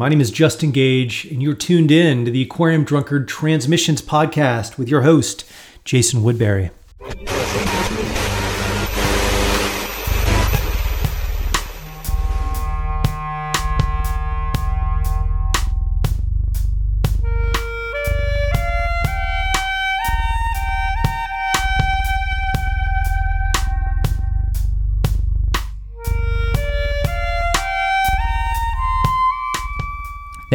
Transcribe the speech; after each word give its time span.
My 0.00 0.08
name 0.08 0.22
is 0.22 0.30
Justin 0.30 0.70
Gage, 0.70 1.26
and 1.26 1.42
you're 1.42 1.52
tuned 1.52 1.90
in 1.90 2.24
to 2.24 2.30
the 2.30 2.40
Aquarium 2.40 2.84
Drunkard 2.84 3.28
Transmissions 3.28 4.00
podcast 4.00 4.78
with 4.78 4.88
your 4.88 5.02
host, 5.02 5.44
Jason 5.84 6.22
Woodbury. 6.22 6.70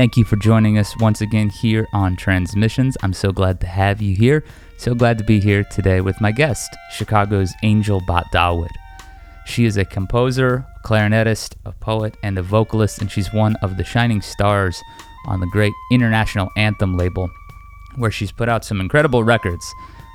Thank 0.06 0.18
you 0.18 0.24
for 0.24 0.36
joining 0.36 0.78
us 0.78 0.96
once 1.00 1.22
again 1.22 1.50
here 1.50 1.88
on 1.92 2.16
Transmissions. 2.16 2.96
I'm 3.02 3.12
so 3.12 3.32
glad 3.32 3.60
to 3.62 3.66
have 3.66 4.04
you 4.04 4.16
here. 4.16 4.44
So 4.78 4.94
glad 4.94 5.18
to 5.18 5.24
be 5.24 5.40
here 5.40 5.64
today 5.64 6.00
with 6.00 6.22
my 6.22 6.32
guest, 6.32 6.70
Chicago's 6.92 7.52
Angel 7.64 8.00
Bat 8.06 8.28
Dawid. 8.32 8.70
She 9.48 9.66
is 9.66 9.78
a 9.78 9.84
composer, 9.84 10.64
a 10.76 10.88
clarinetist, 10.88 11.56
a 11.66 11.72
poet, 11.72 12.18
and 12.22 12.38
a 12.38 12.44
vocalist, 12.44 13.00
and 13.02 13.10
she's 13.10 13.34
one 13.34 13.56
of 13.64 13.78
the 13.78 13.84
shining 13.84 14.22
stars 14.22 14.80
on 15.26 15.40
the 15.40 15.48
great 15.48 15.74
international 15.92 16.52
anthem 16.56 16.96
label, 16.98 17.28
where 17.96 18.12
she's 18.12 18.32
put 18.32 18.48
out 18.48 18.64
some 18.64 18.80
incredible 18.80 19.24
records, 19.24 19.74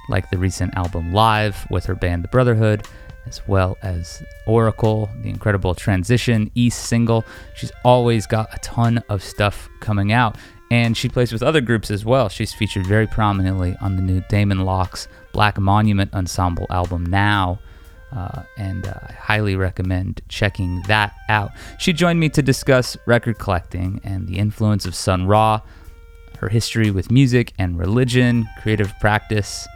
like 0.09 0.31
the 0.31 0.39
recent 0.39 0.73
album 0.77 1.13
Live 1.13 1.67
with 1.69 1.85
her 1.87 1.97
band 1.97 2.23
The 2.23 2.29
Brotherhood, 2.29 2.87
as 3.27 3.47
well 3.47 3.77
as 3.83 4.23
Oracle, 4.47 5.09
the 5.23 5.29
incredible 5.29 5.75
Transition 5.75 6.51
East 6.55 6.85
single. 6.87 7.25
She's 7.55 7.73
always 7.85 8.27
got 8.27 8.55
a 8.55 8.59
ton 8.59 9.03
of 9.09 9.23
stuff 9.23 9.69
coming 9.81 10.13
out, 10.13 10.37
and 10.71 10.97
she 10.97 11.09
plays 11.09 11.33
with 11.33 11.43
other 11.43 11.61
groups 11.61 11.91
as 11.91 12.05
well. 12.05 12.29
She's 12.29 12.53
featured 12.53 12.87
very 12.87 13.07
prominently 13.07 13.77
on 13.81 13.97
the 13.97 14.03
new 14.03 14.23
Damon 14.29 14.65
Locks' 14.65 15.09
Black 15.33 15.59
Monument 15.59 16.13
Ensemble 16.15 16.67
album 16.71 17.05
now. 17.05 17.59
Uh, 18.13 18.43
and 18.59 18.89
uh, 18.89 18.95
I 19.09 19.13
highly 19.13 19.55
recommend 19.55 20.21
checking 20.29 20.83
that 20.89 21.15
out. 21.29 21.53
She 21.79 21.93
joined 21.93 22.19
me 22.19 22.29
to 22.31 22.43
discuss 22.43 22.97
record 23.07 23.39
collecting 23.39 24.01
and 24.03 24.27
the 24.27 24.39
influence 24.39 24.85
of 24.85 24.97
Sun 24.97 25.27
Ra, 25.27 25.61
her 26.39 26.49
history 26.49 26.91
with 26.91 27.13
music 27.13 27.53
and 27.59 27.79
religion, 27.79 28.49
creative 28.63 28.93
practice, 28.99 29.69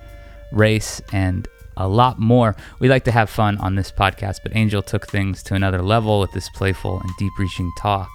race, 0.50 1.00
and 1.12 1.46
a 1.76 1.88
lot 1.88 2.18
more. 2.18 2.56
We 2.78 2.88
like 2.88 3.04
to 3.04 3.12
have 3.12 3.30
fun 3.30 3.58
on 3.58 3.74
this 3.74 3.90
podcast, 3.90 4.38
but 4.42 4.54
Angel 4.54 4.82
took 4.82 5.06
things 5.08 5.42
to 5.44 5.54
another 5.54 5.82
level 5.82 6.20
with 6.20 6.32
this 6.32 6.48
playful 6.50 7.00
and 7.00 7.10
deep 7.18 7.32
reaching 7.38 7.70
talk. 7.78 8.08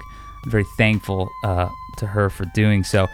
I'm 0.44 0.52
very 0.52 0.66
thankful 0.78 1.30
uh, 1.44 1.70
to 1.98 2.08
her 2.08 2.30
for 2.30 2.46
doing 2.54 2.84
so. 2.84 3.08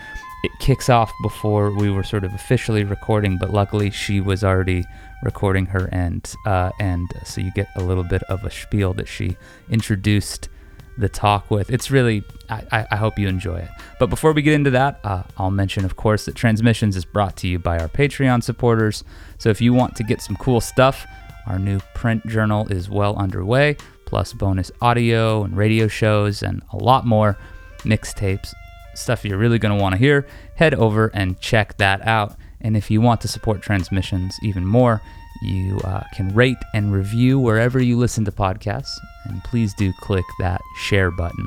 It 0.44 0.52
kicks 0.60 0.90
off 0.90 1.12
before 1.24 1.72
we 1.72 1.90
were 1.90 2.04
sort 2.04 2.24
of 2.24 2.34
officially 2.34 2.84
recording, 2.84 3.38
but 3.40 3.52
luckily 3.52 3.90
she 3.90 4.22
was 4.22 4.44
already 4.44 4.84
recording 5.24 5.66
her 5.68 5.92
end. 5.94 6.36
Uh, 6.46 6.72
and 6.80 7.08
so 7.24 7.42
you 7.42 7.52
get 7.56 7.68
a 7.76 7.84
little 7.84 8.04
bit 8.04 8.22
of 8.24 8.44
a 8.44 8.52
spiel 8.52 8.94
that 8.94 9.08
she 9.08 9.38
introduced 9.70 10.50
the 10.98 11.10
talk 11.10 11.52
with. 11.52 11.70
It's 11.70 11.92
really, 11.92 12.24
I, 12.50 12.88
I 12.92 12.96
hope 12.96 13.20
you 13.20 13.28
enjoy 13.28 13.58
it. 13.58 13.70
But 14.00 14.10
before 14.10 14.32
we 14.34 14.42
get 14.42 14.54
into 14.54 14.70
that, 14.72 15.00
uh, 15.04 15.24
I'll 15.38 15.52
mention, 15.52 15.86
of 15.86 15.96
course, 15.96 16.26
that 16.26 16.36
Transmissions 16.36 16.96
is 16.96 17.06
brought 17.06 17.36
to 17.38 17.48
you 17.48 17.60
by 17.60 17.80
our 17.80 17.88
Patreon 17.88 18.44
supporters. 18.44 19.04
So 19.38 19.50
if 19.50 19.62
you 19.62 19.74
want 19.74 19.96
to 19.98 20.04
get 20.04 20.22
some 20.22 20.36
cool 20.38 20.62
stuff, 20.62 21.06
our 21.48 21.60
new 21.60 21.80
print 21.94 22.26
journal 22.28 22.68
is 22.72 22.90
well 22.90 23.16
underway, 23.18 23.78
plus 24.06 24.34
bonus 24.34 24.72
audio 24.82 25.44
and 25.44 25.56
radio 25.58 25.88
shows 25.88 26.42
and 26.42 26.62
a 26.72 26.78
lot 26.78 27.06
more 27.06 27.38
mixtapes, 27.80 28.54
stuff 28.94 29.26
you're 29.26 29.38
really 29.38 29.60
going 29.60 29.76
to 29.76 29.82
want 29.82 29.94
to 29.94 30.00
hear. 30.00 30.26
Head 30.56 30.74
over 30.74 31.12
and 31.14 31.40
check 31.40 31.78
that 31.78 32.06
out. 32.08 32.36
And 32.62 32.76
if 32.76 32.90
you 32.90 33.02
want 33.02 33.22
to 33.22 33.28
support 33.28 33.62
Transmissions 33.62 34.40
even 34.42 34.66
more, 34.66 35.02
you 35.42 35.80
uh, 35.84 36.04
can 36.14 36.30
rate 36.30 36.58
and 36.74 36.94
review 36.94 37.40
wherever 37.40 37.82
you 37.82 37.98
listen 37.98 38.26
to 38.26 38.32
podcasts, 38.32 38.98
and 39.26 39.44
please 39.44 39.74
do 39.74 39.92
click 40.02 40.26
that 40.40 40.62
share 40.78 41.12
button. 41.12 41.46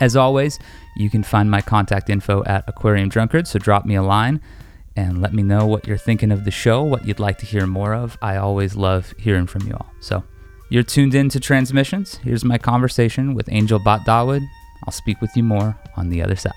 As 0.00 0.16
always, 0.16 0.58
you 0.96 1.08
can 1.10 1.22
find 1.22 1.50
my 1.50 1.60
contact 1.60 2.10
info 2.10 2.44
at 2.44 2.64
Aquarium 2.68 3.08
Drunkard, 3.08 3.46
so 3.46 3.58
drop 3.58 3.86
me 3.86 3.94
a 3.94 4.02
line 4.02 4.40
and 4.96 5.20
let 5.20 5.34
me 5.34 5.42
know 5.42 5.66
what 5.66 5.86
you're 5.86 5.98
thinking 5.98 6.32
of 6.32 6.44
the 6.44 6.50
show, 6.50 6.82
what 6.82 7.06
you'd 7.06 7.20
like 7.20 7.38
to 7.38 7.46
hear 7.46 7.66
more 7.66 7.94
of. 7.94 8.16
I 8.22 8.36
always 8.36 8.76
love 8.76 9.12
hearing 9.18 9.46
from 9.46 9.66
you 9.66 9.74
all. 9.74 9.90
So, 10.00 10.24
you're 10.68 10.82
tuned 10.82 11.14
in 11.14 11.28
to 11.28 11.38
Transmissions. 11.38 12.16
Here's 12.16 12.44
my 12.44 12.58
conversation 12.58 13.34
with 13.34 13.48
Angel 13.52 13.78
Bat 13.78 14.00
Dawid. 14.06 14.42
I'll 14.86 14.92
speak 14.92 15.20
with 15.20 15.30
you 15.36 15.42
more 15.42 15.78
on 15.96 16.08
the 16.08 16.22
other 16.22 16.36
side. 16.36 16.52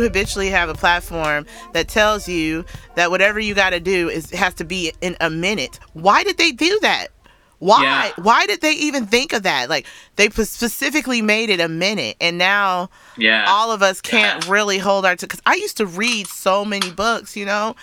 You 0.00 0.06
habitually 0.06 0.48
have 0.48 0.68
a 0.68 0.74
platform 0.74 1.46
that 1.72 1.88
tells 1.88 2.28
you 2.28 2.64
that 2.96 3.10
whatever 3.10 3.38
you 3.38 3.54
got 3.54 3.70
to 3.70 3.80
do 3.80 4.08
is 4.08 4.30
has 4.30 4.54
to 4.54 4.64
be 4.64 4.92
in 5.00 5.16
a 5.20 5.30
minute, 5.30 5.78
why 5.92 6.24
did 6.24 6.38
they 6.38 6.52
do 6.52 6.78
that? 6.82 7.08
Why? 7.58 7.82
Yeah. 8.16 8.22
Why 8.22 8.46
did 8.46 8.62
they 8.62 8.72
even 8.72 9.06
think 9.06 9.34
of 9.34 9.42
that? 9.42 9.68
Like 9.68 9.86
they 10.16 10.30
p- 10.30 10.44
specifically 10.44 11.20
made 11.20 11.50
it 11.50 11.60
a 11.60 11.68
minute, 11.68 12.16
and 12.20 12.38
now 12.38 12.88
Yeah. 13.18 13.44
all 13.46 13.70
of 13.70 13.82
us 13.82 14.00
can't 14.00 14.44
Yeah. 14.46 14.50
really 14.52 14.78
hold 14.78 15.04
our. 15.04 15.14
Because 15.14 15.42
I 15.44 15.54
used 15.56 15.76
to 15.76 15.86
read 15.86 16.26
so 16.26 16.64
many 16.64 16.90
books, 16.90 17.36
you 17.36 17.44
know, 17.44 17.76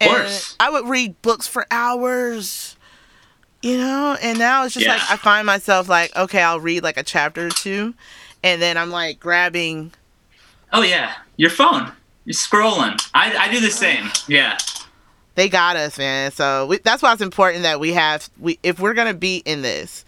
and 0.00 0.10
course. 0.10 0.54
I 0.60 0.70
would 0.70 0.86
read 0.88 1.20
books 1.22 1.48
for 1.48 1.66
hours, 1.72 2.76
you 3.60 3.76
know, 3.76 4.16
and 4.22 4.38
now 4.38 4.64
it's 4.64 4.74
just 4.74 4.86
Yeah. 4.86 4.92
like 4.94 5.10
I 5.10 5.16
find 5.16 5.44
myself 5.46 5.88
like, 5.88 6.14
okay, 6.14 6.40
I'll 6.40 6.60
read 6.60 6.84
like 6.84 6.96
a 6.96 7.02
chapter 7.02 7.48
or 7.48 7.50
two, 7.50 7.94
and 8.44 8.62
then 8.62 8.76
I'm 8.76 8.90
like 8.92 9.18
grabbing 9.18 9.92
Oh 10.72 10.82
yeah, 10.82 11.14
your 11.38 11.48
phone. 11.50 11.90
You're 12.26 12.34
scrolling. 12.34 13.00
I, 13.14 13.34
I 13.34 13.50
do 13.50 13.58
the 13.60 13.70
same. 13.70 14.10
Yeah. 14.28 14.58
they 15.34 15.48
got 15.48 15.76
us, 15.76 15.96
man. 15.96 16.30
So 16.32 16.66
we, 16.66 16.78
that's 16.78 17.02
why 17.02 17.12
it's 17.14 17.22
important 17.22 17.62
that 17.62 17.80
we 17.80 17.92
have 17.94 18.28
we 18.38 18.58
if 18.62 18.78
we're 18.78 18.92
gonna 18.92 19.14
be 19.14 19.38
in 19.46 19.62
this, 19.62 20.04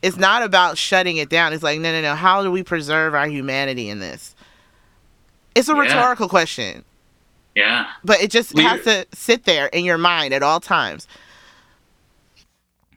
it's 0.00 0.16
not 0.16 0.42
about 0.42 0.78
shutting 0.78 1.18
it 1.18 1.28
down. 1.28 1.52
It's 1.52 1.62
like 1.62 1.78
no, 1.80 1.92
no, 1.92 2.00
no. 2.00 2.14
How 2.14 2.42
do 2.42 2.50
we 2.50 2.62
preserve 2.62 3.14
our 3.14 3.26
humanity 3.28 3.90
in 3.90 3.98
this? 4.00 4.34
It's 5.54 5.68
a 5.68 5.72
Yeah. 5.74 5.80
rhetorical 5.80 6.28
question, 6.30 6.84
Yeah. 7.54 7.86
but 8.02 8.22
it 8.22 8.30
just 8.30 8.54
We- 8.54 8.62
has 8.62 8.82
to 8.84 9.06
sit 9.12 9.44
there 9.44 9.66
in 9.66 9.84
your 9.84 9.98
mind 9.98 10.32
at 10.32 10.42
all 10.42 10.60
times. 10.60 11.06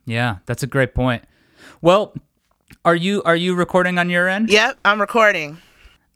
Yeah, 0.05 0.37
that's 0.45 0.63
a 0.63 0.67
great 0.67 0.93
point. 0.93 1.23
Well, 1.81 2.13
are 2.85 2.95
you 2.95 3.21
are 3.23 3.35
you 3.35 3.55
recording 3.55 3.97
on 3.97 4.09
your 4.09 4.27
end? 4.29 4.49
Yep, 4.49 4.77
I'm 4.85 5.01
recording. 5.01 5.57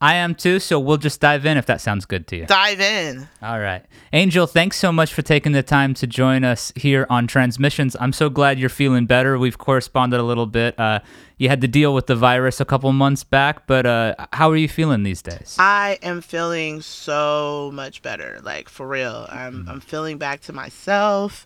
I 0.01 0.15
am 0.15 0.33
too, 0.33 0.59
so 0.59 0.79
we'll 0.79 0.97
just 0.97 1.19
dive 1.19 1.45
in 1.45 1.57
if 1.57 1.65
that 1.65 1.81
sounds 1.81 2.05
good 2.05 2.25
to 2.27 2.37
you. 2.37 2.45
Dive 2.45 2.79
in. 2.79 3.27
All 3.41 3.59
right. 3.59 3.83
Angel, 4.13 4.47
thanks 4.47 4.77
so 4.77 4.93
much 4.93 5.13
for 5.13 5.21
taking 5.21 5.51
the 5.51 5.61
time 5.61 5.93
to 5.95 6.07
join 6.07 6.45
us 6.45 6.71
here 6.77 7.05
on 7.09 7.27
Transmissions. 7.27 7.97
I'm 7.99 8.13
so 8.13 8.29
glad 8.29 8.59
you're 8.59 8.69
feeling 8.69 9.05
better. 9.07 9.37
We've 9.37 9.57
corresponded 9.57 10.17
a 10.17 10.23
little 10.23 10.45
bit. 10.45 10.79
Uh, 10.79 11.01
you 11.37 11.49
had 11.49 11.59
to 11.61 11.67
deal 11.67 11.93
with 11.93 12.07
the 12.07 12.15
virus 12.15 12.61
a 12.61 12.65
couple 12.65 12.91
months 12.93 13.25
back, 13.25 13.67
but 13.67 13.85
uh, 13.85 14.15
how 14.31 14.49
are 14.49 14.55
you 14.55 14.69
feeling 14.69 15.03
these 15.03 15.21
days? 15.21 15.57
I 15.59 15.99
am 16.01 16.21
feeling 16.21 16.79
so 16.81 17.69
much 17.73 18.01
better. 18.01 18.39
Like 18.41 18.69
for 18.69 18.87
real. 18.87 19.27
I'm 19.29 19.67
I'm 19.67 19.81
feeling 19.81 20.17
back 20.17 20.41
to 20.41 20.53
myself. 20.53 21.45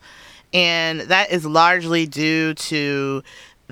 And 0.53 1.01
that 1.01 1.31
is 1.31 1.45
largely 1.45 2.05
due 2.05 2.53
to 2.53 3.23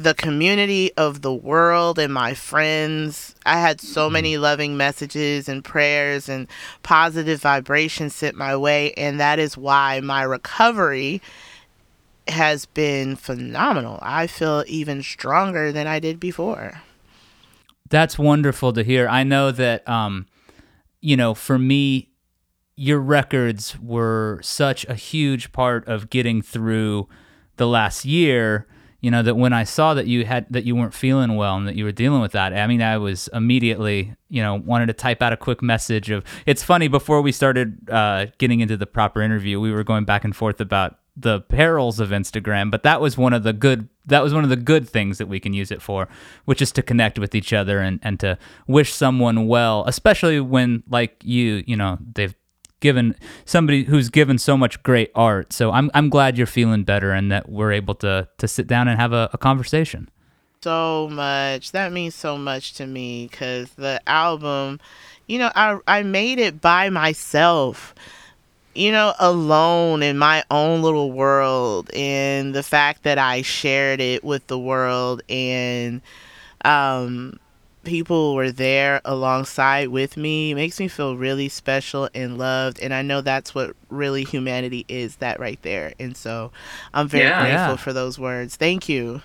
the 0.03 0.13
community 0.13 0.91
of 0.97 1.21
the 1.21 1.33
world 1.33 1.99
and 1.99 2.13
my 2.13 2.33
friends. 2.33 3.35
I 3.45 3.59
had 3.59 3.81
so 3.81 4.09
many 4.09 4.37
loving 4.37 4.77
messages 4.77 5.49
and 5.49 5.63
prayers 5.63 6.29
and 6.29 6.47
positive 6.83 7.41
vibrations 7.41 8.15
sent 8.15 8.35
my 8.35 8.55
way. 8.55 8.93
And 8.93 9.19
that 9.19 9.39
is 9.39 9.57
why 9.57 9.99
my 10.01 10.23
recovery 10.23 11.21
has 12.27 12.65
been 12.65 13.15
phenomenal. 13.15 13.99
I 14.01 14.27
feel 14.27 14.63
even 14.67 15.03
stronger 15.03 15.71
than 15.71 15.87
I 15.87 15.99
did 15.99 16.19
before. 16.19 16.81
That's 17.89 18.17
wonderful 18.17 18.71
to 18.73 18.83
hear. 18.83 19.07
I 19.07 19.23
know 19.23 19.51
that, 19.51 19.87
um, 19.87 20.27
you 21.01 21.17
know, 21.17 21.33
for 21.33 21.59
me, 21.59 22.09
your 22.75 22.99
records 22.99 23.77
were 23.79 24.39
such 24.41 24.85
a 24.85 24.95
huge 24.95 25.51
part 25.51 25.87
of 25.87 26.09
getting 26.09 26.41
through 26.41 27.09
the 27.57 27.67
last 27.67 28.05
year. 28.05 28.65
You 29.01 29.09
know 29.11 29.23
that 29.23 29.35
when 29.35 29.51
I 29.51 29.63
saw 29.63 29.93
that 29.95 30.07
you 30.07 30.25
had 30.25 30.45
that 30.51 30.63
you 30.63 30.75
weren't 30.75 30.93
feeling 30.93 31.35
well 31.35 31.57
and 31.57 31.67
that 31.67 31.75
you 31.75 31.83
were 31.83 31.91
dealing 31.91 32.21
with 32.21 32.31
that, 32.33 32.53
I 32.53 32.67
mean, 32.67 32.81
I 32.81 32.97
was 32.97 33.29
immediately, 33.33 34.15
you 34.29 34.41
know, 34.41 34.55
wanted 34.55 34.85
to 34.87 34.93
type 34.93 35.21
out 35.21 35.33
a 35.33 35.37
quick 35.37 35.61
message 35.61 36.09
of. 36.11 36.23
It's 36.45 36.63
funny 36.63 36.87
before 36.87 37.21
we 37.21 37.31
started 37.31 37.89
uh, 37.89 38.27
getting 38.37 38.59
into 38.59 38.77
the 38.77 38.85
proper 38.85 39.21
interview, 39.21 39.59
we 39.59 39.71
were 39.71 39.83
going 39.83 40.05
back 40.05 40.23
and 40.23 40.35
forth 40.35 40.61
about 40.61 40.99
the 41.17 41.41
perils 41.41 41.99
of 41.99 42.09
Instagram, 42.09 42.71
but 42.71 42.83
that 42.83 43.01
was 43.01 43.17
one 43.17 43.33
of 43.33 43.43
the 43.43 43.53
good 43.53 43.89
that 44.05 44.23
was 44.23 44.33
one 44.33 44.43
of 44.43 44.49
the 44.49 44.55
good 44.55 44.87
things 44.87 45.17
that 45.17 45.27
we 45.27 45.39
can 45.39 45.53
use 45.53 45.71
it 45.71 45.81
for, 45.81 46.07
which 46.45 46.61
is 46.61 46.71
to 46.71 46.81
connect 46.81 47.19
with 47.19 47.35
each 47.35 47.53
other 47.53 47.79
and, 47.79 47.99
and 48.01 48.19
to 48.19 48.37
wish 48.67 48.93
someone 48.93 49.47
well, 49.47 49.83
especially 49.87 50.39
when 50.39 50.83
like 50.89 51.21
you, 51.23 51.63
you 51.67 51.75
know, 51.75 51.97
they've 52.13 52.35
given 52.81 53.15
somebody 53.45 53.85
who's 53.85 54.09
given 54.09 54.37
so 54.37 54.57
much 54.57 54.83
great 54.83 55.11
art. 55.15 55.53
So 55.53 55.71
I'm 55.71 55.89
I'm 55.93 56.09
glad 56.09 56.37
you're 56.37 56.45
feeling 56.47 56.83
better 56.83 57.11
and 57.11 57.31
that 57.31 57.47
we're 57.47 57.71
able 57.71 57.95
to 57.95 58.27
to 58.37 58.47
sit 58.47 58.67
down 58.67 58.89
and 58.89 58.99
have 58.99 59.13
a, 59.13 59.29
a 59.31 59.37
conversation. 59.37 60.09
So 60.61 61.09
much. 61.09 61.71
That 61.71 61.93
means 61.93 62.13
so 62.13 62.37
much 62.37 62.73
to 62.73 62.85
me 62.85 63.27
because 63.31 63.71
the 63.71 64.01
album, 64.05 64.79
you 65.27 65.39
know, 65.39 65.51
I 65.55 65.79
I 65.87 66.03
made 66.03 66.39
it 66.39 66.59
by 66.59 66.89
myself. 66.89 67.95
You 68.73 68.93
know, 68.93 69.13
alone 69.19 70.01
in 70.01 70.17
my 70.17 70.45
own 70.49 70.81
little 70.81 71.11
world, 71.11 71.89
and 71.93 72.55
the 72.55 72.63
fact 72.63 73.03
that 73.03 73.17
I 73.17 73.41
shared 73.41 73.99
it 73.99 74.23
with 74.23 74.47
the 74.47 74.57
world, 74.57 75.23
and 75.27 76.01
um, 76.63 77.37
people 77.83 78.35
were 78.35 78.51
there 78.51 79.01
alongside 79.05 79.87
with 79.89 80.15
me 80.17 80.53
makes 80.53 80.79
me 80.79 80.87
feel 80.87 81.17
really 81.17 81.49
special 81.49 82.09
and 82.13 82.37
loved 82.37 82.79
and 82.79 82.93
i 82.93 83.01
know 83.01 83.21
that's 83.21 83.55
what 83.55 83.75
really 83.89 84.23
humanity 84.23 84.85
is 84.87 85.15
that 85.17 85.39
right 85.39 85.61
there 85.63 85.91
and 85.99 86.15
so 86.15 86.51
i'm 86.93 87.07
very 87.07 87.23
Yeah. 87.25 87.39
grateful 87.41 87.73
Yeah. 87.73 87.75
for 87.77 87.93
those 87.93 88.19
words 88.19 88.55
thank 88.55 88.87
you 88.89 89.21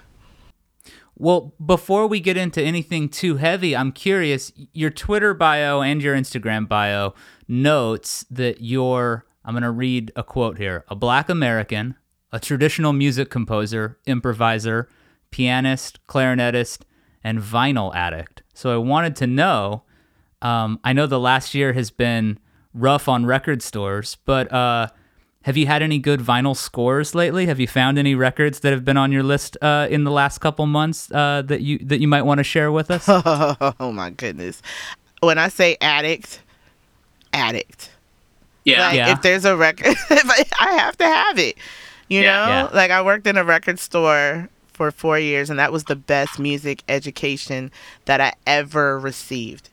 Well, 1.18 1.54
before 1.64 2.06
we 2.06 2.20
get 2.20 2.36
into 2.36 2.60
anything 2.62 3.08
too 3.08 3.36
heavy, 3.38 3.74
I'm 3.74 3.90
curious. 3.90 4.52
Your 4.74 4.90
Twitter 4.90 5.32
bio 5.32 5.80
and 5.80 6.02
your 6.02 6.14
Instagram 6.14 6.68
bio 6.68 7.14
notes 7.48 8.26
that 8.30 8.60
you're, 8.60 9.24
I'm 9.42 9.54
going 9.54 9.62
to 9.62 9.70
read 9.70 10.12
a 10.14 10.22
quote 10.22 10.58
here 10.58 10.84
a 10.88 10.94
black 10.94 11.30
American, 11.30 11.94
a 12.32 12.38
traditional 12.38 12.92
music 12.92 13.30
composer, 13.30 13.98
improviser, 14.06 14.90
pianist, 15.30 16.06
clarinetist, 16.06 16.82
and 17.24 17.38
vinyl 17.38 17.94
addict. 17.94 18.42
So 18.56 18.72
I 18.72 18.78
wanted 18.78 19.14
to 19.16 19.26
know 19.26 19.82
um, 20.42 20.80
I 20.82 20.92
know 20.92 21.06
the 21.06 21.20
last 21.20 21.54
year 21.54 21.72
has 21.74 21.90
been 21.90 22.38
rough 22.74 23.08
on 23.08 23.24
record 23.26 23.62
stores, 23.62 24.16
but 24.24 24.50
uh, 24.52 24.88
have 25.42 25.56
you 25.56 25.66
had 25.66 25.82
any 25.82 25.98
good 25.98 26.20
vinyl 26.20 26.56
scores 26.56 27.14
lately? 27.14 27.46
Have 27.46 27.58
you 27.60 27.66
found 27.66 27.98
any 27.98 28.14
records 28.14 28.60
that 28.60 28.72
have 28.72 28.84
been 28.84 28.96
on 28.96 29.12
your 29.12 29.22
list 29.22 29.56
uh, 29.62 29.86
in 29.90 30.04
the 30.04 30.10
last 30.10 30.38
couple 30.38 30.64
months 30.66 31.10
uh, 31.12 31.42
that 31.46 31.60
you 31.60 31.78
that 31.80 32.00
you 32.00 32.08
might 32.08 32.22
want 32.22 32.38
to 32.38 32.44
share 32.44 32.72
with 32.72 32.90
us? 32.90 33.04
oh 33.08 33.92
my 33.92 34.10
goodness 34.10 34.62
when 35.20 35.38
i 35.38 35.48
say 35.48 35.76
addict 35.80 36.40
addict 37.32 37.90
Yeah. 38.64 38.80
like 38.80 38.96
Yeah. 38.96 39.12
if 39.12 39.22
there's 39.22 39.44
a 39.44 39.56
record 39.56 39.94
I, 40.10 40.44
I 40.60 40.72
have 40.74 40.96
to 40.98 41.04
have 41.06 41.38
it 41.38 41.56
you 42.08 42.20
Yeah. 42.20 42.46
know 42.46 42.52
Yeah. 42.52 42.68
like 42.74 42.90
i 42.90 43.00
worked 43.02 43.26
in 43.26 43.36
a 43.36 43.44
record 43.44 43.78
store 43.78 44.48
for 44.76 44.90
four 44.90 45.18
years 45.18 45.50
and 45.50 45.58
that 45.58 45.72
was 45.72 45.84
the 45.84 45.96
best 45.96 46.38
music 46.38 46.82
education 46.88 47.70
that 48.04 48.20
i 48.20 48.32
ever 48.46 48.98
received 48.98 49.70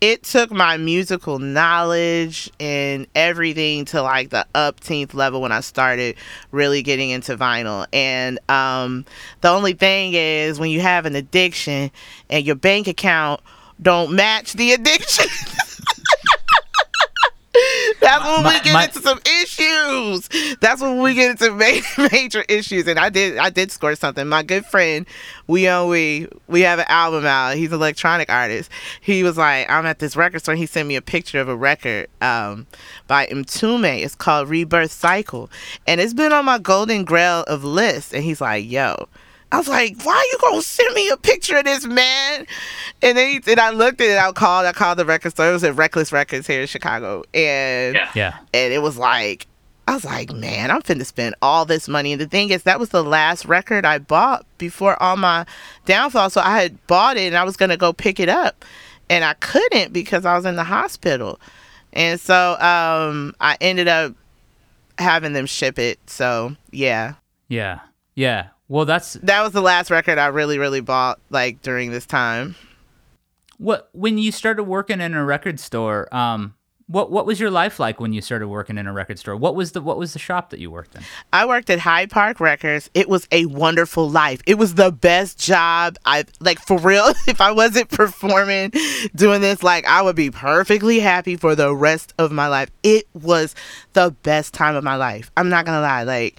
it 0.00 0.22
took 0.22 0.50
my 0.52 0.76
musical 0.76 1.38
knowledge 1.38 2.50
and 2.60 3.06
everything 3.14 3.84
to 3.86 4.00
like 4.02 4.30
the 4.30 4.46
upteenth 4.54 5.12
level 5.12 5.40
when 5.40 5.50
I 5.50 5.60
started 5.60 6.16
really 6.52 6.82
getting 6.82 7.10
into 7.10 7.36
vinyl. 7.36 7.86
And 7.92 8.38
um, 8.48 9.04
the 9.40 9.48
only 9.48 9.72
thing 9.72 10.12
is 10.14 10.60
when 10.60 10.70
you 10.70 10.80
have 10.80 11.04
an 11.04 11.16
addiction 11.16 11.90
and 12.30 12.46
your 12.46 12.54
bank 12.54 12.86
account 12.86 13.40
don't 13.82 14.12
match 14.14 14.52
the 14.52 14.72
addiction. 14.72 15.26
That's 18.00 18.24
when 18.24 18.42
My- 18.44 18.54
we 18.54 18.60
get 18.60 18.72
my- 18.72 18.84
into 18.84 19.00
some 19.00 19.20
issues. 19.42 20.28
That's 20.60 20.80
when 20.80 21.00
we 21.00 21.14
get 21.14 21.30
into 21.32 21.50
ma- 21.98 22.08
major 22.12 22.44
issues. 22.48 22.86
And 22.86 22.98
I 22.98 23.08
did, 23.08 23.38
I 23.38 23.50
did 23.50 23.70
score 23.72 23.94
something. 23.94 24.26
My 24.28 24.42
good 24.42 24.64
friend, 24.66 25.06
we 25.46 25.68
own 25.68 25.88
we 25.90 26.28
we 26.46 26.60
have 26.62 26.78
an 26.78 26.86
album 26.88 27.26
out. 27.26 27.56
He's 27.56 27.68
an 27.70 27.74
electronic 27.74 28.30
artist. 28.30 28.70
He 29.00 29.22
was 29.22 29.36
like, 29.36 29.68
I'm 29.70 29.86
at 29.86 29.98
this 29.98 30.16
record 30.16 30.40
store. 30.40 30.54
He 30.54 30.66
sent 30.66 30.88
me 30.88 30.96
a 30.96 31.02
picture 31.02 31.40
of 31.40 31.48
a 31.48 31.56
record 31.56 32.08
um, 32.20 32.66
by 33.06 33.26
Mtume. 33.26 34.02
It's 34.02 34.14
called 34.14 34.48
Rebirth 34.48 34.92
Cycle, 34.92 35.50
and 35.86 36.00
it's 36.00 36.14
been 36.14 36.32
on 36.32 36.44
my 36.44 36.58
Golden 36.58 37.04
Grail 37.04 37.44
of 37.48 37.64
lists. 37.64 38.12
And 38.14 38.22
he's 38.24 38.40
like, 38.40 38.68
Yo. 38.70 39.08
I 39.50 39.58
was 39.58 39.68
like, 39.68 40.02
why 40.02 40.14
are 40.14 40.24
you 40.24 40.38
gonna 40.40 40.60
send 40.62 40.94
me 40.94 41.08
a 41.08 41.16
picture 41.16 41.56
of 41.56 41.64
this 41.64 41.86
man? 41.86 42.46
And 43.00 43.16
then 43.16 43.42
he, 43.42 43.50
and 43.50 43.58
I 43.60 43.70
looked 43.70 44.00
at 44.00 44.08
it. 44.08 44.18
I 44.18 44.30
called. 44.32 44.66
I 44.66 44.72
called 44.72 44.98
the 44.98 45.04
record 45.06 45.30
store. 45.30 45.48
It 45.48 45.52
was 45.52 45.64
at 45.64 45.74
Reckless 45.76 46.12
Records 46.12 46.46
here 46.46 46.60
in 46.60 46.66
Chicago, 46.66 47.24
and 47.32 47.94
Yeah. 47.94 48.10
yeah. 48.14 48.38
and 48.52 48.72
it 48.72 48.82
was 48.82 48.98
like 48.98 49.46
I 49.86 49.94
was 49.94 50.04
like, 50.04 50.30
man, 50.32 50.70
I'm 50.70 50.82
finna 50.82 51.06
spend 51.06 51.34
all 51.40 51.64
this 51.64 51.88
money. 51.88 52.12
And 52.12 52.20
the 52.20 52.26
thing 52.26 52.50
is, 52.50 52.64
that 52.64 52.78
was 52.78 52.90
the 52.90 53.02
last 53.02 53.46
record 53.46 53.86
I 53.86 53.96
bought 53.98 54.44
before 54.58 55.02
all 55.02 55.16
my 55.16 55.46
downfall. 55.86 56.28
So 56.28 56.42
I 56.42 56.60
had 56.60 56.86
bought 56.86 57.16
it 57.16 57.28
and 57.28 57.36
I 57.36 57.44
was 57.44 57.56
gonna 57.56 57.78
go 57.78 57.94
pick 57.94 58.20
it 58.20 58.28
up, 58.28 58.66
and 59.08 59.24
I 59.24 59.32
couldn't 59.34 59.94
because 59.94 60.26
I 60.26 60.36
was 60.36 60.44
in 60.44 60.56
the 60.56 60.64
hospital. 60.64 61.40
And 61.94 62.20
so 62.20 62.52
um, 62.60 63.34
I 63.40 63.56
ended 63.62 63.88
up 63.88 64.12
having 64.98 65.32
them 65.32 65.46
ship 65.46 65.78
it. 65.78 65.98
So 66.06 66.54
yeah, 66.70 67.14
Yeah. 67.48 67.78
Yeah. 68.14 68.48
Well, 68.68 68.84
that's 68.84 69.14
that 69.14 69.42
was 69.42 69.52
the 69.52 69.62
last 69.62 69.90
record 69.90 70.18
I 70.18 70.26
really, 70.26 70.58
really 70.58 70.80
bought 70.80 71.20
like 71.30 71.62
during 71.62 71.90
this 71.90 72.06
time. 72.06 72.54
what 73.58 73.88
when 73.92 74.18
you 74.18 74.30
started 74.30 74.64
working 74.64 75.00
in 75.00 75.14
a 75.14 75.24
record 75.24 75.58
store. 75.58 76.14
Um, 76.14 76.54
what 76.86 77.10
what 77.10 77.26
was 77.26 77.38
your 77.38 77.50
life 77.50 77.78
like 77.78 78.00
when 78.00 78.14
you 78.14 78.22
started 78.22 78.48
working 78.48 78.78
in 78.78 78.86
a 78.86 78.92
record 78.94 79.18
store? 79.18 79.36
What 79.36 79.54
was 79.54 79.72
the 79.72 79.82
what 79.82 79.98
was 79.98 80.14
the 80.14 80.18
shop 80.18 80.48
that 80.50 80.58
you 80.58 80.70
worked 80.70 80.94
in? 80.94 81.02
I 81.34 81.44
worked 81.44 81.68
at 81.68 81.78
Hyde 81.78 82.10
Park 82.10 82.40
Records. 82.40 82.88
It 82.94 83.10
was 83.10 83.28
a 83.30 83.44
wonderful 83.44 84.08
life. 84.08 84.40
It 84.46 84.56
was 84.56 84.74
the 84.74 84.90
best 84.90 85.38
job 85.38 85.96
I 86.06 86.24
like 86.40 86.58
for 86.60 86.78
real. 86.78 87.12
If 87.26 87.42
I 87.42 87.50
wasn't 87.52 87.90
performing 87.90 88.72
doing 89.14 89.42
this, 89.42 89.62
like 89.62 89.84
I 89.86 90.00
would 90.00 90.16
be 90.16 90.30
perfectly 90.30 90.98
happy 91.00 91.36
for 91.36 91.54
the 91.54 91.74
rest 91.74 92.14
of 92.18 92.32
my 92.32 92.48
life. 92.48 92.70
It 92.82 93.06
was 93.12 93.54
the 93.92 94.14
best 94.22 94.54
time 94.54 94.74
of 94.74 94.82
my 94.82 94.96
life. 94.96 95.30
I'm 95.36 95.50
not 95.50 95.66
gonna 95.66 95.82
lie. 95.82 96.04
Like 96.04 96.38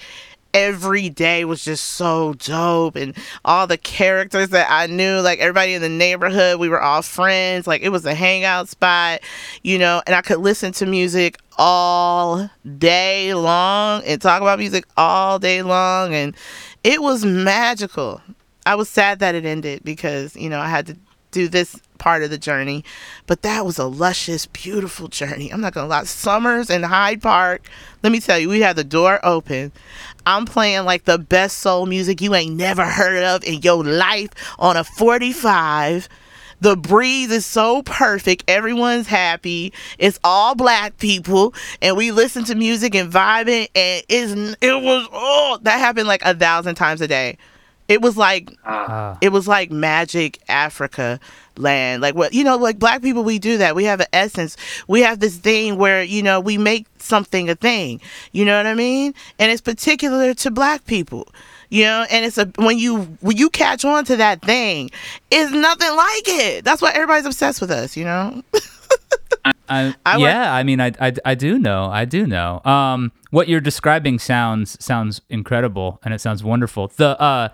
every 0.53 1.09
day 1.09 1.45
was 1.45 1.63
just 1.63 1.83
so 1.83 2.33
dope 2.33 2.95
and 2.95 3.15
all 3.45 3.67
the 3.67 3.77
characters 3.77 4.49
that 4.49 4.67
I 4.69 4.87
knew, 4.87 5.19
like 5.19 5.39
everybody 5.39 5.73
in 5.73 5.81
the 5.81 5.89
neighborhood, 5.89 6.59
we 6.59 6.69
were 6.69 6.81
all 6.81 7.01
friends. 7.01 7.67
Like 7.67 7.81
it 7.81 7.89
was 7.89 8.05
a 8.05 8.13
hangout 8.13 8.69
spot, 8.69 9.21
you 9.63 9.77
know, 9.77 10.01
and 10.07 10.15
I 10.15 10.21
could 10.21 10.39
listen 10.39 10.71
to 10.73 10.85
music 10.85 11.37
all 11.57 12.49
day 12.77 13.33
long 13.33 14.03
and 14.05 14.21
talk 14.21 14.41
about 14.41 14.59
music 14.59 14.85
all 14.97 15.39
day 15.39 15.61
long 15.61 16.13
and 16.13 16.35
it 16.83 17.01
was 17.01 17.25
magical. 17.25 18.21
I 18.65 18.75
was 18.75 18.89
sad 18.89 19.19
that 19.19 19.35
it 19.35 19.45
ended 19.45 19.83
because, 19.83 20.35
you 20.35 20.49
know, 20.49 20.59
I 20.59 20.67
had 20.67 20.87
to 20.87 20.97
do 21.31 21.47
this 21.47 21.79
part 21.97 22.23
of 22.23 22.29
the 22.29 22.37
journey, 22.37 22.83
but 23.27 23.41
that 23.43 23.65
was 23.65 23.77
a 23.77 23.85
luscious, 23.85 24.45
beautiful 24.47 25.07
journey. 25.07 25.51
I'm 25.51 25.61
not 25.61 25.73
gonna 25.73 25.87
lie. 25.87 26.03
Summers 26.05 26.69
in 26.69 26.83
Hyde 26.83 27.21
Park, 27.21 27.61
let 28.01 28.11
me 28.11 28.19
tell 28.19 28.39
you, 28.39 28.49
we 28.49 28.61
had 28.61 28.75
the 28.75 28.83
door 28.83 29.19
open. 29.23 29.71
I'm 30.29 30.45
playing 30.45 30.85
like 30.85 31.05
the 31.05 31.17
best 31.17 31.57
soul 31.57 31.87
music 31.87 32.21
you 32.21 32.35
ain't 32.35 32.55
never 32.55 32.85
heard 32.85 33.23
of 33.23 33.43
in 33.43 33.63
your 33.63 33.83
life 33.83 34.29
on 34.59 34.77
a 34.77 34.83
45. 34.83 36.07
The 36.61 36.75
breeze 36.75 37.31
is 37.31 37.47
so 37.47 37.81
perfect. 37.81 38.43
Everyone's 38.47 39.07
happy. 39.07 39.73
It's 39.97 40.19
all 40.23 40.53
black 40.53 40.99
people, 40.99 41.55
and 41.81 41.97
we 41.97 42.11
listen 42.11 42.43
to 42.43 42.53
music 42.53 42.93
and 42.93 43.11
vibing. 43.11 43.69
And 43.73 44.05
it's 44.07 44.55
it 44.61 44.79
was 44.79 45.07
oh 45.11 45.57
that 45.63 45.79
happened 45.79 46.07
like 46.07 46.21
a 46.23 46.35
thousand 46.35 46.75
times 46.75 47.01
a 47.01 47.07
day. 47.07 47.39
It 47.89 48.01
was 48.01 48.15
like 48.15 48.55
Uh, 48.65 49.15
it 49.19 49.29
was 49.33 49.47
like 49.47 49.71
magic 49.71 50.39
Africa 50.47 51.19
land. 51.57 52.01
Like 52.01 52.15
what 52.15 52.33
you 52.33 52.43
know, 52.45 52.55
like 52.55 52.79
black 52.79 53.01
people 53.01 53.23
we 53.25 53.39
do 53.39 53.57
that. 53.57 53.75
We 53.75 53.83
have 53.85 53.99
an 53.99 54.07
essence. 54.13 54.55
We 54.87 55.01
have 55.01 55.19
this 55.19 55.35
thing 55.37 55.77
where, 55.77 56.01
you 56.03 56.23
know, 56.23 56.39
we 56.39 56.57
make 56.57 56.85
something 56.99 57.49
a 57.49 57.55
thing. 57.55 57.99
You 58.31 58.45
know 58.45 58.55
what 58.55 58.67
I 58.67 58.75
mean? 58.75 59.13
And 59.39 59.51
it's 59.51 59.61
particular 59.61 60.33
to 60.35 60.51
black 60.51 60.85
people. 60.85 61.27
You 61.71 61.83
know, 61.83 62.05
and 62.09 62.25
it's 62.25 62.37
a 62.37 62.45
when 62.55 62.79
you 62.79 63.01
when 63.21 63.37
you 63.37 63.49
catch 63.49 63.83
on 63.85 64.05
to 64.05 64.15
that 64.17 64.41
thing, 64.41 64.89
it's 65.29 65.51
nothing 65.51 65.95
like 65.95 66.27
it. 66.27 66.65
That's 66.65 66.81
why 66.81 66.91
everybody's 66.93 67.25
obsessed 67.25 67.59
with 67.61 67.69
us, 67.69 67.95
you 67.97 68.05
know? 68.05 68.41
I, 69.69 69.93
I 70.05 70.17
work- 70.17 70.27
yeah, 70.27 70.53
I 70.53 70.63
mean, 70.63 70.81
I, 70.81 70.91
I, 70.99 71.13
I 71.23 71.35
do 71.35 71.59
know, 71.59 71.85
I 71.85 72.05
do 72.05 72.25
know. 72.25 72.61
Um, 72.65 73.11
what 73.29 73.47
you're 73.47 73.61
describing 73.61 74.17
sounds 74.17 74.83
sounds 74.83 75.21
incredible, 75.29 75.99
and 76.03 76.11
it 76.13 76.21
sounds 76.21 76.43
wonderful. 76.43 76.87
The 76.95 77.19
uh, 77.21 77.49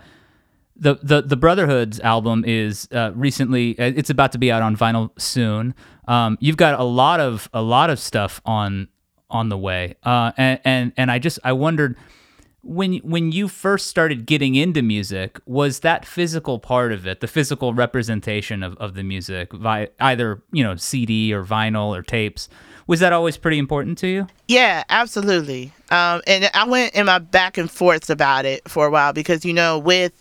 the 0.78 0.96
the 1.02 1.22
the 1.22 1.36
Brotherhoods 1.36 2.00
album 2.00 2.44
is 2.46 2.88
uh, 2.92 3.12
recently. 3.14 3.78
uh, 3.78 3.92
It's 3.96 4.10
about 4.10 4.32
to 4.32 4.38
be 4.38 4.50
out 4.52 4.62
on 4.62 4.76
vinyl 4.76 5.10
soon. 5.20 5.74
Um, 6.08 6.36
you've 6.40 6.56
got 6.56 6.78
a 6.78 6.84
lot 6.84 7.20
of 7.20 7.48
a 7.52 7.62
lot 7.62 7.90
of 7.90 7.98
stuff 7.98 8.40
on 8.44 8.88
on 9.30 9.48
the 9.48 9.58
way, 9.58 9.96
uh, 10.04 10.32
and 10.36 10.60
and 10.64 10.92
and 10.96 11.10
I 11.10 11.18
just 11.18 11.38
I 11.44 11.52
wondered 11.52 11.96
when 12.62 12.94
when 12.98 13.32
you 13.32 13.48
first 13.48 13.86
started 13.86 14.26
getting 14.26 14.54
into 14.54 14.82
music, 14.82 15.40
was 15.46 15.80
that 15.80 16.04
physical 16.04 16.58
part 16.58 16.92
of 16.92 17.06
it, 17.06 17.20
the 17.20 17.28
physical 17.28 17.72
representation 17.74 18.62
of, 18.62 18.76
of 18.78 18.94
the 18.94 19.02
music, 19.02 19.52
via 19.52 19.88
either 20.00 20.42
you 20.52 20.62
know 20.62 20.76
CD 20.76 21.32
or 21.32 21.44
vinyl 21.44 21.96
or 21.96 22.02
tapes, 22.02 22.48
was 22.86 23.00
that 23.00 23.12
always 23.12 23.36
pretty 23.36 23.58
important 23.58 23.98
to 23.98 24.06
you? 24.08 24.26
Yeah, 24.48 24.84
absolutely. 24.88 25.72
Um, 25.90 26.22
and 26.26 26.50
I 26.54 26.66
went 26.66 26.94
in 26.94 27.06
my 27.06 27.18
back 27.20 27.56
and 27.58 27.70
forths 27.70 28.10
about 28.10 28.44
it 28.44 28.68
for 28.68 28.86
a 28.86 28.90
while 28.90 29.12
because 29.12 29.44
you 29.44 29.52
know 29.52 29.78
with 29.78 30.12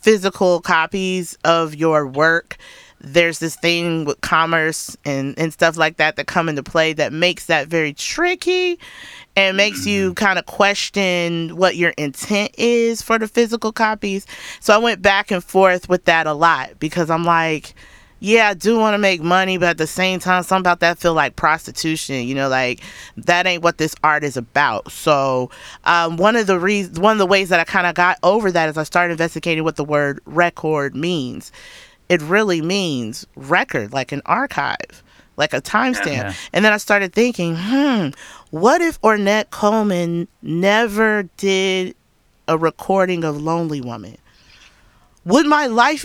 physical 0.00 0.60
copies 0.60 1.36
of 1.44 1.74
your 1.74 2.06
work 2.06 2.56
there's 3.00 3.38
this 3.38 3.56
thing 3.56 4.04
with 4.04 4.20
commerce 4.20 4.96
and, 5.04 5.38
and 5.38 5.52
stuff 5.52 5.76
like 5.76 5.96
that 5.96 6.16
that 6.16 6.26
come 6.26 6.48
into 6.48 6.62
play 6.62 6.92
that 6.92 7.12
makes 7.12 7.46
that 7.46 7.66
very 7.66 7.94
tricky 7.94 8.78
and 9.36 9.56
makes 9.56 9.86
you 9.86 10.08
mm-hmm. 10.08 10.24
kind 10.24 10.38
of 10.38 10.46
question 10.46 11.56
what 11.56 11.76
your 11.76 11.90
intent 11.96 12.54
is 12.58 13.00
for 13.00 13.18
the 13.18 13.26
physical 13.26 13.72
copies. 13.72 14.26
So 14.60 14.74
I 14.74 14.78
went 14.78 15.00
back 15.00 15.30
and 15.30 15.42
forth 15.42 15.88
with 15.88 16.04
that 16.04 16.26
a 16.26 16.34
lot 16.34 16.78
because 16.78 17.10
I'm 17.10 17.24
like, 17.24 17.74
yeah, 18.20 18.48
I 18.48 18.54
do 18.54 18.78
want 18.78 18.94
to 18.94 18.98
make 18.98 19.22
money, 19.22 19.56
but 19.56 19.70
at 19.70 19.78
the 19.78 19.86
same 19.86 20.20
time, 20.20 20.42
something 20.42 20.60
about 20.60 20.80
that 20.80 20.98
feel 20.98 21.14
like 21.14 21.36
prostitution. 21.36 22.26
You 22.26 22.34
know, 22.34 22.48
like 22.48 22.80
that 23.16 23.46
ain't 23.46 23.62
what 23.62 23.78
this 23.78 23.94
art 24.04 24.22
is 24.24 24.36
about. 24.36 24.92
So, 24.92 25.50
um, 25.84 26.18
one 26.18 26.36
of 26.36 26.46
the 26.46 26.58
reasons, 26.58 27.00
one 27.00 27.12
of 27.12 27.18
the 27.18 27.26
ways 27.26 27.48
that 27.48 27.58
I 27.60 27.64
kind 27.64 27.86
of 27.86 27.94
got 27.94 28.18
over 28.22 28.52
that 28.52 28.68
is 28.68 28.76
I 28.76 28.82
started 28.84 29.12
investigating 29.12 29.64
what 29.64 29.76
the 29.76 29.84
word 29.84 30.20
record 30.26 30.94
means. 30.94 31.50
It 32.10 32.20
really 32.22 32.60
means 32.60 33.26
record, 33.36 33.92
like 33.92 34.12
an 34.12 34.20
archive, 34.26 35.02
like 35.36 35.54
a 35.54 35.62
timestamp. 35.62 36.36
And 36.52 36.64
then 36.64 36.72
I 36.72 36.76
started 36.76 37.14
thinking, 37.14 37.56
hmm, 37.56 38.08
what 38.50 38.82
if 38.82 39.00
Ornette 39.00 39.50
Coleman 39.50 40.28
never 40.42 41.22
did 41.38 41.94
a 42.48 42.58
recording 42.58 43.24
of 43.24 43.40
Lonely 43.40 43.80
Woman? 43.80 44.18
Would 45.24 45.46
my 45.46 45.66
life 45.68 46.04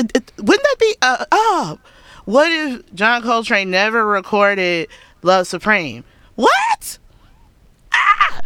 it- 0.00 0.10
it- 0.16 0.32
wouldn't 0.38 0.62
that 0.64 0.76
be 0.80 0.94
uh 1.02 1.24
oh 1.32 1.78
what 2.24 2.50
if 2.50 2.94
john 2.94 3.22
coltrane 3.22 3.70
never 3.70 4.06
recorded 4.06 4.88
love 5.22 5.46
supreme? 5.46 6.04
What? 6.34 6.98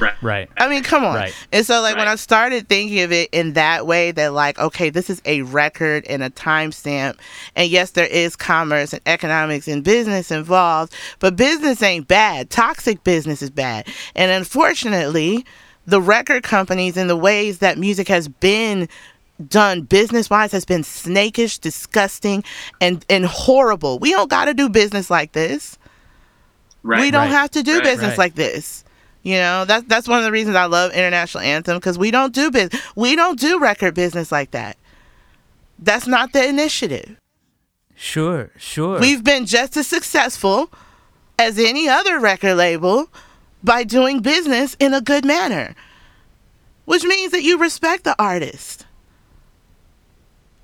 Right. 0.00 0.14
Right. 0.22 0.48
i 0.56 0.68
mean 0.68 0.82
come 0.82 1.04
on. 1.04 1.14
Right. 1.14 1.34
and 1.52 1.64
so 1.64 1.80
like 1.80 1.96
when 1.96 2.08
i 2.08 2.16
started 2.16 2.68
thinking 2.68 3.00
of 3.02 3.12
it 3.12 3.28
in 3.30 3.52
that 3.52 3.86
way 3.86 4.10
that 4.10 4.32
like 4.32 4.58
okay 4.58 4.90
this 4.90 5.08
is 5.08 5.22
a 5.24 5.42
record 5.42 6.04
and 6.08 6.20
a 6.20 6.30
timestamp 6.30 7.16
and 7.54 7.70
yes 7.70 7.92
there 7.92 8.06
is 8.06 8.34
commerce 8.34 8.92
and 8.92 9.00
economics 9.06 9.68
and 9.68 9.84
business 9.84 10.32
involved 10.32 10.92
but 11.20 11.36
business 11.36 11.80
ain't 11.80 12.08
bad. 12.08 12.50
Toxic 12.50 13.04
business 13.04 13.40
is 13.40 13.50
bad. 13.50 13.86
And 14.16 14.32
unfortunately 14.32 15.44
the 15.86 16.00
record 16.00 16.42
companies 16.42 16.96
and 16.96 17.08
the 17.08 17.16
ways 17.16 17.58
that 17.58 17.78
music 17.78 18.08
has 18.08 18.26
been 18.26 18.88
done 19.48 19.82
business 19.82 20.30
wise 20.30 20.52
has 20.52 20.64
been 20.64 20.82
snakish, 20.82 21.58
disgusting, 21.60 22.44
and 22.80 23.04
and 23.08 23.24
horrible. 23.24 23.98
We 23.98 24.10
don't 24.10 24.30
got 24.30 24.46
to 24.46 24.54
do 24.54 24.68
business 24.68 25.10
like 25.10 25.32
this. 25.32 25.78
Right. 26.82 27.00
we 27.00 27.10
don't 27.10 27.22
right, 27.22 27.30
have 27.30 27.50
to 27.52 27.62
do 27.62 27.76
right, 27.76 27.84
business 27.84 28.10
right. 28.10 28.18
like 28.18 28.34
this. 28.34 28.84
You 29.22 29.36
know, 29.36 29.64
that's 29.64 29.86
that's 29.86 30.06
one 30.06 30.18
of 30.18 30.24
the 30.24 30.32
reasons 30.32 30.56
I 30.56 30.66
love 30.66 30.92
International 30.92 31.42
Anthem 31.42 31.78
because 31.78 31.98
we 31.98 32.10
don't 32.10 32.34
do 32.34 32.50
business. 32.50 32.80
We 32.94 33.16
don't 33.16 33.40
do 33.40 33.58
record 33.58 33.94
business 33.94 34.30
like 34.30 34.50
that. 34.50 34.76
That's 35.78 36.06
not 36.06 36.32
the 36.32 36.46
initiative. 36.46 37.16
Sure. 37.96 38.50
Sure. 38.56 39.00
We've 39.00 39.24
been 39.24 39.46
just 39.46 39.76
as 39.76 39.86
successful 39.86 40.70
as 41.38 41.58
any 41.58 41.88
other 41.88 42.20
record 42.20 42.56
label 42.56 43.08
by 43.62 43.82
doing 43.84 44.20
business 44.20 44.76
in 44.78 44.92
a 44.92 45.00
good 45.00 45.24
manner, 45.24 45.74
which 46.84 47.04
means 47.04 47.32
that 47.32 47.42
you 47.42 47.58
respect 47.58 48.04
the 48.04 48.14
artist. 48.22 48.83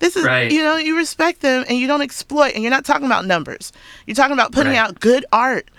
This 0.00 0.16
is, 0.16 0.24
Right. 0.24 0.50
you 0.50 0.62
know, 0.62 0.76
you 0.76 0.96
respect 0.96 1.40
them 1.40 1.64
and 1.68 1.78
you 1.78 1.86
don't 1.86 2.02
exploit, 2.02 2.52
and 2.54 2.62
you're 2.64 2.70
not 2.70 2.84
talking 2.84 3.06
about 3.06 3.24
numbers. 3.26 3.72
You're 4.06 4.16
talking 4.16 4.32
about 4.34 4.50
putting 4.52 4.72
Right. 4.72 4.78
out 4.78 4.98
good 5.00 5.24
art. 5.32 5.70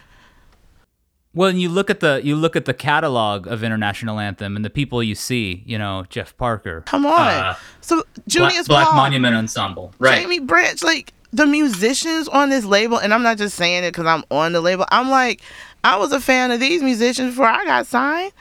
Well, 1.33 1.49
and 1.49 1.61
you 1.61 1.69
look 1.69 1.89
at 1.89 2.01
the 2.01 2.19
you 2.23 2.35
look 2.35 2.55
at 2.57 2.65
the 2.65 2.73
catalog 2.73 3.47
of 3.47 3.63
International 3.63 4.19
Anthem 4.19 4.55
and 4.57 4.65
the 4.65 4.69
people 4.69 5.01
you 5.01 5.15
see, 5.15 5.63
you 5.65 5.77
know, 5.77 6.05
Jeff 6.09 6.35
Parker. 6.35 6.81
Come 6.85 7.05
on. 7.05 7.19
Uh, 7.27 7.55
so, 7.79 7.95
Black, 7.95 8.07
Julius 8.27 8.67
Black 8.67 8.87
Paul, 8.87 8.95
Monument 8.97 9.35
Ensemble. 9.35 9.93
Right. 9.97 10.25
Jaimie 10.25 10.45
Branch, 10.45 10.83
like 10.83 11.13
the 11.31 11.45
musicians 11.45 12.27
on 12.27 12.49
this 12.49 12.65
label, 12.65 12.97
and 12.97 13.13
I'm 13.13 13.23
not 13.23 13.37
just 13.37 13.55
saying 13.55 13.85
it 13.85 13.91
because 13.91 14.05
I'm 14.05 14.25
on 14.29 14.51
the 14.51 14.59
label. 14.59 14.85
I'm 14.91 15.09
like, 15.09 15.41
I 15.85 15.95
was 15.95 16.11
a 16.11 16.19
fan 16.19 16.51
of 16.51 16.59
these 16.59 16.83
musicians 16.83 17.29
before 17.31 17.47
I 17.47 17.63
got 17.63 17.87
signed. 17.87 18.33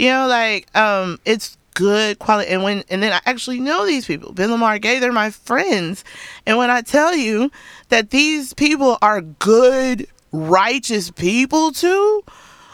You 0.00 0.08
know, 0.10 0.26
like 0.26 0.66
um, 0.76 1.18
it's 1.24 1.56
good 1.78 2.18
quality, 2.18 2.50
and 2.50 2.64
when 2.64 2.82
and 2.90 3.00
then 3.00 3.12
I 3.12 3.20
actually 3.24 3.60
know 3.60 3.86
these 3.86 4.04
people. 4.04 4.32
Ben 4.32 4.50
Lamar 4.50 4.80
Gay, 4.80 4.98
they're 4.98 5.12
my 5.12 5.30
friends, 5.30 6.02
and 6.44 6.58
when 6.58 6.70
I 6.70 6.82
tell 6.82 7.14
you 7.14 7.52
that 7.88 8.10
these 8.10 8.52
people 8.52 8.98
are 9.00 9.20
good, 9.20 10.08
righteous 10.32 11.12
people 11.12 11.70
too. 11.70 12.24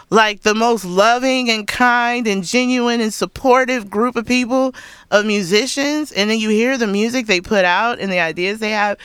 Like 0.09 0.43
the 0.43 0.55
most 0.55 0.85
loving 0.85 1.51
and 1.51 1.67
kind 1.67 2.27
and 2.27 2.45
genuine 2.45 3.01
and 3.01 3.13
supportive 3.13 3.91
group 3.91 4.17
of 4.17 4.27
people 4.27 4.75
of 5.11 5.27
musicians, 5.27 6.11
and 6.11 6.31
then 6.31 6.39
you 6.39 6.49
hear 6.49 6.79
the 6.79 6.87
music 6.87 7.27
they 7.27 7.41
put 7.43 7.65
out 7.65 7.99
and 7.99 8.11
the 8.11 8.21
ideas 8.21 8.59
they 8.59 8.71
have, 8.71 8.97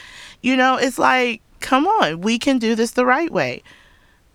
you 0.41 0.55
know, 0.55 0.77
it's 0.77 0.99
like, 0.99 1.41
come 1.59 1.87
on, 1.87 2.21
we 2.21 2.37
can 2.37 2.57
do 2.57 2.75
this 2.75 2.91
the 2.91 3.05
right 3.05 3.31
way 3.31 3.63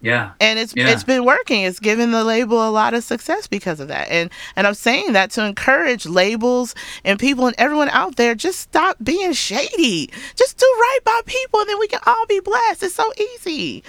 Yeah. 0.05 0.33
and 0.41 0.59
it's 0.59 0.73
Yeah. 0.77 0.91
it's 0.91 1.05
been 1.05 1.25
working. 1.25 1.63
It's 1.63 1.81
given 1.81 2.11
the 2.13 2.23
label 2.25 2.67
a 2.69 2.71
lot 2.71 2.95
of 2.95 3.03
success 3.05 3.47
because 3.47 3.81
of 3.81 3.89
that. 3.89 4.09
And 4.11 4.31
and 4.57 4.67
I'm 4.67 4.75
saying 4.75 5.13
that 5.15 5.31
to 5.33 5.45
encourage 5.45 6.07
labels 6.07 6.75
and 7.05 7.19
people 7.19 7.47
and 7.47 7.55
everyone 7.59 7.89
out 7.91 8.17
there 8.17 8.35
just 8.35 8.61
stop 8.61 8.97
being 9.03 9.33
shady. 9.33 10.11
Just 10.37 10.59
do 10.59 10.67
right 10.67 10.99
by 11.05 11.21
people 11.27 11.61
and 11.61 11.69
then 11.69 11.79
we 11.79 11.89
can 11.89 12.01
all 12.07 12.27
be 12.27 12.41
blessed. 12.41 12.83
It's 12.83 12.95
so 12.95 13.11
easy. 13.35 13.83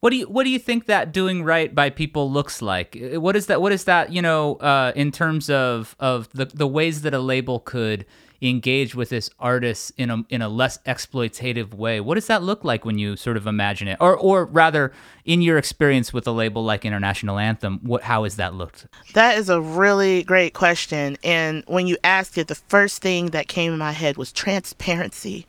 What 0.00 0.10
do 0.10 0.16
you 0.16 0.26
what 0.26 0.44
do 0.44 0.50
you 0.50 0.58
think 0.58 0.86
that 0.86 1.10
doing 1.12 1.42
right 1.42 1.74
by 1.74 1.90
people 1.90 2.30
looks 2.30 2.62
like? 2.62 2.96
Uh, 2.96 3.20
What 3.20 3.34
is 3.34 3.46
that? 3.46 3.60
What 3.60 3.72
is 3.72 3.84
that? 3.84 4.12
You 4.12 4.22
know, 4.22 4.56
uh, 4.56 4.92
in 4.94 5.10
terms 5.10 5.50
of 5.50 5.96
of 5.98 6.28
the 6.32 6.44
the 6.44 6.66
ways 6.66 7.02
that 7.02 7.14
a 7.14 7.18
label 7.18 7.58
could 7.60 8.04
engage 8.42 8.94
with 8.94 9.08
this 9.08 9.30
artist 9.38 9.92
in 9.96 10.10
a 10.10 10.24
in 10.28 10.42
a 10.42 10.48
less 10.48 10.78
exploitative 10.86 11.74
way. 11.74 12.00
What 12.00 12.14
does 12.14 12.26
that 12.26 12.42
look 12.42 12.64
like 12.64 12.84
when 12.84 12.98
you 12.98 13.16
sort 13.16 13.36
of 13.36 13.46
imagine 13.46 13.88
it, 13.88 13.98
or 14.00 14.16
or 14.16 14.44
rather, 14.44 14.92
in 15.24 15.42
your 15.42 15.58
experience 15.58 16.12
with 16.12 16.26
a 16.26 16.32
label 16.32 16.64
like 16.64 16.84
International 16.84 17.38
Anthem, 17.38 17.80
what 17.82 18.02
how 18.02 18.24
has 18.24 18.36
that 18.36 18.54
looked? 18.54 18.86
That 19.14 19.38
is 19.38 19.48
a 19.48 19.60
really 19.60 20.22
great 20.22 20.54
question. 20.54 21.16
And 21.24 21.64
when 21.66 21.86
you 21.86 21.96
asked 22.04 22.38
it, 22.38 22.48
the 22.48 22.54
first 22.54 23.02
thing 23.02 23.26
that 23.26 23.48
came 23.48 23.72
in 23.72 23.78
my 23.78 23.92
head 23.92 24.16
was 24.16 24.32
transparency. 24.32 25.46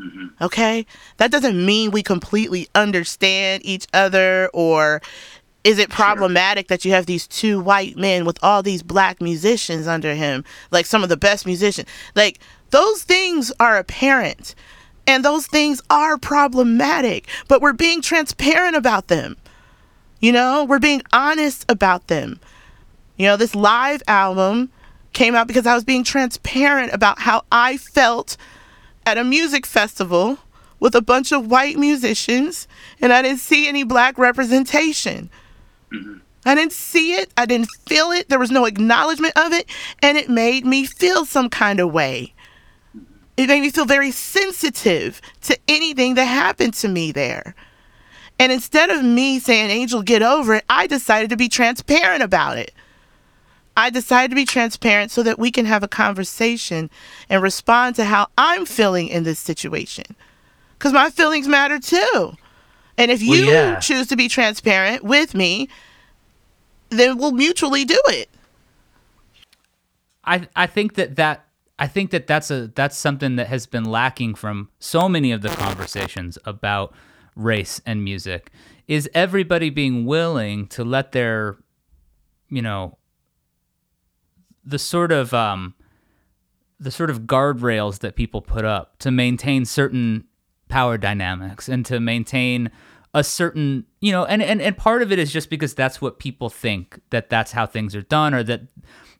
Mm-hmm. 0.00 0.44
Okay? 0.44 0.86
That 1.16 1.30
doesn't 1.30 1.64
mean 1.64 1.90
we 1.90 2.02
completely 2.02 2.68
understand 2.74 3.64
each 3.64 3.86
other 3.94 4.50
or 4.52 5.00
is 5.66 5.80
it 5.80 5.90
problematic 5.90 6.68
that 6.68 6.84
you 6.84 6.92
have 6.92 7.06
these 7.06 7.26
two 7.26 7.58
white 7.58 7.96
men 7.96 8.24
with 8.24 8.38
all 8.40 8.62
these 8.62 8.84
black 8.84 9.20
musicians 9.20 9.88
under 9.88 10.14
him, 10.14 10.44
like 10.70 10.86
some 10.86 11.02
of 11.02 11.08
the 11.08 11.16
best 11.16 11.44
musicians? 11.44 11.88
Like, 12.14 12.38
those 12.70 13.02
things 13.02 13.52
are 13.58 13.76
apparent 13.76 14.54
and 15.08 15.24
those 15.24 15.48
things 15.48 15.82
are 15.90 16.18
problematic, 16.18 17.26
but 17.48 17.60
we're 17.60 17.72
being 17.72 18.00
transparent 18.00 18.76
about 18.76 19.08
them. 19.08 19.36
You 20.20 20.30
know, 20.30 20.64
we're 20.64 20.78
being 20.78 21.02
honest 21.12 21.64
about 21.68 22.06
them. 22.06 22.38
You 23.16 23.26
know, 23.26 23.36
this 23.36 23.56
live 23.56 24.04
album 24.06 24.70
came 25.14 25.34
out 25.34 25.48
because 25.48 25.66
I 25.66 25.74
was 25.74 25.82
being 25.82 26.04
transparent 26.04 26.92
about 26.92 27.18
how 27.18 27.42
I 27.50 27.76
felt 27.76 28.36
at 29.04 29.18
a 29.18 29.24
music 29.24 29.66
festival 29.66 30.38
with 30.78 30.94
a 30.94 31.02
bunch 31.02 31.32
of 31.32 31.50
white 31.50 31.76
musicians 31.76 32.68
and 33.00 33.12
I 33.12 33.20
didn't 33.22 33.40
see 33.40 33.66
any 33.66 33.82
black 33.82 34.16
representation. 34.16 35.28
Mm-hmm. 35.92 36.18
I 36.44 36.54
didn't 36.54 36.72
see 36.72 37.14
it. 37.14 37.30
I 37.36 37.44
didn't 37.44 37.68
feel 37.86 38.12
it. 38.12 38.28
There 38.28 38.38
was 38.38 38.52
no 38.52 38.66
acknowledgement 38.66 39.36
of 39.36 39.52
it. 39.52 39.68
And 40.00 40.16
it 40.16 40.28
made 40.28 40.64
me 40.64 40.84
feel 40.84 41.24
some 41.24 41.50
kind 41.50 41.80
of 41.80 41.92
way. 41.92 42.34
Mm-hmm. 42.96 43.14
It 43.36 43.48
made 43.48 43.60
me 43.60 43.70
feel 43.70 43.84
very 43.84 44.12
sensitive 44.12 45.20
to 45.42 45.58
anything 45.66 46.14
that 46.14 46.24
happened 46.24 46.74
to 46.74 46.88
me 46.88 47.10
there. 47.12 47.54
And 48.38 48.52
instead 48.52 48.90
of 48.90 49.02
me 49.02 49.38
saying, 49.38 49.70
Angel, 49.70 50.02
get 50.02 50.22
over 50.22 50.54
it, 50.54 50.64
I 50.68 50.86
decided 50.86 51.30
to 51.30 51.36
be 51.36 51.48
transparent 51.48 52.22
about 52.22 52.58
it. 52.58 52.72
I 53.76 53.90
decided 53.90 54.30
to 54.30 54.36
be 54.36 54.46
transparent 54.46 55.10
so 55.10 55.22
that 55.22 55.38
we 55.38 55.50
can 55.50 55.66
have 55.66 55.82
a 55.82 55.88
conversation 55.88 56.90
and 57.28 57.42
respond 57.42 57.96
to 57.96 58.04
how 58.04 58.28
I'm 58.38 58.64
feeling 58.64 59.08
in 59.08 59.24
this 59.24 59.38
situation. 59.38 60.16
Because 60.78 60.92
my 60.92 61.10
feelings 61.10 61.48
matter 61.48 61.78
too. 61.78 62.36
And 62.98 63.10
if 63.10 63.20
Well, 63.20 63.36
you 63.38 63.46
yeah. 63.46 63.78
choose 63.80 64.06
to 64.08 64.16
be 64.16 64.28
transparent 64.28 65.04
with 65.04 65.34
me, 65.34 65.68
then 66.90 67.18
we'll 67.18 67.32
mutually 67.32 67.84
do 67.84 68.00
it. 68.06 68.28
I 70.24 70.48
I 70.56 70.66
think 70.66 70.94
that 70.94 71.16
that 71.16 71.44
I 71.78 71.86
think 71.86 72.10
that 72.10 72.26
that's 72.26 72.50
a 72.50 72.68
that's 72.68 72.96
something 72.96 73.36
that 73.36 73.48
has 73.48 73.66
been 73.66 73.84
lacking 73.84 74.34
from 74.34 74.70
so 74.78 75.08
many 75.08 75.30
of 75.32 75.42
the 75.42 75.50
conversations 75.50 76.38
about 76.44 76.94
race 77.34 77.80
and 77.84 78.02
music 78.02 78.50
is 78.88 79.10
everybody 79.12 79.68
being 79.68 80.06
willing 80.06 80.66
to 80.68 80.84
let 80.84 81.12
their 81.12 81.56
you 82.48 82.62
know 82.62 82.96
the 84.64 84.78
sort 84.78 85.12
of 85.12 85.34
um, 85.34 85.74
the 86.80 86.90
sort 86.90 87.10
of 87.10 87.20
guardrails 87.22 88.00
that 88.00 88.16
people 88.16 88.40
put 88.40 88.64
up 88.64 88.98
to 88.98 89.10
maintain 89.10 89.64
certain 89.64 90.24
power 90.68 90.98
dynamics 90.98 91.68
and 91.68 91.86
to 91.86 92.00
maintain 92.00 92.70
a 93.14 93.22
certain 93.24 93.84
you 94.00 94.12
know 94.12 94.24
and, 94.26 94.42
and 94.42 94.60
and 94.60 94.76
part 94.76 95.00
of 95.02 95.10
it 95.12 95.18
is 95.18 95.32
just 95.32 95.48
because 95.48 95.74
that's 95.74 96.00
what 96.00 96.18
people 96.18 96.50
think 96.50 97.00
that 97.10 97.30
that's 97.30 97.52
how 97.52 97.64
things 97.64 97.94
are 97.94 98.02
done 98.02 98.34
or 98.34 98.42
that 98.42 98.62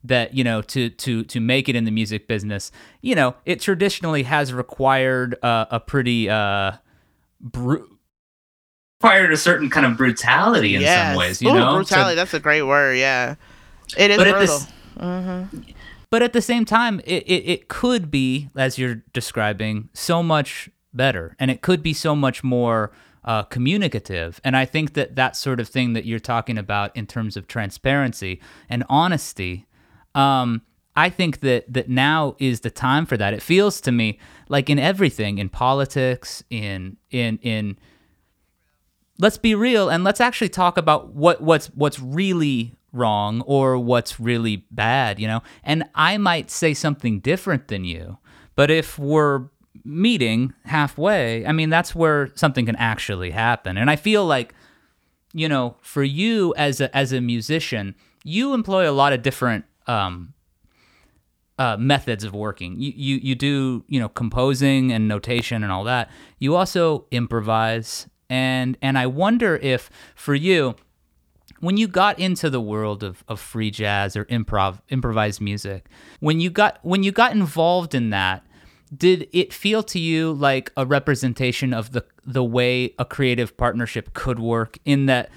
that 0.05 0.35
you 0.35 0.45
know 0.45 0.61
to 0.61 0.91
to 0.91 1.23
to 1.25 1.41
make 1.41 1.69
it 1.69 1.75
in 1.76 1.85
the 1.85 1.91
music 1.91 2.26
business 2.29 2.71
you 3.00 3.15
know 3.15 3.35
it 3.45 3.61
traditionally 3.61 4.25
has 4.25 4.53
required 4.53 5.37
uh, 5.43 5.67
a 5.71 5.81
pretty 5.81 6.29
uh 6.29 6.73
bru- 7.41 7.88
required 9.03 9.33
a 9.33 9.37
certain 9.37 9.71
kind 9.71 9.87
of 9.87 9.97
brutality 9.97 10.75
in 10.75 10.81
Yes. 10.81 11.11
some 11.11 11.19
ways, 11.19 11.43
you 11.43 11.50
Ooh, 11.50 11.55
know. 11.55 11.71
So- 11.83 11.95
brutality. 11.95 12.17
that's 12.17 12.35
a 12.35 12.41
great 12.41 12.62
word. 12.62 12.97
Yeah, 12.99 13.35
it 13.97 14.11
is 14.11 14.17
but 14.17 14.26
at 14.26 14.37
brutal. 14.37 14.59
this, 14.59 15.75
but 16.11 16.23
at 16.23 16.33
the 16.33 16.41
same 16.43 16.65
time 16.65 17.00
it, 17.05 17.23
it, 17.25 17.45
it 17.50 17.69
could 17.69 18.11
be 18.11 18.49
as 18.57 18.79
you're 18.79 19.03
describing 19.12 19.88
so 19.93 20.23
much 20.23 20.71
better. 20.97 21.37
And 21.38 21.50
it 21.50 21.62
could 21.62 21.83
be 21.83 21.93
so 21.93 22.17
much 22.17 22.43
more 22.43 22.93
uh, 23.25 23.43
communicative. 23.43 24.41
And 24.45 24.57
i 24.57 24.65
think 24.65 24.95
that 24.95 25.17
that 25.17 25.37
sort 25.37 25.59
of 25.61 25.69
thing 25.69 25.95
that 25.95 26.05
you're 26.05 26.21
talking 26.21 26.57
about 26.57 26.97
in 26.97 27.07
terms 27.07 27.37
of 27.37 27.49
transparency 27.49 28.41
and 28.69 28.85
honesty 28.88 29.67
um, 30.15 30.62
i 30.95 31.11
think 31.11 31.41
that 31.41 31.71
that 31.73 31.88
now 31.88 32.37
is 32.38 32.61
the 32.61 32.71
time 32.71 33.05
for 33.05 33.17
that. 33.17 33.35
It 33.35 33.43
feels 33.43 33.81
to 33.83 33.93
me 33.93 34.19
like 34.49 34.71
in 34.71 34.79
everything 34.79 35.38
in 35.38 35.49
politics 35.49 36.45
in 36.50 36.97
in 37.11 37.38
in 37.43 37.76
let's 39.19 39.38
be 39.38 39.55
real 39.55 39.88
and 39.88 40.05
let's 40.05 40.21
actually 40.21 40.49
talk 40.49 40.79
about 40.79 41.15
what 41.15 41.41
what's 41.41 41.67
what's 41.69 41.99
really 42.00 42.76
wrong 42.93 43.43
or 43.43 43.79
what's 43.79 44.19
really 44.19 44.65
bad, 44.71 45.19
you 45.21 45.26
know. 45.26 45.43
And 45.62 45.85
I 45.95 46.17
might 46.19 46.50
say 46.50 46.75
something 46.75 47.21
different 47.21 47.69
than 47.69 47.85
you, 47.85 48.19
but 48.55 48.71
if 48.71 48.99
we're 48.99 49.49
meeting 49.87 50.52
halfway, 50.64 51.47
I 51.47 51.52
mean 51.52 51.71
that's 51.71 51.95
where 51.95 52.31
something 52.35 52.66
can 52.66 52.76
actually 52.76 53.31
happen. 53.31 53.76
And 53.76 53.90
I 53.90 53.97
feel 53.97 54.26
like 54.26 54.55
you 55.33 55.49
know, 55.49 55.76
for 55.83 56.02
you 56.02 56.55
as 56.57 56.81
a 56.81 56.95
as 56.97 57.12
a 57.12 57.21
musician, 57.21 57.95
you 58.25 58.55
employ 58.55 58.88
a 58.88 58.93
lot 58.93 59.12
of 59.12 59.23
different 59.23 59.64
um 59.87 60.35
uh, 61.59 61.76
methods 61.78 62.25
of 62.25 62.35
working. 62.35 62.78
You, 62.78 62.93
you 62.95 63.16
you 63.16 63.35
do 63.35 63.85
you 63.88 64.00
know 64.00 64.09
composing 64.09 64.93
and 64.93 65.09
notation 65.09 65.62
and 65.62 65.73
all 65.73 65.85
that. 65.85 66.11
You 66.38 66.55
also 66.57 67.07
improvise, 67.11 68.09
and 68.28 68.76
and 68.83 68.99
I 68.99 69.07
wonder 69.07 69.57
if 69.57 69.90
for 70.14 70.35
you, 70.35 70.76
when 71.61 71.76
you 71.76 71.88
got 71.88 72.19
into 72.19 72.50
the 72.50 72.61
world 72.61 73.02
of, 73.02 73.25
of 73.28 73.40
free 73.40 73.71
jazz 73.71 74.16
or 74.16 74.25
improv 74.26 74.81
improvised 74.90 75.40
music, 75.40 75.88
when 76.21 76.40
you 76.40 76.50
got 76.50 76.78
when 76.83 77.02
you 77.02 77.12
got 77.12 77.33
involved 77.33 77.95
in 77.95 78.11
that, 78.11 78.46
did 78.97 79.29
it 79.33 79.53
feel 79.53 79.83
to 79.85 79.99
you 79.99 80.33
like 80.33 80.73
a 80.76 80.87
representation 80.87 81.75
of 81.75 81.93
the 81.93 82.05
the 82.25 82.45
way 82.45 82.95
a 82.99 83.05
creative 83.05 83.57
partnership 83.57 84.15
could 84.15 84.38
work? 84.38 84.79
In 84.85 85.07
that, 85.07 85.31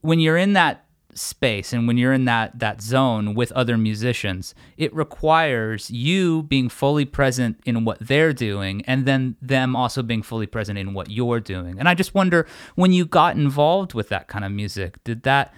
when 0.00 0.20
you're 0.20 0.36
in 0.36 0.54
that 0.54 0.86
space 1.14 1.72
and 1.72 1.86
when 1.86 1.98
you're 1.98 2.12
in 2.12 2.24
that 2.24 2.58
that 2.58 2.80
zone 2.80 3.34
with 3.34 3.50
other 3.52 3.76
musicians 3.76 4.54
it 4.76 4.94
requires 4.94 5.90
you 5.90 6.42
being 6.44 6.68
fully 6.68 7.04
present 7.04 7.58
in 7.64 7.84
what 7.84 7.98
they're 8.00 8.32
doing 8.32 8.82
and 8.86 9.06
then 9.06 9.36
them 9.42 9.74
also 9.74 10.02
being 10.02 10.22
fully 10.22 10.46
present 10.46 10.78
in 10.78 10.94
what 10.94 11.10
you're 11.10 11.40
doing 11.40 11.78
and 11.78 11.88
i 11.88 11.94
just 11.94 12.14
wonder 12.14 12.46
when 12.76 12.92
you 12.92 13.04
got 13.04 13.36
involved 13.36 13.92
with 13.92 14.08
that 14.08 14.28
kind 14.28 14.44
of 14.44 14.52
music 14.52 15.02
did 15.02 15.22
that 15.24 15.52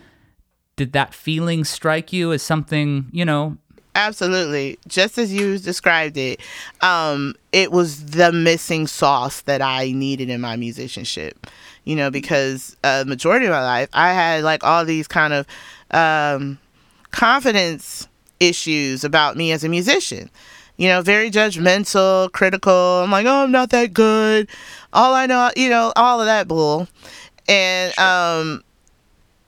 did 0.76 0.92
that 0.92 1.12
feeling 1.12 1.64
strike 1.64 2.12
you 2.12 2.32
as 2.32 2.42
something 2.42 3.08
you 3.12 3.24
know 3.24 3.56
Absolutely. 3.94 4.78
Just 4.88 5.18
as 5.18 5.32
you 5.32 5.58
described 5.58 6.16
it, 6.16 6.40
um, 6.80 7.34
it 7.52 7.72
was 7.72 8.06
the 8.06 8.32
missing 8.32 8.86
sauce 8.86 9.42
that 9.42 9.60
I 9.60 9.92
needed 9.92 10.30
in 10.30 10.40
my 10.40 10.56
musicianship. 10.56 11.46
You 11.84 11.96
know, 11.96 12.10
because 12.10 12.76
uh, 12.84 13.04
majority 13.06 13.46
of 13.46 13.52
my 13.52 13.62
life, 13.62 13.88
I 13.92 14.12
had 14.12 14.44
like 14.44 14.64
all 14.64 14.84
these 14.84 15.08
kind 15.08 15.32
of 15.32 15.46
um, 15.90 16.58
confidence 17.10 18.08
issues 18.40 19.04
about 19.04 19.36
me 19.36 19.52
as 19.52 19.64
a 19.64 19.68
musician. 19.68 20.30
You 20.78 20.88
know, 20.88 21.02
very 21.02 21.30
judgmental, 21.30 22.32
critical. 22.32 23.02
I'm 23.02 23.10
like, 23.10 23.26
oh, 23.26 23.42
I'm 23.44 23.52
not 23.52 23.70
that 23.70 23.92
good. 23.92 24.48
All 24.92 25.12
I 25.12 25.26
know, 25.26 25.50
you 25.54 25.68
know, 25.68 25.92
all 25.96 26.20
of 26.20 26.26
that 26.26 26.48
bull. 26.48 26.88
And 27.48 27.96
um, 27.98 28.62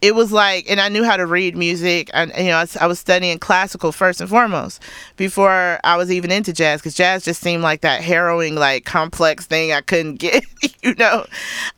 it 0.04 0.14
was 0.14 0.32
like, 0.32 0.70
and 0.70 0.80
I 0.80 0.88
knew 0.90 1.02
how 1.02 1.16
to 1.16 1.24
read 1.26 1.56
music. 1.56 2.10
And 2.12 2.30
you 2.36 2.44
know, 2.44 2.56
I, 2.58 2.60
was- 2.62 2.76
I 2.76 2.86
was 2.86 2.98
studying 3.00 3.38
classical 3.38 3.90
first 3.90 4.20
and 4.20 4.28
foremost 4.28 4.82
before 5.16 5.80
I 5.82 5.96
was 5.96 6.12
even 6.12 6.30
into 6.30 6.52
jazz, 6.52 6.80
because 6.80 6.94
jazz 6.94 7.24
just 7.24 7.40
seemed 7.40 7.62
like 7.62 7.80
that 7.80 8.02
harrowing, 8.02 8.54
like 8.54 8.84
complex 8.84 9.46
thing 9.46 9.72
I 9.72 9.80
couldn't 9.80 10.16
get, 10.20 10.44
you 10.82 10.94
know. 10.96 11.24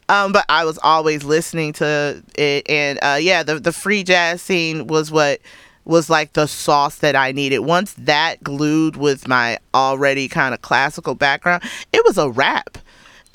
Um, 0.08 0.32
but 0.32 0.44
I 0.48 0.64
was 0.64 0.78
always 0.82 1.22
listening 1.24 1.72
to 1.74 2.22
it, 2.36 2.68
and 2.68 2.98
uh, 3.02 3.18
yeah, 3.20 3.42
the 3.42 3.60
the 3.60 3.72
free 3.72 4.02
jazz 4.02 4.42
scene 4.42 4.86
was 4.88 5.10
what 5.12 5.40
was 5.84 6.10
like 6.10 6.32
the 6.32 6.48
sauce 6.48 6.96
that 6.98 7.14
I 7.14 7.30
needed. 7.30 7.60
Once 7.60 7.92
that 7.94 8.42
glued 8.42 8.96
with 8.96 9.28
my 9.28 9.58
already 9.72 10.26
kind 10.28 10.52
of 10.52 10.60
classical 10.60 11.14
background, 11.14 11.62
it 11.92 12.04
was 12.04 12.18
a 12.18 12.28
wrap. 12.28 12.78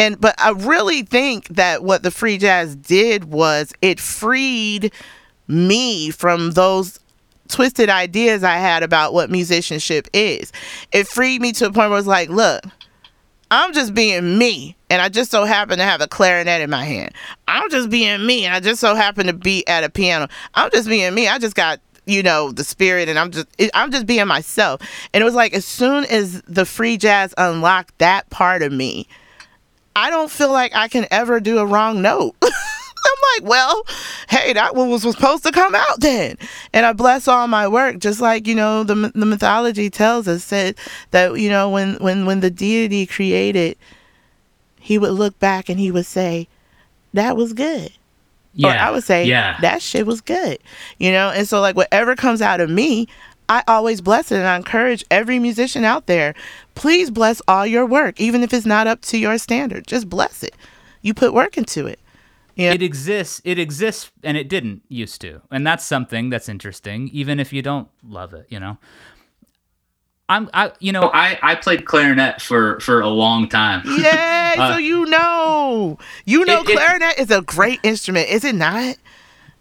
And 0.02 0.20
but 0.20 0.34
I 0.40 0.50
really 0.50 1.04
think 1.04 1.48
that 1.50 1.84
what 1.84 2.02
the 2.02 2.10
free 2.10 2.40
jazz 2.40 2.76
did 2.76 3.26
was 3.26 3.72
it 3.84 4.00
freed 4.00 4.92
me 5.48 6.10
from 6.10 6.52
those 6.52 7.00
twisted 7.50 7.88
ideas 7.88 8.44
I 8.44 8.56
had 8.56 8.82
about 8.82 9.14
what 9.14 9.30
musicianship 9.30 10.08
is. 10.12 10.52
It 10.92 11.08
freed 11.08 11.40
me 11.40 11.52
to 11.52 11.68
a 11.68 11.72
point 11.72 11.92
where 11.92 12.00
it's 12.00 12.08
like, 12.08 12.30
look, 12.30 12.64
I'm 13.52 13.74
just 13.74 13.94
being 13.94 14.40
me, 14.40 14.76
and 14.90 15.04
I 15.04 15.10
just 15.10 15.30
so 15.30 15.46
happen 15.46 15.78
to 15.78 15.84
have 15.84 16.02
a 16.02 16.08
clarinet 16.08 16.62
in 16.62 16.72
my 16.72 16.84
hand. 16.84 17.14
I'm 17.48 17.70
just 17.70 17.92
being 17.92 18.26
me, 18.26 18.46
and 18.46 18.56
I 18.56 18.60
just 18.60 18.82
so 18.82 18.96
happen 18.96 19.28
to 19.28 19.34
be 19.34 19.68
at 19.68 19.84
a 19.84 19.90
piano. 19.90 20.30
I'm 20.56 20.72
just 20.72 20.90
being 20.90 21.14
me. 21.14 21.28
I 21.28 21.38
just 21.38 21.56
got 21.56 21.80
you 22.08 22.24
know 22.24 22.52
the 22.52 22.64
spirit, 22.64 23.08
and 23.08 23.20
I'm 23.20 23.30
just 23.30 23.46
I'm 23.76 23.92
just 23.92 24.08
being 24.08 24.26
myself. 24.26 24.82
And 25.14 25.22
it 25.22 25.26
was 25.26 25.36
like 25.36 25.54
as 25.54 25.64
soon 25.64 26.06
as 26.06 26.42
the 26.48 26.66
free 26.66 26.98
jazz 26.98 27.36
unlocked 27.38 27.96
that 28.00 28.28
part 28.32 28.64
of 28.64 28.72
me, 28.72 29.08
I 29.96 30.10
don't 30.10 30.32
feel 30.32 30.52
like 30.52 30.74
I 30.76 30.88
can 30.88 31.06
ever 31.12 31.40
do 31.40 31.60
a 31.60 31.66
wrong 31.66 32.02
note. 32.02 32.36
I'm 32.44 33.42
like, 33.44 33.50
well, 33.50 33.84
hey, 34.30 34.54
that 34.54 34.76
one 34.76 34.90
was 34.90 35.02
supposed 35.02 35.44
to 35.44 35.52
come 35.52 35.74
out 35.74 36.00
then. 36.00 36.38
And 36.74 36.86
I 36.86 36.94
bless 36.94 37.28
all 37.28 37.48
my 37.48 37.68
work, 37.68 37.98
just 38.00 38.22
like, 38.22 38.46
you 38.48 38.56
know, 38.56 38.84
the, 38.84 39.12
the 39.16 39.26
mythology 39.26 39.90
tells 39.90 40.28
us 40.28 40.48
that, 40.50 40.76
that, 41.12 41.40
you 41.40 41.50
know, 41.50 41.70
when, 41.70 41.96
when, 41.96 42.26
when 42.26 42.42
the 42.42 42.52
deity 42.52 43.06
created, 43.06 43.76
he 44.80 44.98
would 44.98 45.12
look 45.14 45.38
back 45.40 45.68
and 45.68 45.80
he 45.80 45.92
would 45.92 46.06
say, 46.06 46.48
that 47.14 47.36
was 47.36 47.54
good. 47.54 47.92
yeah, 48.54 48.70
Or 48.70 48.78
I 48.88 48.92
would 48.92 49.04
say, 49.04 49.26
yeah. 49.26 49.58
that 49.62 49.82
shit 49.82 50.06
was 50.06 50.22
good. 50.22 50.60
You 51.00 51.12
know, 51.12 51.30
and 51.30 51.48
so 51.48 51.60
like 51.60 51.76
whatever 51.76 52.16
comes 52.16 52.42
out 52.42 52.62
of 52.62 52.70
me, 52.70 53.08
I 53.60 53.64
always 53.68 54.00
bless 54.02 54.32
it 54.32 54.38
and 54.38 54.48
I 54.48 54.56
encourage 54.56 55.04
every 55.12 55.38
musician 55.40 55.84
out 55.84 56.06
there, 56.08 56.34
please 56.76 57.12
bless 57.12 57.42
all 57.48 57.66
your 57.66 57.86
work, 57.86 58.20
even 58.20 58.44
if 58.44 58.54
it's 58.54 58.66
not 58.66 58.88
up 58.88 59.02
to 59.12 59.18
your 59.18 59.38
standard. 59.38 59.88
Just 59.88 60.10
bless 60.10 60.42
it. 60.44 60.56
You 61.02 61.14
put 61.14 61.34
work 61.34 61.58
into 61.58 61.86
it. 61.88 62.00
Yeah. 62.56 62.74
it 62.74 62.82
exists 62.84 63.42
it 63.46 63.58
exists 63.58 64.12
and 64.24 64.36
it 64.38 64.48
didn't 64.50 64.82
used 64.90 65.22
to 65.22 65.42
and 65.50 65.66
that's 65.66 65.86
something 65.86 66.30
that's 66.30 66.50
interesting 66.50 67.10
even 67.14 67.40
if 67.40 67.54
you 67.54 67.62
don't 67.62 67.88
love 68.08 68.34
it 68.34 68.46
you 68.50 68.60
know 68.60 68.78
i'm 70.28 70.50
i 70.54 70.72
you 70.80 70.92
know 70.92 71.10
I, 71.14 71.40
I 71.42 71.56
played 71.56 71.86
clarinet 71.86 72.42
for 72.42 72.80
for 72.82 73.00
a 73.02 73.08
long 73.08 73.48
time. 73.48 73.82
Yeah, 73.86 74.56
Uh, 74.60 74.74
so 74.74 74.78
you 74.80 75.06
know, 75.06 75.98
you 76.26 76.44
know, 76.46 76.62
it- 76.62 76.70
it- 76.70 76.76
clarinet 76.78 77.18
is 77.18 77.32
a 77.32 77.42
great 77.42 77.80
instrument, 77.84 78.28
is 78.30 78.44
it 78.44 78.54
not? 78.56 78.98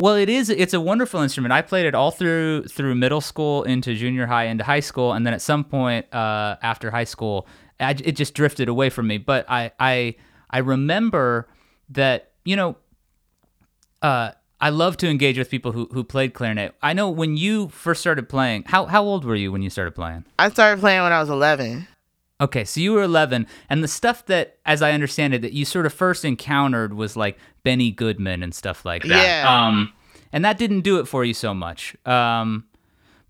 Well, 0.01 0.15
it 0.15 0.31
is. 0.31 0.49
It's 0.49 0.73
a 0.73 0.81
wonderful 0.81 1.21
instrument. 1.21 1.53
I 1.53 1.61
played 1.61 1.85
it 1.85 1.95
all 1.95 2.11
through 2.11 2.65
through 2.65 2.95
middle 2.95 3.21
school 3.21 3.65
into 3.65 3.95
junior 3.95 4.27
high 4.27 4.45
into 4.45 4.65
high 4.65 4.81
school, 4.81 5.13
and 5.13 5.27
then 5.27 5.35
at 5.35 5.43
some 5.43 5.63
point 5.63 6.13
uh, 6.15 6.57
after 6.63 6.91
high 6.91 7.05
school, 7.05 7.47
I, 7.79 7.91
it 7.91 8.13
just 8.13 8.33
drifted 8.33 8.71
away 8.71 8.89
from 8.89 9.07
me. 9.07 9.19
But 9.19 9.45
I 9.49 9.73
I 9.79 10.17
I 10.49 10.59
remember 10.59 11.49
that 11.91 12.33
you 12.47 12.57
know, 12.57 12.77
uh, 14.01 14.31
I 14.59 14.71
love 14.71 14.97
to 14.99 15.09
engage 15.09 15.37
with 15.37 15.51
people 15.51 15.73
who 15.73 15.87
who 15.93 16.03
played 16.03 16.33
clarinet. 16.33 16.75
I 16.83 16.95
know 16.95 17.11
when 17.11 17.37
you 17.37 17.69
first 17.69 18.01
started 18.01 18.27
playing. 18.27 18.65
How 18.69 18.87
how 18.87 19.03
old 19.03 19.27
were 19.27 19.37
you 19.37 19.53
when 19.53 19.61
you 19.61 19.69
started 19.69 19.95
playing? 19.95 20.25
I 20.39 20.49
started 20.49 20.81
playing 20.81 21.03
when 21.03 21.13
I 21.13 21.21
was 21.21 21.29
11. 21.29 21.87
Okay, 22.41 22.65
so 22.65 22.81
you 22.81 22.95
were 22.95 23.03
11, 23.03 23.47
and 23.69 23.85
the 23.85 23.89
stuff 23.89 24.25
that, 24.25 24.57
as 24.65 24.81
I 24.81 24.93
understand 24.93 25.35
it, 25.35 25.43
that 25.43 25.53
you 25.53 25.67
sort 25.67 25.85
of 25.85 25.93
first 25.93 26.25
encountered 26.25 26.95
was 26.95 27.15
like 27.15 27.37
Benny 27.63 27.91
Goodman 27.91 28.43
and 28.43 28.55
stuff 28.55 28.85
like 28.85 29.03
that. 29.05 29.09
Yeah. 29.25 29.67
Um, 29.67 29.93
and 30.33 30.45
that 30.45 30.59
didn't 30.59 30.83
do 30.83 30.99
it 30.99 31.07
for 31.07 31.25
you 31.25 31.35
so 31.35 31.55
much. 31.55 31.97
Um, 32.07 32.65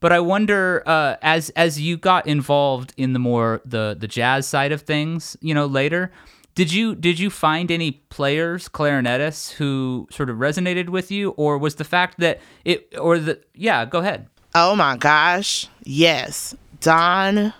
but 0.00 0.12
I 0.12 0.20
wonder, 0.20 0.82
uh, 0.86 1.16
as 1.22 1.50
as 1.50 1.80
you 1.80 1.96
got 1.96 2.26
involved 2.26 2.94
in 2.96 3.12
the 3.12 3.18
more 3.18 3.60
the 3.64 3.96
the 3.98 4.08
jazz 4.08 4.46
side 4.46 4.72
of 4.72 4.82
things, 4.82 5.36
you 5.40 5.52
know, 5.52 5.66
later, 5.66 6.10
did 6.54 6.72
you 6.72 6.94
did 6.94 7.18
you 7.18 7.28
find 7.28 7.70
any 7.70 7.92
players, 8.08 8.68
clarinetists, 8.68 9.52
who 9.52 10.08
sort 10.10 10.30
of 10.30 10.38
resonated 10.38 10.88
with 10.88 11.10
you, 11.10 11.30
or 11.30 11.58
was 11.58 11.74
the 11.74 11.84
fact 11.84 12.18
that 12.20 12.40
it 12.64 12.92
or 12.98 13.18
the 13.18 13.40
yeah, 13.54 13.84
go 13.84 13.98
ahead. 13.98 14.26
Oh 14.54 14.74
my 14.74 14.96
gosh. 14.96 15.68
Yes. 15.84 16.54
Don 16.80 17.52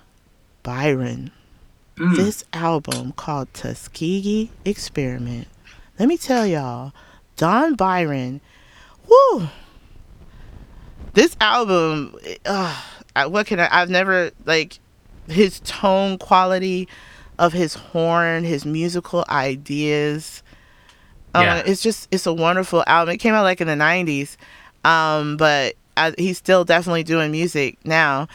Byron. 0.63 1.31
This 2.15 2.45
album 2.55 3.13
called 3.13 3.53
Tuskegee 3.53 4.51
Experiment. 4.65 5.49
Let 6.01 6.09
me 6.09 6.17
tell 6.17 6.47
y'all, 6.47 6.95
Don 7.37 7.75
Byron, 7.75 8.41
whoo. 9.07 9.49
This 11.13 11.37
album, 11.43 12.17
uh, 12.47 12.81
what 13.27 13.47
can 13.47 13.61
I, 13.61 13.69
I've 13.71 13.91
never, 13.91 14.31
like, 14.47 14.79
his 15.29 15.61
tone 15.61 16.17
quality 16.17 16.89
of 17.39 17.53
his 17.53 17.75
horn, 17.75 18.45
his 18.45 18.65
musical 18.65 19.27
ideas. 19.29 20.43
Um, 21.35 21.43
Yeah. 21.45 21.63
It's 21.67 21.83
just, 21.83 22.09
it's 22.11 22.25
a 22.25 22.33
wonderful 22.33 22.83
album. 22.87 23.13
It 23.15 23.19
came 23.19 23.35
out 23.35 23.43
like 23.43 23.61
in 23.61 23.67
the 23.67 23.75
90s, 23.75 24.39
um, 24.87 25.37
but 25.37 25.75
I, 25.99 26.15
he's 26.17 26.39
still 26.39 26.65
definitely 26.65 27.03
doing 27.03 27.31
music 27.31 27.77
now. 27.85 28.27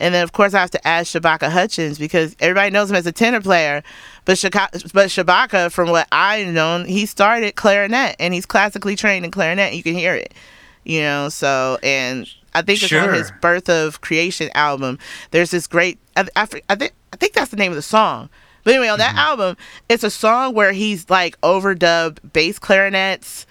And 0.00 0.14
then, 0.14 0.24
of 0.24 0.32
course, 0.32 0.54
I 0.54 0.60
have 0.60 0.72
to 0.72 0.86
add 0.86 1.06
Shabaka 1.06 1.50
Hutchings 1.50 1.98
because 1.98 2.34
everybody 2.40 2.70
knows 2.70 2.90
him 2.90 2.96
as 2.96 3.06
a 3.06 3.12
tenor 3.12 3.40
player. 3.40 3.82
But, 4.24 4.38
Shaka- 4.38 4.70
but 4.92 5.08
Shabaka, 5.08 5.70
from 5.70 5.90
what 5.90 6.08
I've 6.10 6.48
known, 6.48 6.84
he 6.84 7.06
started 7.06 7.54
clarinet 7.54 8.16
and 8.18 8.34
he's 8.34 8.46
classically 8.46 8.96
trained 8.96 9.24
in 9.24 9.30
clarinet. 9.30 9.74
You 9.74 9.82
can 9.82 9.94
hear 9.94 10.14
it, 10.14 10.34
you 10.82 11.00
know. 11.00 11.28
So, 11.28 11.78
and 11.82 12.26
I 12.54 12.62
think 12.62 12.82
it's 12.82 12.92
on 12.92 13.14
his 13.14 13.32
Birth 13.40 13.68
of 13.68 14.00
Creation 14.00 14.50
album. 14.54 14.98
There's 15.30 15.50
this 15.50 15.66
great, 15.66 15.98
I, 16.16 16.26
I, 16.34 16.48
I 16.68 16.74
think, 16.74 16.92
I 17.12 17.16
think 17.16 17.34
that's 17.34 17.50
the 17.50 17.56
name 17.56 17.70
of 17.70 17.76
the 17.76 17.82
song. 17.82 18.28
But 18.64 18.72
anyway, 18.74 18.88
on 18.88 18.98
that 18.98 19.14
album, 19.14 19.56
it's 19.88 20.02
a 20.04 20.10
song 20.10 20.54
where 20.54 20.72
he's 20.72 21.08
like 21.10 21.40
overdubbed 21.42 22.18
bass 22.32 22.58
clarinets, 22.58 23.46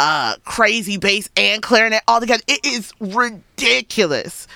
uh, 0.00 0.34
crazy 0.44 0.98
bass 0.98 1.30
and 1.36 1.62
clarinet 1.62 2.02
all 2.08 2.20
together. 2.20 2.42
It 2.46 2.66
is 2.66 2.92
ridiculous. 3.00 4.46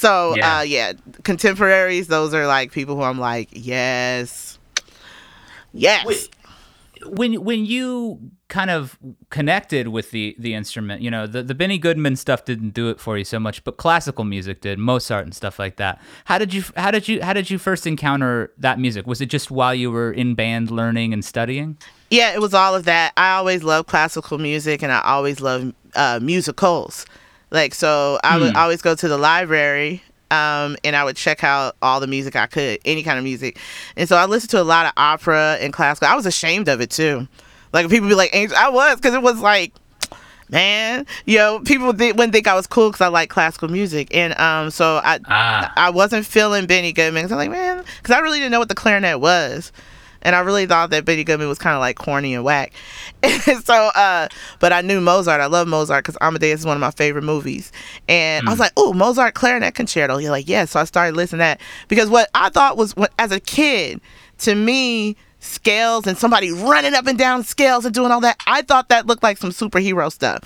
So 0.00 0.34
Yeah. 0.36 0.58
uh 0.58 0.62
yeah, 0.62 0.92
contemporaries, 1.24 2.06
those 2.06 2.32
are 2.34 2.46
like 2.46 2.72
people 2.72 2.96
who 2.96 3.02
I'm 3.02 3.18
like, 3.20 3.48
yes. 3.52 4.58
Yes. 5.72 6.04
Wait. 6.06 6.28
when 7.06 7.34
when 7.44 7.64
you 7.66 8.18
kind 8.48 8.70
of 8.70 8.98
connected 9.30 9.88
with 9.88 10.10
the 10.10 10.34
the 10.38 10.54
instrument, 10.54 11.02
you 11.02 11.10
know, 11.10 11.26
the 11.26 11.42
the 11.42 11.54
Benny 11.54 11.78
Goodman 11.78 12.16
stuff 12.16 12.44
didn't 12.44 12.70
do 12.74 12.88
it 12.90 12.98
for 12.98 13.16
you 13.18 13.24
so 13.24 13.38
much, 13.38 13.62
but 13.62 13.76
classical 13.76 14.24
music 14.24 14.60
did, 14.62 14.78
Mozart 14.78 15.24
and 15.24 15.34
stuff 15.34 15.58
like 15.58 15.76
that. 15.76 16.00
How 16.24 16.38
did 16.38 16.52
you 16.54 16.64
how 16.76 16.90
did 16.90 17.06
you 17.06 17.22
how 17.22 17.32
did 17.34 17.50
you 17.50 17.58
first 17.58 17.86
encounter 17.86 18.52
that 18.58 18.78
music? 18.78 19.06
Was 19.06 19.20
it 19.20 19.26
just 19.26 19.50
while 19.50 19.74
you 19.74 19.90
were 19.90 20.10
in 20.12 20.34
band 20.34 20.70
learning 20.70 21.12
and 21.12 21.24
studying? 21.24 21.76
Yeah, 22.10 22.34
it 22.34 22.40
was 22.40 22.54
all 22.54 22.74
of 22.74 22.84
that. 22.86 23.12
I 23.16 23.32
always 23.36 23.62
loved 23.62 23.86
classical 23.88 24.38
music 24.38 24.82
and 24.82 24.90
I 24.90 25.00
always 25.02 25.40
loved 25.40 25.74
uh, 25.94 26.18
musicals. 26.20 27.06
Like, 27.50 27.74
so 27.74 28.18
I 28.22 28.38
would 28.38 28.54
always 28.56 28.82
go 28.82 28.94
to 28.94 29.08
the 29.08 29.18
library 29.18 30.02
um, 30.30 30.76
and 30.84 30.94
I 30.94 31.02
would 31.04 31.16
check 31.16 31.42
out 31.42 31.76
all 31.82 31.98
the 32.00 32.06
music 32.06 32.36
I 32.36 32.46
could, 32.46 32.78
any 32.84 33.02
kind 33.02 33.18
of 33.18 33.24
music. 33.24 33.58
And 33.96 34.08
so 34.08 34.16
I 34.16 34.26
listened 34.26 34.50
to 34.50 34.60
a 34.60 34.64
lot 34.64 34.86
of 34.86 34.92
opera 34.96 35.58
and 35.60 35.72
classical. 35.72 36.08
I 36.08 36.14
was 36.14 36.26
ashamed 36.26 36.68
of 36.68 36.80
it 36.80 36.90
too. 36.90 37.26
Like, 37.72 37.88
people 37.88 38.08
be 38.08 38.14
like, 38.14 38.30
Angel, 38.34 38.56
I 38.56 38.68
was, 38.68 38.96
because 38.96 39.14
it 39.14 39.22
was 39.22 39.40
like, 39.40 39.72
man, 40.48 41.06
you 41.26 41.38
know, 41.38 41.60
people 41.60 41.92
th- 41.94 42.14
wouldn't 42.14 42.32
think 42.32 42.46
I 42.48 42.54
was 42.54 42.66
cool 42.66 42.90
because 42.90 43.00
I 43.00 43.08
like 43.08 43.28
classical 43.30 43.68
music. 43.68 44.14
And 44.14 44.38
um, 44.38 44.70
so 44.70 45.00
I, 45.02 45.18
Ah. 45.26 45.72
I 45.76 45.90
wasn't 45.90 46.26
feeling 46.26 46.66
Benny 46.66 46.92
Goodman. 46.92 47.22
Cause 47.24 47.32
I'm 47.32 47.38
like, 47.38 47.50
man, 47.50 47.84
because 48.02 48.14
I 48.14 48.20
really 48.20 48.38
didn't 48.38 48.52
know 48.52 48.58
what 48.58 48.68
the 48.68 48.74
clarinet 48.74 49.20
was. 49.20 49.72
And 50.22 50.36
I 50.36 50.40
really 50.40 50.66
thought 50.66 50.90
that 50.90 51.04
Benny 51.04 51.24
Goodman 51.24 51.48
was 51.48 51.58
kind 51.58 51.74
of 51.74 51.80
like 51.80 51.96
corny 51.96 52.34
and 52.34 52.44
whack. 52.44 52.72
And 53.22 53.42
so, 53.64 53.74
uh, 53.94 54.28
but 54.58 54.72
I 54.72 54.80
knew 54.80 55.00
Mozart. 55.00 55.40
I 55.40 55.46
love 55.46 55.68
Mozart 55.68 56.04
because 56.04 56.18
Amadeus 56.20 56.60
is 56.60 56.66
one 56.66 56.76
of 56.76 56.80
my 56.80 56.90
favorite 56.90 57.24
movies. 57.24 57.72
And 58.08 58.46
I 58.46 58.50
was 58.50 58.60
like, 58.60 58.72
oh, 58.76 58.92
Mozart 58.92 59.34
clarinet 59.34 59.74
concerto. 59.74 60.18
You're 60.18 60.30
like, 60.30 60.48
yeah. 60.48 60.64
So 60.64 60.80
I 60.80 60.84
started 60.84 61.16
listening 61.16 61.38
to 61.38 61.44
that 61.44 61.60
because 61.88 62.08
what 62.08 62.28
I 62.34 62.50
thought 62.50 62.76
was, 62.76 62.96
what, 62.96 63.12
as 63.18 63.32
a 63.32 63.40
kid, 63.40 64.00
to 64.38 64.54
me, 64.54 65.16
scales 65.40 66.06
and 66.06 66.16
somebody 66.16 66.52
running 66.52 66.94
up 66.94 67.06
and 67.06 67.18
down 67.18 67.42
scales 67.42 67.84
and 67.84 67.94
doing 67.94 68.12
all 68.12 68.20
that, 68.20 68.36
I 68.46 68.62
thought 68.62 68.88
that 68.90 69.06
looked 69.06 69.22
like 69.22 69.38
some 69.38 69.50
superhero 69.50 70.12
stuff. 70.12 70.42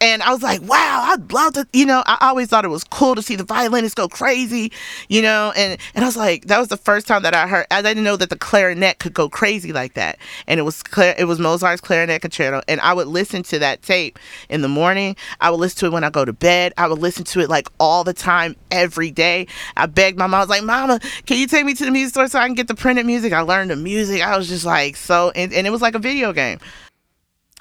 And 0.00 0.22
I 0.22 0.30
was 0.30 0.42
like, 0.42 0.60
wow, 0.62 1.06
I'd 1.08 1.32
love 1.32 1.54
to, 1.54 1.66
you 1.72 1.86
know, 1.86 2.02
I 2.04 2.18
always 2.20 2.48
thought 2.48 2.66
it 2.66 2.68
was 2.68 2.84
cool 2.84 3.14
to 3.14 3.22
see 3.22 3.34
the 3.34 3.44
violinists 3.44 3.94
go 3.94 4.08
crazy, 4.08 4.70
you 5.08 5.22
know, 5.22 5.54
and, 5.56 5.80
and 5.94 6.04
I 6.04 6.06
was 6.06 6.18
like, 6.18 6.46
that 6.46 6.58
was 6.58 6.68
the 6.68 6.76
first 6.76 7.06
time 7.06 7.22
that 7.22 7.34
I 7.34 7.46
heard, 7.46 7.66
I 7.70 7.80
didn't 7.80 8.04
know 8.04 8.16
that 8.18 8.28
the 8.28 8.36
clarinet 8.36 8.98
could 8.98 9.14
go 9.14 9.30
crazy 9.30 9.72
like 9.72 9.94
that. 9.94 10.18
And 10.46 10.60
it 10.60 10.64
was 10.64 10.82
clear, 10.82 11.14
it 11.16 11.24
was 11.24 11.38
Mozart's 11.38 11.80
clarinet 11.80 12.20
concerto. 12.20 12.60
And 12.68 12.78
I 12.82 12.92
would 12.92 13.06
listen 13.06 13.42
to 13.44 13.58
that 13.60 13.80
tape 13.80 14.18
in 14.50 14.60
the 14.60 14.68
morning. 14.68 15.16
I 15.40 15.48
would 15.50 15.60
listen 15.60 15.78
to 15.80 15.86
it 15.86 15.92
when 15.92 16.04
I 16.04 16.10
go 16.10 16.26
to 16.26 16.32
bed. 16.32 16.74
I 16.76 16.88
would 16.88 16.98
listen 16.98 17.24
to 17.24 17.40
it 17.40 17.48
like 17.48 17.68
all 17.80 18.04
the 18.04 18.12
time, 18.12 18.54
every 18.70 19.10
day. 19.10 19.46
I 19.78 19.86
begged 19.86 20.18
my 20.18 20.26
mom, 20.26 20.34
I 20.34 20.40
was 20.40 20.50
like, 20.50 20.62
mama, 20.62 21.00
can 21.24 21.38
you 21.38 21.46
take 21.46 21.64
me 21.64 21.72
to 21.72 21.84
the 21.86 21.90
music 21.90 22.10
store 22.10 22.28
so 22.28 22.38
I 22.38 22.46
can 22.46 22.54
get 22.54 22.68
the 22.68 22.74
printed 22.74 23.06
music? 23.06 23.32
I 23.32 23.40
learned 23.40 23.70
the 23.70 23.76
music. 23.76 24.20
I 24.20 24.36
was 24.36 24.48
just 24.48 24.66
like, 24.66 24.96
so, 24.96 25.30
and, 25.34 25.54
and 25.54 25.66
it 25.66 25.70
was 25.70 25.80
like 25.80 25.94
a 25.94 25.98
video 25.98 26.34
game 26.34 26.58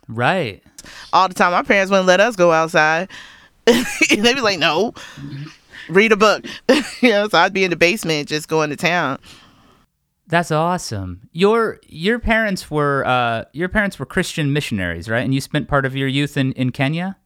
Right. 0.08 0.64
all 1.14 1.28
the 1.28 1.34
time. 1.34 1.52
My 1.52 1.64
parents 1.64 1.90
wouldn't 1.90 2.08
let 2.08 2.20
us 2.20 2.36
go 2.36 2.52
outside. 2.52 3.10
They'd 3.66 4.22
be 4.22 4.42
like, 4.42 4.60
no, 4.60 4.94
read 5.90 6.12
a 6.12 6.16
book. 6.18 6.46
you 7.02 7.10
know, 7.10 7.28
so 7.28 7.38
I'd 7.40 7.54
be 7.54 7.64
in 7.64 7.72
the 7.72 7.76
basement 7.76 8.30
just 8.30 8.48
going 8.48 8.70
to 8.70 8.76
town. 8.76 9.20
That's 10.28 10.52
awesome. 10.52 11.30
Your 11.34 11.80
your 11.88 12.18
parents 12.20 12.72
were 12.72 13.06
uh, 13.06 13.46
your 13.54 13.70
parents 13.70 14.00
were 14.00 14.06
Christian 14.08 14.52
missionaries, 14.54 15.08
right? 15.08 15.24
And 15.24 15.34
you 15.36 15.42
spent 15.42 15.68
part 15.68 15.86
of 15.86 15.96
your 15.96 16.08
youth 16.08 16.36
in, 16.36 16.52
in 16.54 16.72
Kenya. 16.72 17.18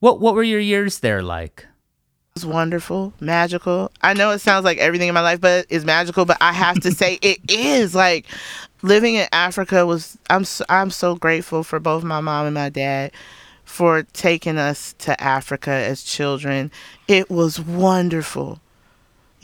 What 0.00 0.20
what 0.20 0.34
were 0.34 0.42
your 0.42 0.60
years 0.60 1.00
there 1.00 1.22
like? 1.22 1.66
Was 2.36 2.44
wonderful, 2.44 3.12
magical. 3.20 3.92
I 4.02 4.12
know 4.12 4.32
it 4.32 4.40
sounds 4.40 4.64
like 4.64 4.78
everything 4.78 5.06
in 5.06 5.14
my 5.14 5.20
life, 5.20 5.40
but 5.40 5.66
it's 5.68 5.84
magical. 5.84 6.24
But 6.24 6.38
I 6.40 6.52
have 6.52 6.80
to 6.80 6.90
say, 6.90 7.16
it 7.22 7.38
is 7.48 7.94
like 7.94 8.26
living 8.82 9.14
in 9.14 9.28
Africa 9.30 9.86
was. 9.86 10.18
I'm 10.28 10.44
so, 10.44 10.64
I'm 10.68 10.90
so 10.90 11.14
grateful 11.14 11.62
for 11.62 11.78
both 11.78 12.02
my 12.02 12.20
mom 12.20 12.46
and 12.46 12.54
my 12.54 12.70
dad 12.70 13.12
for 13.62 14.02
taking 14.02 14.58
us 14.58 14.96
to 14.98 15.22
Africa 15.22 15.70
as 15.70 16.02
children. 16.02 16.72
It 17.06 17.30
was 17.30 17.60
wonderful. 17.60 18.58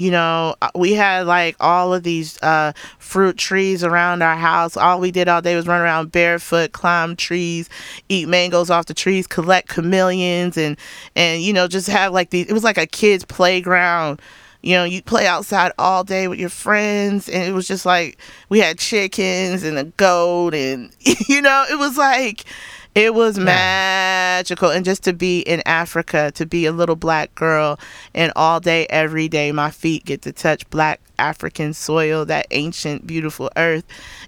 You 0.00 0.10
know, 0.10 0.54
uh, 0.62 0.70
we 0.74 0.94
had 0.94 1.26
like 1.26 1.56
all 1.60 1.92
of 1.92 2.04
these 2.04 2.40
uh, 2.42 2.72
fruit 2.98 3.36
trees 3.36 3.84
around 3.84 4.22
our 4.22 4.34
house. 4.34 4.74
All 4.74 4.98
we 4.98 5.10
did 5.10 5.28
all 5.28 5.42
day 5.42 5.54
was 5.54 5.66
run 5.66 5.82
around 5.82 6.10
barefoot, 6.10 6.72
climb 6.72 7.16
trees, 7.16 7.68
eat 8.08 8.26
mangoes 8.26 8.70
off 8.70 8.86
the 8.86 8.94
trees, 8.94 9.26
collect 9.26 9.68
chameleons, 9.68 10.56
and 10.56 10.78
and 11.14 11.42
you 11.42 11.52
know 11.52 11.68
just 11.68 11.86
have 11.88 12.14
like 12.14 12.30
these. 12.30 12.46
It 12.46 12.54
was 12.54 12.64
like 12.64 12.78
a 12.78 12.86
kids' 12.86 13.26
playground. 13.26 14.22
You 14.62 14.76
know, 14.76 14.84
you 14.84 15.02
play 15.02 15.26
outside 15.26 15.72
all 15.78 16.02
day 16.02 16.28
with 16.28 16.38
your 16.38 16.48
friends, 16.48 17.28
and 17.28 17.42
it 17.42 17.52
was 17.52 17.68
just 17.68 17.84
like 17.84 18.16
we 18.48 18.58
had 18.58 18.78
chickens 18.78 19.64
and 19.64 19.76
a 19.78 19.84
goat, 19.84 20.54
and 20.54 20.90
you 21.28 21.42
know, 21.42 21.66
it 21.70 21.78
was 21.78 21.98
like 21.98 22.46
it 22.94 23.14
was 23.14 23.38
magical. 23.38 24.70
And 24.70 24.84
just 24.84 25.04
to 25.04 25.12
be 25.12 25.40
in 25.40 25.62
Africa, 25.66 26.32
to 26.34 26.46
be 26.46 26.66
a 26.66 26.72
little 26.72 26.96
black 26.96 27.34
girl, 27.34 27.78
and 28.14 28.32
all 28.36 28.60
day, 28.60 28.86
every 28.86 29.28
day, 29.28 29.52
my 29.52 29.70
feet 29.70 30.04
get 30.04 30.22
to 30.22 30.32
touch 30.32 30.68
black 30.70 31.00
African 31.18 31.72
soil, 31.74 32.24
that 32.24 32.46
ancient, 32.50 33.06
beautiful 33.06 33.50
earth. 33.56 33.84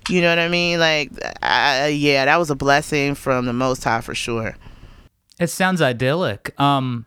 You 0.09 0.21
know 0.21 0.29
what 0.29 0.39
I 0.39 0.49
mean? 0.49 0.79
Like, 0.79 1.11
uh, 1.43 1.89
yeah, 1.91 2.25
that 2.27 2.39
was 2.39 2.51
a 2.51 2.55
blessing 2.55 3.15
from 3.15 3.47
the 3.47 3.53
Most 3.53 3.83
High 3.85 4.01
for 4.01 4.15
sure. 4.15 4.57
It 5.41 5.49
sounds 5.49 5.83
idyllic. 5.83 6.59
Um, 6.61 7.07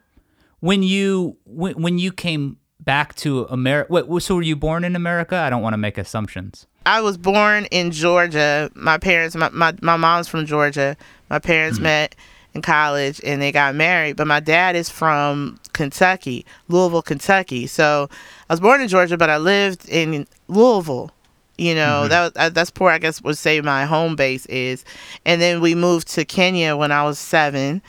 when 0.59 0.83
you 0.83 1.37
when, 1.45 1.81
when 1.81 1.99
you 1.99 2.11
came 2.11 2.57
back 2.79 3.15
to 3.15 3.45
America, 3.45 3.91
wait, 3.91 4.23
so 4.23 4.35
were 4.35 4.41
you 4.41 4.55
born 4.55 4.83
in 4.83 4.95
America? 4.95 5.37
I 5.37 5.49
don't 5.49 5.61
want 5.61 5.73
to 5.73 5.77
make 5.77 5.97
assumptions. 5.97 6.67
I 6.85 7.01
was 7.01 7.17
born 7.17 7.65
in 7.65 7.91
Georgia. 7.91 8.69
My 8.75 8.97
parents, 8.97 9.35
my, 9.35 9.49
my, 9.49 9.73
my 9.81 9.97
mom's 9.97 10.27
from 10.27 10.45
Georgia. 10.45 10.95
My 11.29 11.39
parents 11.39 11.79
met 11.79 12.15
in 12.53 12.61
college 12.61 13.19
and 13.23 13.41
they 13.41 13.51
got 13.51 13.75
married. 13.75 14.15
But 14.15 14.27
my 14.27 14.39
dad 14.39 14.75
is 14.75 14.89
from 14.89 15.59
Kentucky, 15.73 16.45
Louisville, 16.67 17.01
Kentucky. 17.01 17.67
So 17.67 18.09
I 18.49 18.53
was 18.53 18.59
born 18.59 18.81
in 18.81 18.87
Georgia, 18.87 19.17
but 19.17 19.29
I 19.29 19.37
lived 19.37 19.87
in 19.89 20.27
Louisville. 20.47 21.11
You 21.57 21.73
know, 21.73 22.07
that 22.07 22.21
was, 22.21 22.31
uh, 22.35 22.49
that's 22.49 22.71
where 22.77 22.91
I 22.91 22.97
guess 22.97 23.21
would 23.21 23.37
say 23.37 23.61
my 23.61 23.85
home 23.85 24.15
base 24.15 24.45
is. 24.47 24.83
And 25.25 25.41
then 25.41 25.61
we 25.61 25.73
moved 25.73 26.09
to 26.09 26.25
Kenya 26.25 26.75
when 26.75 26.91
I 26.91 27.03
was 27.03 27.17
seven. 27.17 27.81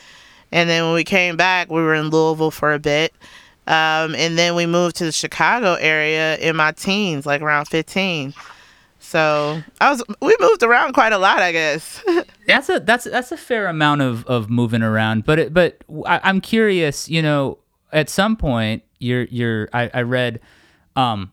And 0.52 0.70
then 0.70 0.84
when 0.84 0.94
we 0.94 1.04
came 1.04 1.36
back, 1.36 1.70
we 1.70 1.82
were 1.82 1.94
in 1.94 2.10
Louisville 2.10 2.52
for 2.52 2.72
a 2.72 2.78
bit. 2.78 3.12
Um, 3.66 4.14
and 4.14 4.38
then 4.38 4.54
we 4.54 4.66
moved 4.66 4.96
to 4.96 5.04
the 5.04 5.12
Chicago 5.12 5.74
area 5.74 6.36
in 6.36 6.54
my 6.54 6.70
teens, 6.70 7.26
like 7.26 7.42
around 7.42 7.66
15. 7.66 8.32
So 9.06 9.62
I 9.80 9.88
was 9.88 10.02
we 10.20 10.36
moved 10.40 10.64
around 10.64 10.94
quite 10.94 11.12
a 11.12 11.18
lot, 11.18 11.38
I 11.38 11.52
guess. 11.52 12.02
That's 12.48 12.68
a 12.68 12.80
that's 12.80 13.04
that's 13.04 13.30
a 13.30 13.36
fair 13.36 13.68
amount 13.68 14.02
of, 14.02 14.26
of 14.26 14.50
moving 14.50 14.82
around, 14.82 15.24
but 15.24 15.38
it, 15.38 15.54
but 15.54 15.84
I, 16.06 16.20
I'm 16.24 16.40
curious. 16.40 17.08
You 17.08 17.22
know, 17.22 17.58
at 17.92 18.08
some 18.08 18.36
point, 18.36 18.82
you're 18.98 19.24
you're 19.24 19.68
I, 19.72 19.90
I 19.94 20.02
read, 20.02 20.40
um, 20.96 21.32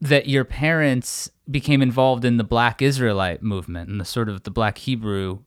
that 0.00 0.28
your 0.28 0.44
parents 0.44 1.30
became 1.48 1.82
involved 1.82 2.24
in 2.24 2.36
the 2.36 2.44
Black 2.44 2.82
Israelite 2.82 3.44
movement 3.44 3.88
and 3.88 4.00
the 4.00 4.04
sort 4.04 4.28
of 4.28 4.42
the 4.42 4.50
Black 4.50 4.78
Hebrew 4.78 5.38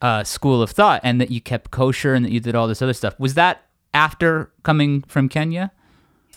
uh, 0.00 0.22
school 0.22 0.62
of 0.62 0.70
thought, 0.70 1.00
and 1.02 1.20
that 1.20 1.32
you 1.32 1.40
kept 1.40 1.72
kosher 1.72 2.14
and 2.14 2.24
that 2.24 2.30
you 2.30 2.38
did 2.38 2.54
all 2.54 2.68
this 2.68 2.80
other 2.80 2.94
stuff. 2.94 3.18
Was 3.18 3.34
that 3.34 3.66
after 3.92 4.52
coming 4.62 5.02
from 5.02 5.28
Kenya? 5.28 5.72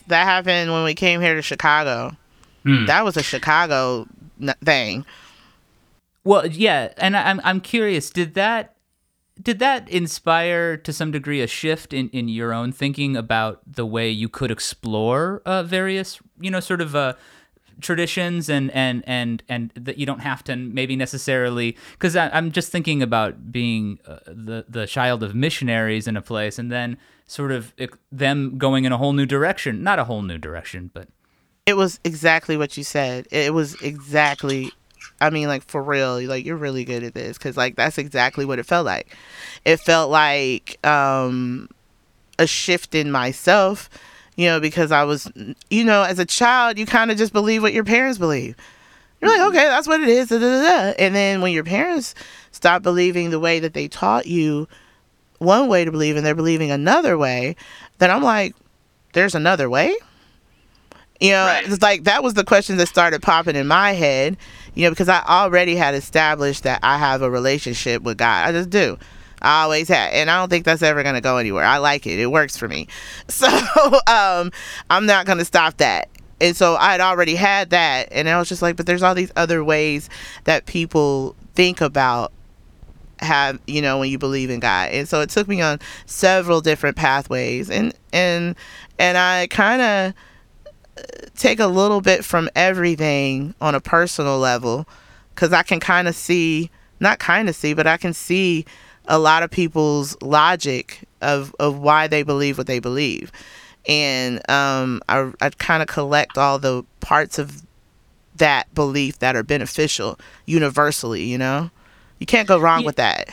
That 0.08 0.24
happened 0.24 0.72
when 0.72 0.82
we 0.82 0.94
came 0.94 1.20
here 1.20 1.36
to 1.36 1.42
Chicago. 1.42 2.16
Hmm. 2.64 2.86
That 2.86 3.04
was 3.04 3.16
a 3.16 3.22
Chicago 3.22 4.06
thing. 4.64 5.04
Well, 6.24 6.46
yeah, 6.46 6.92
and 6.98 7.16
I'm 7.16 7.40
I'm 7.44 7.60
curious. 7.60 8.10
Did 8.10 8.34
that 8.34 8.76
did 9.42 9.58
that 9.58 9.88
inspire 9.88 10.76
to 10.76 10.92
some 10.92 11.10
degree 11.10 11.40
a 11.40 11.46
shift 11.46 11.92
in, 11.92 12.08
in 12.10 12.28
your 12.28 12.52
own 12.52 12.72
thinking 12.72 13.16
about 13.16 13.60
the 13.66 13.86
way 13.86 14.10
you 14.10 14.28
could 14.28 14.50
explore 14.50 15.40
uh, 15.46 15.62
various 15.62 16.20
you 16.38 16.50
know 16.50 16.60
sort 16.60 16.80
of 16.80 16.94
uh, 16.94 17.14
traditions 17.80 18.48
and 18.48 18.70
and 18.72 19.02
and 19.06 19.42
and 19.48 19.70
that 19.74 19.98
you 19.98 20.06
don't 20.06 20.20
have 20.20 20.44
to 20.44 20.56
maybe 20.56 20.96
necessarily 20.96 21.76
because 21.92 22.14
I'm 22.16 22.52
just 22.52 22.70
thinking 22.70 23.02
about 23.02 23.50
being 23.50 23.98
uh, 24.06 24.18
the 24.26 24.66
the 24.68 24.86
child 24.86 25.22
of 25.22 25.34
missionaries 25.34 26.06
in 26.06 26.16
a 26.16 26.22
place 26.22 26.58
and 26.58 26.70
then 26.70 26.98
sort 27.26 27.52
of 27.52 27.72
them 28.12 28.58
going 28.58 28.84
in 28.84 28.92
a 28.92 28.98
whole 28.98 29.12
new 29.12 29.26
direction 29.26 29.82
not 29.82 29.98
a 29.98 30.04
whole 30.04 30.22
new 30.22 30.38
direction 30.38 30.90
but 30.92 31.08
It 31.66 31.76
was 31.76 32.00
exactly 32.04 32.56
what 32.56 32.76
you 32.76 32.84
said. 32.84 33.26
It 33.30 33.54
was 33.54 33.80
exactly 33.82 34.72
I 35.20 35.30
mean 35.30 35.48
like 35.48 35.64
for 35.68 35.82
real, 35.82 36.20
like 36.26 36.44
you're 36.44 36.56
really 36.56 36.84
good 36.84 37.02
at 37.02 37.14
this 37.14 37.38
cuz 37.38 37.56
like 37.56 37.76
that's 37.76 37.98
exactly 37.98 38.44
what 38.44 38.58
it 38.58 38.66
felt 38.66 38.86
like. 38.86 39.14
It 39.64 39.78
felt 39.78 40.10
like 40.10 40.84
um 40.86 41.68
a 42.38 42.46
shift 42.46 42.94
in 42.94 43.10
myself, 43.10 43.90
you 44.36 44.46
know, 44.46 44.60
because 44.60 44.90
I 44.92 45.04
was 45.04 45.30
you 45.70 45.84
know, 45.84 46.02
as 46.02 46.18
a 46.18 46.24
child, 46.24 46.78
you 46.78 46.86
kind 46.86 47.10
of 47.10 47.18
just 47.18 47.32
believe 47.32 47.62
what 47.62 47.72
your 47.72 47.84
parents 47.84 48.18
believe. 48.18 48.56
You're 49.20 49.30
like, 49.30 49.48
okay, 49.48 49.66
that's 49.68 49.86
what 49.86 50.00
it 50.00 50.08
is. 50.08 50.28
Da, 50.28 50.38
da, 50.38 50.62
da. 50.62 50.94
And 50.98 51.14
then 51.14 51.42
when 51.42 51.52
your 51.52 51.64
parents 51.64 52.14
stop 52.52 52.82
believing 52.82 53.30
the 53.30 53.38
way 53.38 53.60
that 53.60 53.74
they 53.74 53.86
taught 53.86 54.26
you 54.26 54.66
one 55.38 55.68
way 55.68 55.84
to 55.84 55.90
believe 55.90 56.16
and 56.16 56.24
they're 56.24 56.34
believing 56.34 56.70
another 56.70 57.18
way, 57.18 57.54
then 57.98 58.10
I'm 58.10 58.22
like, 58.22 58.54
there's 59.12 59.34
another 59.34 59.68
way? 59.68 59.94
You 61.20 61.32
know, 61.32 61.46
Right. 61.46 61.66
it's 61.66 61.82
like 61.82 62.04
that 62.04 62.22
was 62.22 62.34
the 62.34 62.44
question 62.44 62.76
that 62.78 62.86
started 62.88 63.20
popping 63.22 63.56
in 63.56 63.66
my 63.66 63.92
head, 63.92 64.36
you 64.74 64.84
know, 64.84 64.90
because 64.90 65.08
I 65.08 65.22
already 65.26 65.76
had 65.76 65.94
established 65.94 66.62
that 66.62 66.80
I 66.82 66.96
have 66.98 67.22
a 67.22 67.30
relationship 67.30 68.02
with 68.02 68.16
God. 68.16 68.48
I 68.48 68.52
just 68.52 68.70
do. 68.70 68.98
I 69.42 69.62
always 69.62 69.88
had. 69.88 70.12
And 70.12 70.30
I 70.30 70.38
don't 70.38 70.48
think 70.48 70.64
that's 70.64 70.82
ever 70.82 71.02
going 71.02 71.14
to 71.14 71.20
go 71.20 71.36
anywhere. 71.38 71.64
I 71.64 71.78
like 71.78 72.06
it. 72.06 72.18
It 72.18 72.26
works 72.30 72.56
for 72.56 72.68
me. 72.68 72.88
So 73.28 73.46
um, 74.06 74.50
I'm 74.90 75.06
not 75.06 75.26
going 75.26 75.38
to 75.38 75.44
stop 75.44 75.76
that. 75.78 76.08
And 76.40 76.56
so 76.56 76.76
I 76.76 76.92
had 76.92 77.00
already 77.02 77.34
had 77.34 77.70
that. 77.70 78.08
And 78.12 78.28
I 78.28 78.38
was 78.38 78.48
just 78.48 78.62
like, 78.62 78.76
but 78.76 78.86
there's 78.86 79.02
all 79.02 79.14
these 79.14 79.32
other 79.36 79.62
ways 79.62 80.08
that 80.44 80.64
people 80.66 81.36
think 81.54 81.80
about 81.82 82.32
have 83.18 83.60
you 83.66 83.82
know 83.82 83.98
when 83.98 84.08
you 84.10 84.16
believe 84.18 84.48
in 84.48 84.60
God. 84.60 84.90
And 84.90 85.06
so 85.06 85.20
it 85.20 85.28
took 85.28 85.46
me 85.48 85.60
on 85.60 85.78
several 86.06 86.62
different 86.62 86.96
pathways 86.96 87.68
and 87.68 87.92
and 88.14 88.54
and 88.98 89.18
I 89.18 89.46
kind 89.48 89.82
of 89.82 90.14
take 91.36 91.60
a 91.60 91.66
little 91.66 92.00
bit 92.00 92.24
from 92.24 92.48
everything 92.54 93.54
on 93.60 93.74
a 93.74 93.80
personal 93.80 94.38
level 94.38 94.86
cuz 95.34 95.52
I 95.52 95.62
can 95.62 95.80
kind 95.80 96.08
of 96.08 96.14
see 96.14 96.70
not 97.00 97.18
kind 97.18 97.48
of 97.48 97.56
see 97.56 97.74
but 97.74 97.86
I 97.86 97.96
can 97.96 98.12
see 98.12 98.64
a 99.06 99.18
lot 99.18 99.42
of 99.42 99.50
people's 99.50 100.16
logic 100.22 101.00
of 101.20 101.54
of 101.58 101.78
why 101.78 102.06
they 102.06 102.22
believe 102.22 102.58
what 102.58 102.66
they 102.66 102.78
believe. 102.78 103.32
And 103.88 104.38
um 104.50 105.00
I 105.08 105.32
I 105.40 105.50
kind 105.50 105.82
of 105.82 105.88
collect 105.88 106.36
all 106.38 106.58
the 106.58 106.84
parts 107.00 107.38
of 107.38 107.62
that 108.36 108.72
belief 108.74 109.18
that 109.18 109.36
are 109.36 109.42
beneficial 109.42 110.18
universally, 110.46 111.24
you 111.24 111.36
know? 111.38 111.70
You 112.18 112.26
can't 112.26 112.48
go 112.48 112.58
wrong 112.58 112.80
Yeah. 112.80 112.86
with 112.86 112.96
that. 112.96 113.28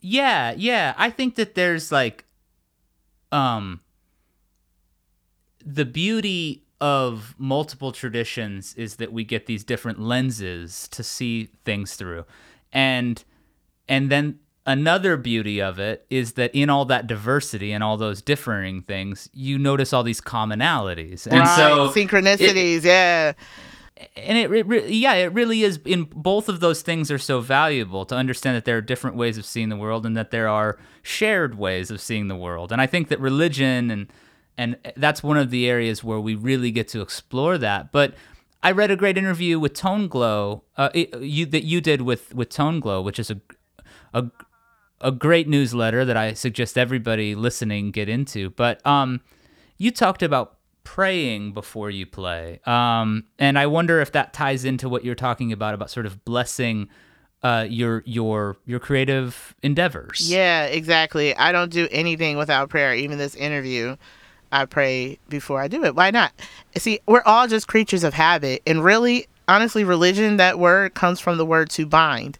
Yeah, 0.00 0.54
yeah. 0.56 0.94
I 0.98 1.08
think 1.10 1.36
that 1.36 1.54
there's 1.54 1.90
like 1.90 2.24
um 3.32 3.80
the 5.64 5.84
beauty 5.84 6.62
of 6.84 7.34
multiple 7.38 7.92
traditions 7.92 8.74
is 8.74 8.96
that 8.96 9.10
we 9.10 9.24
get 9.24 9.46
these 9.46 9.64
different 9.64 9.98
lenses 10.00 10.86
to 10.88 11.02
see 11.02 11.48
things 11.64 11.96
through. 11.96 12.26
And 12.74 13.24
and 13.88 14.10
then 14.10 14.38
another 14.66 15.16
beauty 15.16 15.62
of 15.62 15.78
it 15.78 16.04
is 16.10 16.34
that 16.34 16.54
in 16.54 16.68
all 16.68 16.84
that 16.84 17.06
diversity 17.06 17.72
and 17.72 17.82
all 17.82 17.96
those 17.96 18.20
differing 18.20 18.82
things, 18.82 19.30
you 19.32 19.58
notice 19.58 19.94
all 19.94 20.02
these 20.02 20.20
commonalities. 20.20 21.26
And 21.26 21.38
Right. 21.40 21.56
so 21.56 21.88
synchronicities, 21.88 22.84
yeah. 22.84 23.32
and 24.14 24.36
it, 24.36 24.52
it 24.52 24.66
re- 24.66 24.86
yeah 24.88 25.14
it 25.14 25.32
really 25.32 25.62
is 25.62 25.78
in 25.86 26.04
both 26.14 26.50
of 26.50 26.60
those 26.60 26.82
things 26.82 27.10
are 27.10 27.18
so 27.18 27.40
valuable 27.40 28.04
to 28.04 28.14
understand 28.14 28.56
that 28.56 28.66
there 28.66 28.76
are 28.76 28.82
different 28.82 29.16
ways 29.16 29.38
of 29.38 29.46
seeing 29.46 29.70
the 29.70 29.76
world 29.76 30.04
and 30.04 30.16
that 30.18 30.30
there 30.32 30.48
are 30.48 30.78
shared 31.02 31.56
ways 31.56 31.90
of 31.90 31.98
seeing 32.00 32.26
the 32.28 32.34
world 32.36 32.72
and 32.72 32.80
i 32.80 32.86
think 32.88 33.06
that 33.08 33.20
religion 33.20 33.90
and 33.92 34.08
and 34.56 34.76
that's 34.96 35.22
one 35.22 35.36
of 35.36 35.50
the 35.50 35.68
areas 35.68 36.04
where 36.04 36.20
we 36.20 36.34
really 36.34 36.70
get 36.70 36.88
to 36.88 37.00
explore 37.00 37.58
that 37.58 37.92
but 37.92 38.14
i 38.62 38.70
read 38.70 38.90
a 38.90 38.96
great 38.96 39.18
interview 39.18 39.58
with 39.58 39.74
tone 39.74 40.08
glow 40.08 40.62
uh, 40.76 40.90
you 40.94 41.46
that 41.46 41.64
you 41.64 41.80
did 41.80 42.02
with 42.02 42.34
with 42.34 42.48
tone 42.48 42.80
glow 42.80 43.00
which 43.00 43.18
is 43.18 43.30
a 43.30 43.40
a 44.12 44.30
a 45.04 45.12
great 45.12 45.46
newsletter 45.46 46.04
that 46.04 46.16
I 46.16 46.32
suggest 46.32 46.78
everybody 46.78 47.34
listening 47.34 47.90
get 47.90 48.08
into. 48.08 48.50
But 48.50 48.84
um, 48.86 49.20
you 49.76 49.90
talked 49.90 50.22
about 50.22 50.56
praying 50.82 51.52
before 51.52 51.90
you 51.90 52.06
play, 52.06 52.60
um, 52.66 53.24
and 53.38 53.58
I 53.58 53.66
wonder 53.66 54.00
if 54.00 54.12
that 54.12 54.32
ties 54.32 54.64
into 54.64 54.88
what 54.88 55.04
you're 55.04 55.14
talking 55.14 55.52
about 55.52 55.74
about 55.74 55.90
sort 55.90 56.06
of 56.06 56.24
blessing 56.24 56.88
uh, 57.42 57.66
your 57.68 58.02
your 58.06 58.56
your 58.64 58.80
creative 58.80 59.54
endeavors. 59.62 60.30
Yeah, 60.30 60.64
exactly. 60.64 61.36
I 61.36 61.52
don't 61.52 61.70
do 61.70 61.86
anything 61.90 62.38
without 62.38 62.70
prayer. 62.70 62.94
Even 62.94 63.18
this 63.18 63.34
interview, 63.34 63.96
I 64.52 64.64
pray 64.66 65.18
before 65.28 65.60
I 65.60 65.68
do 65.68 65.84
it. 65.84 65.94
Why 65.94 66.10
not? 66.10 66.32
See, 66.76 67.00
we're 67.06 67.22
all 67.24 67.48
just 67.48 67.68
creatures 67.68 68.04
of 68.04 68.14
habit. 68.14 68.62
And 68.66 68.84
really, 68.84 69.26
honestly, 69.48 69.84
religion, 69.84 70.36
that 70.36 70.58
word 70.58 70.94
comes 70.94 71.20
from 71.20 71.38
the 71.38 71.46
word 71.46 71.70
to 71.70 71.86
bind. 71.86 72.38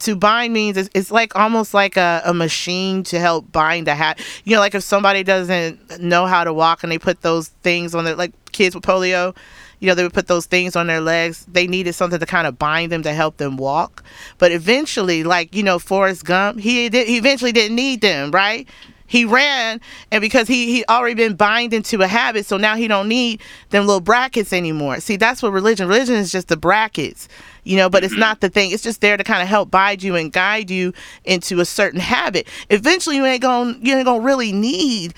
To 0.00 0.14
bind 0.14 0.52
means 0.52 0.76
it's, 0.76 0.90
it's 0.94 1.10
like 1.10 1.34
almost 1.36 1.72
like 1.72 1.96
a, 1.96 2.20
a 2.24 2.34
machine 2.34 3.02
to 3.04 3.18
help 3.18 3.50
bind 3.50 3.88
a 3.88 3.94
hat. 3.94 4.20
You 4.44 4.54
know, 4.54 4.60
like 4.60 4.74
if 4.74 4.82
somebody 4.82 5.22
doesn't 5.22 6.00
know 6.00 6.26
how 6.26 6.44
to 6.44 6.52
walk 6.52 6.82
and 6.82 6.92
they 6.92 6.98
put 6.98 7.22
those 7.22 7.48
things 7.48 7.94
on 7.94 8.04
their, 8.04 8.14
like 8.14 8.32
kids 8.52 8.74
with 8.74 8.84
polio, 8.84 9.34
you 9.80 9.88
know, 9.88 9.94
they 9.94 10.02
would 10.02 10.12
put 10.12 10.26
those 10.26 10.46
things 10.46 10.76
on 10.76 10.86
their 10.86 11.00
legs. 11.00 11.46
They 11.46 11.66
needed 11.66 11.94
something 11.94 12.18
to 12.18 12.26
kind 12.26 12.46
of 12.46 12.58
bind 12.58 12.92
them 12.92 13.02
to 13.02 13.12
help 13.12 13.38
them 13.38 13.56
walk. 13.56 14.02
But 14.38 14.52
eventually, 14.52 15.24
like, 15.24 15.54
you 15.54 15.62
know, 15.62 15.78
Forrest 15.78 16.24
Gump, 16.24 16.60
he, 16.60 16.88
did, 16.88 17.06
he 17.06 17.16
eventually 17.16 17.52
didn't 17.52 17.76
need 17.76 18.00
them, 18.00 18.30
right? 18.30 18.68
He 19.06 19.24
ran, 19.26 19.80
and 20.10 20.22
because 20.22 20.48
he 20.48 20.72
he 20.72 20.84
already 20.86 21.14
been 21.14 21.34
bind 21.34 21.74
into 21.74 22.00
a 22.00 22.06
habit, 22.06 22.46
so 22.46 22.56
now 22.56 22.74
he 22.74 22.88
don't 22.88 23.06
need 23.08 23.42
them 23.70 23.86
little 23.86 24.00
brackets 24.00 24.52
anymore. 24.52 24.98
See, 25.00 25.16
that's 25.16 25.42
what 25.42 25.52
religion. 25.52 25.88
Religion 25.88 26.14
is 26.14 26.32
just 26.32 26.48
the 26.48 26.56
brackets, 26.56 27.28
you 27.64 27.76
know, 27.76 27.90
but 27.90 28.02
it's 28.02 28.14
mm-hmm. 28.14 28.20
not 28.20 28.40
the 28.40 28.48
thing. 28.48 28.70
It's 28.70 28.82
just 28.82 29.02
there 29.02 29.16
to 29.18 29.24
kind 29.24 29.42
of 29.42 29.48
help 29.48 29.70
guide 29.70 30.02
you 30.02 30.16
and 30.16 30.32
guide 30.32 30.70
you 30.70 30.94
into 31.24 31.60
a 31.60 31.66
certain 31.66 32.00
habit. 32.00 32.48
Eventually, 32.70 33.16
you 33.16 33.26
ain't 33.26 33.42
gonna 33.42 33.76
you 33.80 33.94
ain't 33.94 34.06
gonna 34.06 34.22
really 34.22 34.52
need 34.52 35.12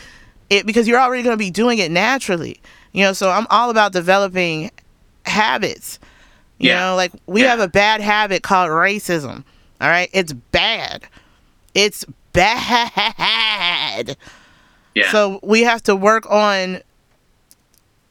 it 0.51 0.67
because 0.67 0.89
you're 0.89 1.01
already 1.01 1.23
gonna 1.23 1.37
be 1.37 1.51
doing 1.51 1.79
it 1.79 1.91
naturally. 1.93 2.61
You 2.93 3.05
know, 3.05 3.13
so 3.13 3.31
I'm 3.31 3.47
all 3.51 3.71
about 3.71 3.93
developing 3.93 4.73
habits. 5.27 6.01
You 6.59 6.71
Yeah. 6.71 6.81
know, 6.81 6.97
like 6.97 7.13
we 7.27 7.43
Yeah. 7.43 7.51
have 7.51 7.61
a 7.61 7.69
bad 7.69 8.01
habit 8.01 8.43
called 8.43 8.71
racism. 8.71 9.45
All 9.81 9.89
right, 9.89 10.09
it's 10.13 10.33
bad. 10.33 11.03
It's 11.75 12.05
bad. 12.37 14.17
Yeah. 14.95 15.11
So 15.13 15.41
we 15.43 15.63
have 15.63 15.83
to 15.85 15.97
work 15.97 16.31
on, 16.31 16.81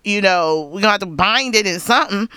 you 0.04 0.22
know, 0.22 0.70
we're 0.72 0.82
gonna 0.82 0.92
have 0.92 1.00
to 1.00 1.06
bind 1.08 1.56
it 1.56 1.66
in 1.66 1.80
something 1.80 2.30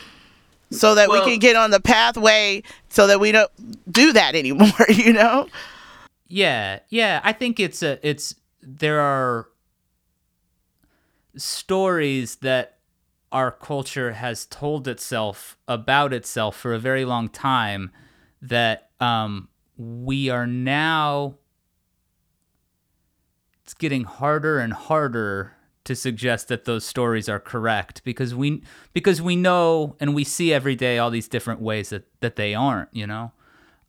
so 0.70 0.94
that 0.94 1.08
Well- 1.08 1.24
we 1.24 1.30
can 1.32 1.38
get 1.38 1.56
on 1.56 1.70
the 1.70 1.80
pathway 1.80 2.62
so 2.88 3.06
that 3.06 3.20
we 3.20 3.32
don't 3.32 3.50
do 3.92 4.12
that 4.12 4.34
anymore, 4.42 4.86
you 4.88 5.12
know? 5.12 5.48
Yeah, 6.28 6.80
yeah. 6.90 7.20
I 7.24 7.32
think 7.32 7.58
it's 7.58 7.82
a 7.82 7.98
it's 8.06 8.34
there 8.62 9.00
are 9.00 9.48
stories 11.36 12.36
that 12.36 12.78
our 13.32 13.50
culture 13.50 14.12
has 14.12 14.46
told 14.46 14.88
itself 14.88 15.56
about 15.66 16.12
itself 16.12 16.56
for 16.56 16.72
a 16.72 16.78
very 16.78 17.04
long 17.04 17.28
time 17.28 17.90
that 18.40 18.90
um, 19.00 19.48
we 19.76 20.30
are 20.30 20.46
now 20.46 21.34
it's 23.68 23.74
getting 23.74 24.04
harder 24.04 24.58
and 24.58 24.72
harder 24.72 25.52
to 25.84 25.94
suggest 25.94 26.48
that 26.48 26.64
those 26.64 26.84
stories 26.84 27.28
are 27.28 27.38
correct 27.38 28.02
because 28.02 28.34
we 28.34 28.62
because 28.92 29.22
we 29.22 29.36
know 29.36 29.94
and 30.00 30.14
we 30.14 30.24
see 30.24 30.52
every 30.52 30.74
day 30.74 30.98
all 30.98 31.10
these 31.10 31.28
different 31.28 31.60
ways 31.60 31.90
that 31.90 32.04
that 32.20 32.36
they 32.36 32.54
aren't 32.54 32.88
you 32.92 33.06
know 33.06 33.30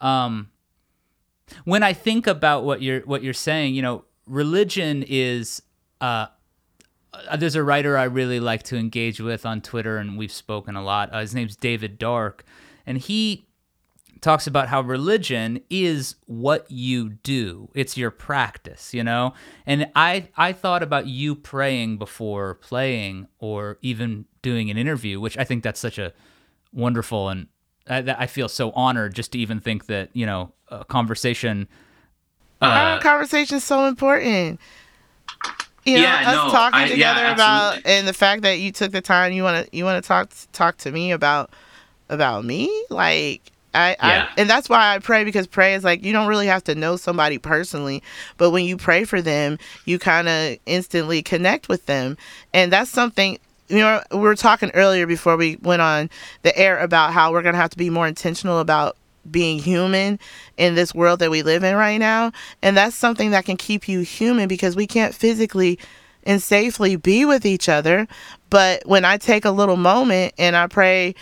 um 0.01 0.49
when 1.63 1.83
I 1.83 1.93
think 1.93 2.27
about 2.27 2.63
what 2.63 2.81
you're 2.81 3.01
what 3.01 3.23
you're 3.23 3.33
saying, 3.33 3.75
you 3.75 3.81
know, 3.81 4.05
religion 4.25 5.03
is 5.07 5.61
uh, 6.01 6.27
there's 7.37 7.55
a 7.55 7.63
writer 7.63 7.97
I 7.97 8.03
really 8.03 8.39
like 8.39 8.63
to 8.63 8.77
engage 8.77 9.19
with 9.19 9.45
on 9.45 9.61
Twitter, 9.61 9.97
and 9.97 10.17
we've 10.17 10.31
spoken 10.31 10.75
a 10.75 10.83
lot. 10.83 11.13
Uh, 11.13 11.21
his 11.21 11.35
name's 11.35 11.55
David 11.55 11.97
Dark, 11.97 12.43
and 12.85 12.97
he 12.97 13.47
talks 14.21 14.47
about 14.47 14.67
how 14.67 14.81
religion 14.81 15.61
is 15.69 16.15
what 16.25 16.69
you 16.69 17.09
do. 17.09 17.69
It's 17.73 17.95
your 17.97 18.11
practice, 18.11 18.93
you 18.93 19.03
know? 19.03 19.33
And 19.65 19.89
I 19.95 20.29
I 20.35 20.53
thought 20.53 20.83
about 20.83 21.07
you 21.07 21.35
praying 21.35 21.97
before 21.97 22.55
playing 22.55 23.27
or 23.39 23.77
even 23.81 24.25
doing 24.41 24.69
an 24.69 24.77
interview, 24.77 25.19
which 25.19 25.37
I 25.37 25.43
think 25.43 25.63
that's 25.63 25.79
such 25.79 25.97
a 25.97 26.13
wonderful 26.73 27.29
and 27.29 27.47
I, 27.89 28.15
I 28.19 28.27
feel 28.27 28.47
so 28.49 28.71
honored 28.71 29.15
just 29.15 29.31
to 29.31 29.39
even 29.39 29.59
think 29.59 29.87
that, 29.87 30.09
you 30.13 30.25
know, 30.25 30.53
a 30.67 30.85
conversation 30.85 31.67
uh, 32.61 32.65
Our 32.65 32.99
conversation 32.99 33.57
is 33.57 33.63
so 33.63 33.85
important. 33.85 34.59
You 35.85 35.95
know, 35.95 36.01
Yeah, 36.01 36.23
us 36.29 36.35
no, 36.45 36.51
talking 36.51 36.79
I- 36.79 36.85
yeah, 36.87 36.93
together 36.93 37.25
about 37.33 37.73
absolutely. 37.73 37.91
and 37.91 38.07
the 38.07 38.13
fact 38.13 38.41
that 38.43 38.59
you 38.59 38.71
took 38.71 38.91
the 38.91 39.01
time 39.01 39.31
you 39.31 39.43
want 39.43 39.65
to 39.65 39.75
you 39.77 39.85
want 39.85 40.03
to 40.03 40.07
talk 40.07 40.31
talk 40.51 40.77
to 40.77 40.91
me 40.91 41.11
about 41.13 41.51
about 42.09 42.43
me 42.45 42.69
like 42.89 43.41
I, 43.73 43.95
Yeah. 44.01 44.27
I 44.27 44.41
and 44.41 44.49
that's 44.49 44.69
why 44.69 44.95
I 44.95 44.99
pray 44.99 45.23
because 45.23 45.47
pray 45.47 45.73
is 45.73 45.83
like 45.83 46.03
you 46.03 46.13
don't 46.13 46.27
really 46.27 46.47
have 46.47 46.63
to 46.65 46.75
know 46.75 46.95
somebody 46.95 47.37
personally, 47.37 48.03
but 48.37 48.51
when 48.51 48.65
you 48.65 48.77
pray 48.77 49.03
for 49.03 49.21
them, 49.21 49.57
you 49.85 49.99
kind 49.99 50.27
of 50.27 50.57
instantly 50.65 51.21
connect 51.21 51.69
with 51.69 51.85
them, 51.85 52.17
and 52.53 52.71
that's 52.71 52.89
something. 52.89 53.37
You 53.67 53.79
know, 53.79 54.01
we 54.11 54.17
were 54.17 54.35
talking 54.35 54.71
earlier 54.73 55.05
before 55.05 55.37
we 55.37 55.57
went 55.61 55.83
on 55.83 56.09
the 56.41 56.57
air 56.57 56.79
about 56.79 57.13
how 57.13 57.31
we're 57.31 57.43
gonna 57.43 57.57
have 57.57 57.69
to 57.69 57.77
be 57.77 57.91
more 57.91 58.07
intentional 58.07 58.59
about 58.59 58.97
being 59.29 59.59
human 59.59 60.17
in 60.57 60.73
this 60.73 60.95
world 60.95 61.19
that 61.19 61.29
we 61.29 61.43
live 61.43 61.63
in 61.63 61.75
right 61.75 61.97
now, 61.99 62.31
and 62.63 62.75
that's 62.75 62.95
something 62.95 63.31
that 63.31 63.45
can 63.45 63.57
keep 63.57 63.87
you 63.87 63.99
human 63.99 64.47
because 64.47 64.75
we 64.75 64.87
can't 64.87 65.13
physically 65.13 65.77
and 66.23 66.41
safely 66.41 66.95
be 66.95 67.25
with 67.25 67.45
each 67.45 67.69
other. 67.69 68.07
But 68.49 68.83
when 68.85 69.05
I 69.05 69.17
take 69.17 69.45
a 69.45 69.51
little 69.51 69.77
moment 69.77 70.33
and 70.37 70.55
I 70.55 70.67
pray, 70.67 71.15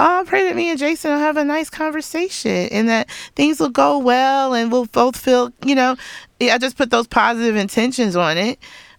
oh, 0.00 0.20
I 0.20 0.24
pray 0.24 0.46
that 0.48 0.56
me 0.56 0.70
and 0.70 0.78
Jason 0.78 1.10
will 1.10 1.18
have 1.18 1.36
a 1.36 1.44
nice 1.44 1.70
conversation 1.70 2.68
and 2.70 2.88
that 2.88 3.10
things 3.34 3.58
will 3.60 3.70
go 3.70 3.98
well 3.98 4.54
and 4.54 4.70
we'll 4.70 4.86
both 4.86 5.16
feel, 5.16 5.52
you 5.64 5.74
know, 5.74 5.96
I 6.40 6.58
just 6.58 6.76
put 6.76 6.90
those 6.90 7.06
positive 7.06 7.56
intentions 7.56 8.14
on 8.14 8.38
it. 8.38 8.58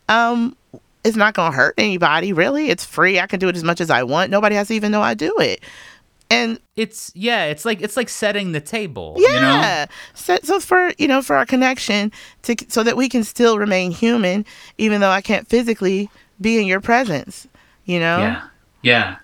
Um, 0.09 0.55
it's 1.03 1.15
not 1.15 1.33
going 1.33 1.51
to 1.51 1.55
hurt 1.55 1.75
anybody, 1.77 2.33
really. 2.33 2.69
It's 2.69 2.83
free. 2.83 3.19
I 3.19 3.27
can 3.27 3.39
do 3.39 3.47
it 3.47 3.55
as 3.55 3.63
much 3.63 3.79
as 3.79 3.89
I 3.89 4.03
want. 4.03 4.31
Nobody 4.31 4.55
has 4.55 4.67
to 4.67 4.73
even 4.73 4.91
know 4.91 5.01
I 5.01 5.13
do 5.13 5.33
it. 5.39 5.61
And 6.31 6.59
it's 6.75 7.11
yeah, 7.15 7.45
it's 7.45 7.65
like 7.65 7.81
it's 7.81 7.97
like 7.97 8.07
setting 8.07 8.51
the 8.51 8.61
table, 8.61 9.15
you 9.17 9.27
know? 9.27 9.39
yeah. 9.39 9.85
So, 10.13 10.37
so 10.43 10.59
for 10.59 10.91
you 10.99 11.07
know 11.07 11.23
for 11.23 11.35
our 11.35 11.45
connection 11.45 12.11
to 12.43 12.55
so 12.67 12.83
that 12.83 12.95
we 12.95 13.09
can 13.09 13.23
still 13.23 13.57
remain 13.57 13.89
human, 13.89 14.45
even 14.77 15.01
though 15.01 15.09
I 15.09 15.21
can't 15.21 15.47
physically 15.47 16.07
be 16.39 16.59
in 16.59 16.67
your 16.67 16.81
presence. 16.81 17.47
You 17.85 17.99
know. 17.99 18.19
Yeah. 18.19 18.43
Yeah. 18.83 19.15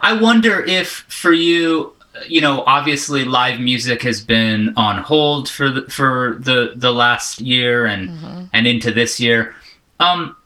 I 0.00 0.12
wonder 0.14 0.64
if 0.64 0.88
for 1.08 1.32
you, 1.32 1.94
you 2.28 2.40
know, 2.40 2.62
obviously 2.66 3.24
live 3.24 3.60
music 3.60 4.02
has 4.02 4.20
been 4.20 4.74
on 4.76 5.02
hold 5.02 5.48
for 5.48 5.70
the 5.70 5.82
for 5.82 6.36
the 6.40 6.72
the 6.76 6.92
last 6.92 7.40
year 7.40 7.86
and 7.86 8.48
and 8.52 8.66
into 8.66 8.92
this 8.92 9.20
year. 9.20 9.54
Um 10.00 10.36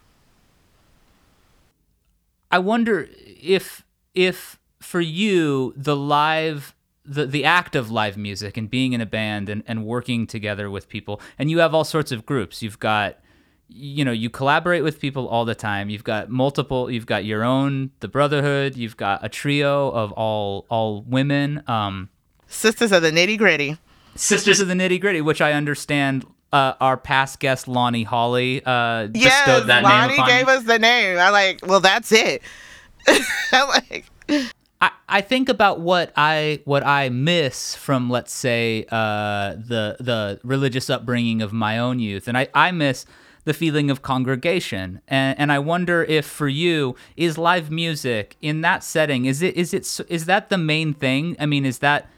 I 2.51 2.59
wonder 2.59 3.09
if 3.43 3.85
if 4.15 4.59
for 4.81 5.01
you 5.01 5.75
the 5.77 5.97
live 5.97 6.75
the 7.05 7.27
the 7.27 7.45
act 7.45 7.77
of 7.77 7.91
live 7.91 8.17
music 8.17 8.57
and 8.57 8.71
being 8.71 8.93
in 8.93 9.01
a 9.01 9.07
band 9.07 9.49
and, 9.49 9.63
and 9.67 9.85
working 9.85 10.27
together 10.27 10.71
with 10.71 10.89
people 10.89 11.21
and 11.39 11.51
you 11.51 11.59
have 11.59 11.75
all 11.75 11.85
sorts 11.85 12.13
of 12.13 12.27
groups. 12.27 12.63
You've 12.63 12.79
got 12.79 13.19
you 13.69 14.05
know, 14.05 14.13
you 14.13 14.31
collaborate 14.31 14.83
with 14.85 15.01
people 15.01 15.29
all 15.29 15.45
the 15.45 15.55
time. 15.55 15.91
You've 15.91 16.05
got 16.05 16.29
multiple 16.31 16.91
you've 16.91 17.07
got 17.07 17.25
your 17.25 17.43
own 17.45 17.91
the 18.01 18.09
brotherhood, 18.09 18.77
you've 18.77 18.97
got 18.97 19.25
a 19.25 19.29
trio 19.29 19.91
of 19.91 20.13
all 20.13 20.67
all 20.69 21.03
women. 21.03 21.63
Um 21.67 22.09
Sisters 22.47 22.93
of 22.93 23.03
the 23.03 23.11
nitty 23.11 23.37
gritty. 23.39 23.77
Sisters 24.15 24.61
of 24.61 24.69
the 24.69 24.75
Nitty 24.75 24.99
Gritty, 25.01 25.21
which 25.21 25.43
I 25.43 25.53
understand 25.53 26.25
uh, 26.53 26.73
our 26.81 26.97
past 26.97 27.39
guest 27.39 27.69
Lonnie 27.69 28.05
Holley 28.05 28.65
uh, 28.65 29.09
Yes, 29.13 29.45
bestowed 29.47 29.69
that 29.69 29.83
name 29.83 30.17
Lonnie 30.17 30.31
gave 30.33 30.47
you. 30.47 30.53
us 30.55 30.65
the 30.65 30.79
name. 30.79 31.19
I 31.19 31.29
like. 31.29 31.61
Well, 31.67 31.81
that's 31.81 32.13
it. 32.13 32.41
I'm 33.53 33.69
like. 33.69 34.07
I, 34.81 34.91
I 35.09 35.21
think 35.21 35.49
about 35.49 35.81
what 35.81 36.13
I 36.17 36.61
what 36.65 36.83
I 36.85 37.09
miss 37.11 37.75
from 37.75 38.09
let's 38.09 38.33
say 38.33 38.87
uh, 38.91 39.53
the 39.55 39.97
the 40.01 40.41
religious 40.43 40.89
upbringing 40.89 41.43
of 41.43 41.53
my 41.53 41.79
own 41.79 41.99
youth, 41.99 42.27
and 42.27 42.39
I, 42.39 42.49
I 42.55 42.71
miss 42.71 43.05
the 43.47 43.55
feeling 43.55 43.91
of 43.91 44.03
congregation, 44.03 45.01
and, 45.07 45.39
and 45.39 45.53
I 45.53 45.61
wonder 45.61 46.03
if 46.03 46.27
for 46.27 46.49
you 46.49 46.97
is 47.17 47.39
live 47.39 47.71
music 47.71 48.37
in 48.43 48.61
that 48.63 48.83
setting 48.83 49.25
is 49.25 49.41
it 49.41 49.57
is 49.57 49.73
it 49.73 50.01
is 50.09 50.27
that 50.27 50.51
the 50.51 50.59
main 50.59 50.93
thing? 50.93 51.37
I 51.39 51.47
mean, 51.47 51.65
is 51.65 51.79
that 51.79 52.11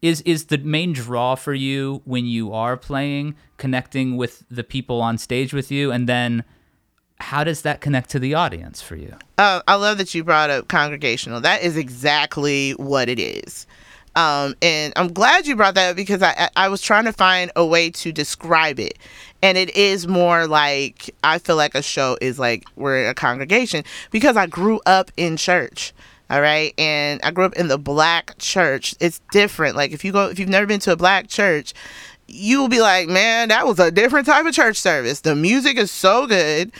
is 0.00 0.20
is 0.22 0.46
the 0.46 0.58
main 0.58 0.92
draw 0.92 1.34
for 1.34 1.54
you 1.54 2.02
when 2.04 2.24
you 2.24 2.52
are 2.52 2.76
playing 2.76 3.34
connecting 3.56 4.16
with 4.16 4.44
the 4.48 4.62
people 4.62 5.00
on 5.00 5.18
stage 5.18 5.52
with 5.52 5.72
you, 5.72 5.90
and 5.90 6.08
then 6.08 6.44
how 7.18 7.42
does 7.42 7.62
that 7.62 7.80
connect 7.80 8.10
to 8.10 8.20
the 8.20 8.34
audience 8.34 8.80
for 8.80 8.94
you? 8.94 9.12
Uh, 9.38 9.62
I 9.66 9.74
love 9.74 9.98
that 9.98 10.14
you 10.14 10.22
brought 10.22 10.50
up 10.50 10.68
congregational. 10.68 11.40
That 11.40 11.62
is 11.62 11.76
exactly 11.76 12.72
what 12.72 13.08
it 13.08 13.18
is. 13.18 13.66
Um, 14.14 14.54
and 14.62 14.92
I'm 14.96 15.12
glad 15.12 15.46
you 15.46 15.56
brought 15.56 15.74
that 15.74 15.90
up 15.90 15.96
because 15.96 16.22
I, 16.22 16.32
I 16.38 16.48
I 16.56 16.68
was 16.68 16.80
trying 16.80 17.04
to 17.04 17.12
find 17.12 17.50
a 17.54 17.66
way 17.66 17.90
to 17.90 18.12
describe 18.12 18.80
it. 18.80 18.98
And 19.46 19.56
it 19.56 19.76
is 19.76 20.08
more 20.08 20.48
like 20.48 21.14
I 21.22 21.38
feel 21.38 21.54
like 21.54 21.76
a 21.76 21.82
show 21.82 22.18
is 22.20 22.36
like 22.36 22.64
we're 22.74 23.08
a 23.08 23.14
congregation 23.14 23.84
because 24.10 24.36
I 24.36 24.46
grew 24.46 24.80
up 24.86 25.12
in 25.16 25.36
church. 25.36 25.94
All 26.28 26.40
right. 26.40 26.74
And 26.76 27.20
I 27.22 27.30
grew 27.30 27.44
up 27.44 27.52
in 27.52 27.68
the 27.68 27.78
black 27.78 28.36
church. 28.38 28.96
It's 28.98 29.20
different. 29.30 29.76
Like 29.76 29.92
if 29.92 30.04
you 30.04 30.10
go 30.10 30.28
if 30.28 30.40
you've 30.40 30.48
never 30.48 30.66
been 30.66 30.80
to 30.80 30.90
a 30.90 30.96
black 30.96 31.28
church, 31.28 31.74
you 32.26 32.60
will 32.60 32.66
be 32.66 32.80
like, 32.80 33.06
man, 33.06 33.46
that 33.50 33.68
was 33.68 33.78
a 33.78 33.92
different 33.92 34.26
type 34.26 34.44
of 34.44 34.52
church 34.52 34.78
service. 34.78 35.20
The 35.20 35.36
music 35.36 35.76
is 35.76 35.92
so 35.92 36.26
good 36.26 36.72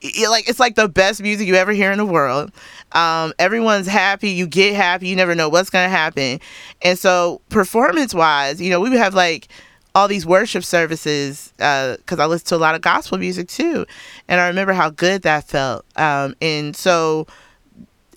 it, 0.00 0.28
like 0.28 0.48
it's 0.48 0.58
like 0.58 0.74
the 0.74 0.88
best 0.88 1.22
music 1.22 1.46
you 1.46 1.54
ever 1.54 1.70
hear 1.70 1.92
in 1.92 1.98
the 1.98 2.04
world. 2.04 2.50
Um, 2.90 3.32
everyone's 3.38 3.86
happy. 3.86 4.30
You 4.30 4.48
get 4.48 4.74
happy. 4.74 5.06
You 5.06 5.14
never 5.14 5.36
know 5.36 5.48
what's 5.48 5.70
gonna 5.70 5.88
happen. 5.88 6.40
And 6.82 6.98
so, 6.98 7.40
performance 7.50 8.14
wise, 8.14 8.60
you 8.60 8.70
know, 8.70 8.80
we 8.80 8.96
have 8.96 9.14
like 9.14 9.46
all 9.94 10.08
these 10.08 10.24
worship 10.24 10.64
services 10.64 11.52
because 11.56 12.18
I 12.18 12.26
listen 12.26 12.46
to 12.48 12.56
a 12.56 12.58
lot 12.58 12.74
of 12.74 12.80
gospel 12.80 13.18
music 13.18 13.48
too, 13.48 13.86
and 14.28 14.40
I 14.40 14.48
remember 14.48 14.72
how 14.72 14.90
good 14.90 15.22
that 15.22 15.44
felt. 15.44 15.84
Um, 15.96 16.34
and 16.40 16.76
so, 16.76 17.26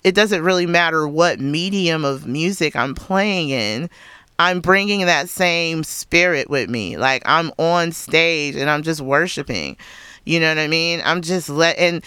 it 0.04 0.14
doesn't 0.14 0.42
really 0.42 0.66
matter 0.66 1.08
what 1.08 1.40
medium 1.40 2.04
of 2.04 2.26
music 2.26 2.76
I'm 2.76 2.94
playing 2.94 3.50
in. 3.50 3.90
I'm 4.38 4.60
bringing 4.60 5.06
that 5.06 5.28
same 5.28 5.84
spirit 5.84 6.50
with 6.50 6.68
me. 6.68 6.96
Like 6.96 7.22
I'm 7.24 7.50
on 7.58 7.92
stage 7.92 8.56
and 8.56 8.68
I'm 8.68 8.82
just 8.82 9.00
worshiping. 9.00 9.76
You 10.24 10.40
know 10.40 10.48
what 10.48 10.58
I 10.58 10.66
mean? 10.66 11.00
I'm 11.04 11.22
just 11.22 11.48
letting 11.48 12.02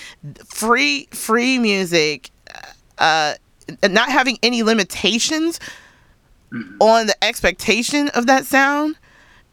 free 0.46 1.08
free 1.12 1.58
music 1.58 2.32
uh 2.98 3.36
not 3.90 4.10
having 4.10 4.38
any 4.44 4.64
limitations 4.64 5.60
on 6.80 7.08
the 7.08 7.24
expectation 7.24 8.10
of 8.10 8.28
that 8.28 8.46
sound 8.46 8.98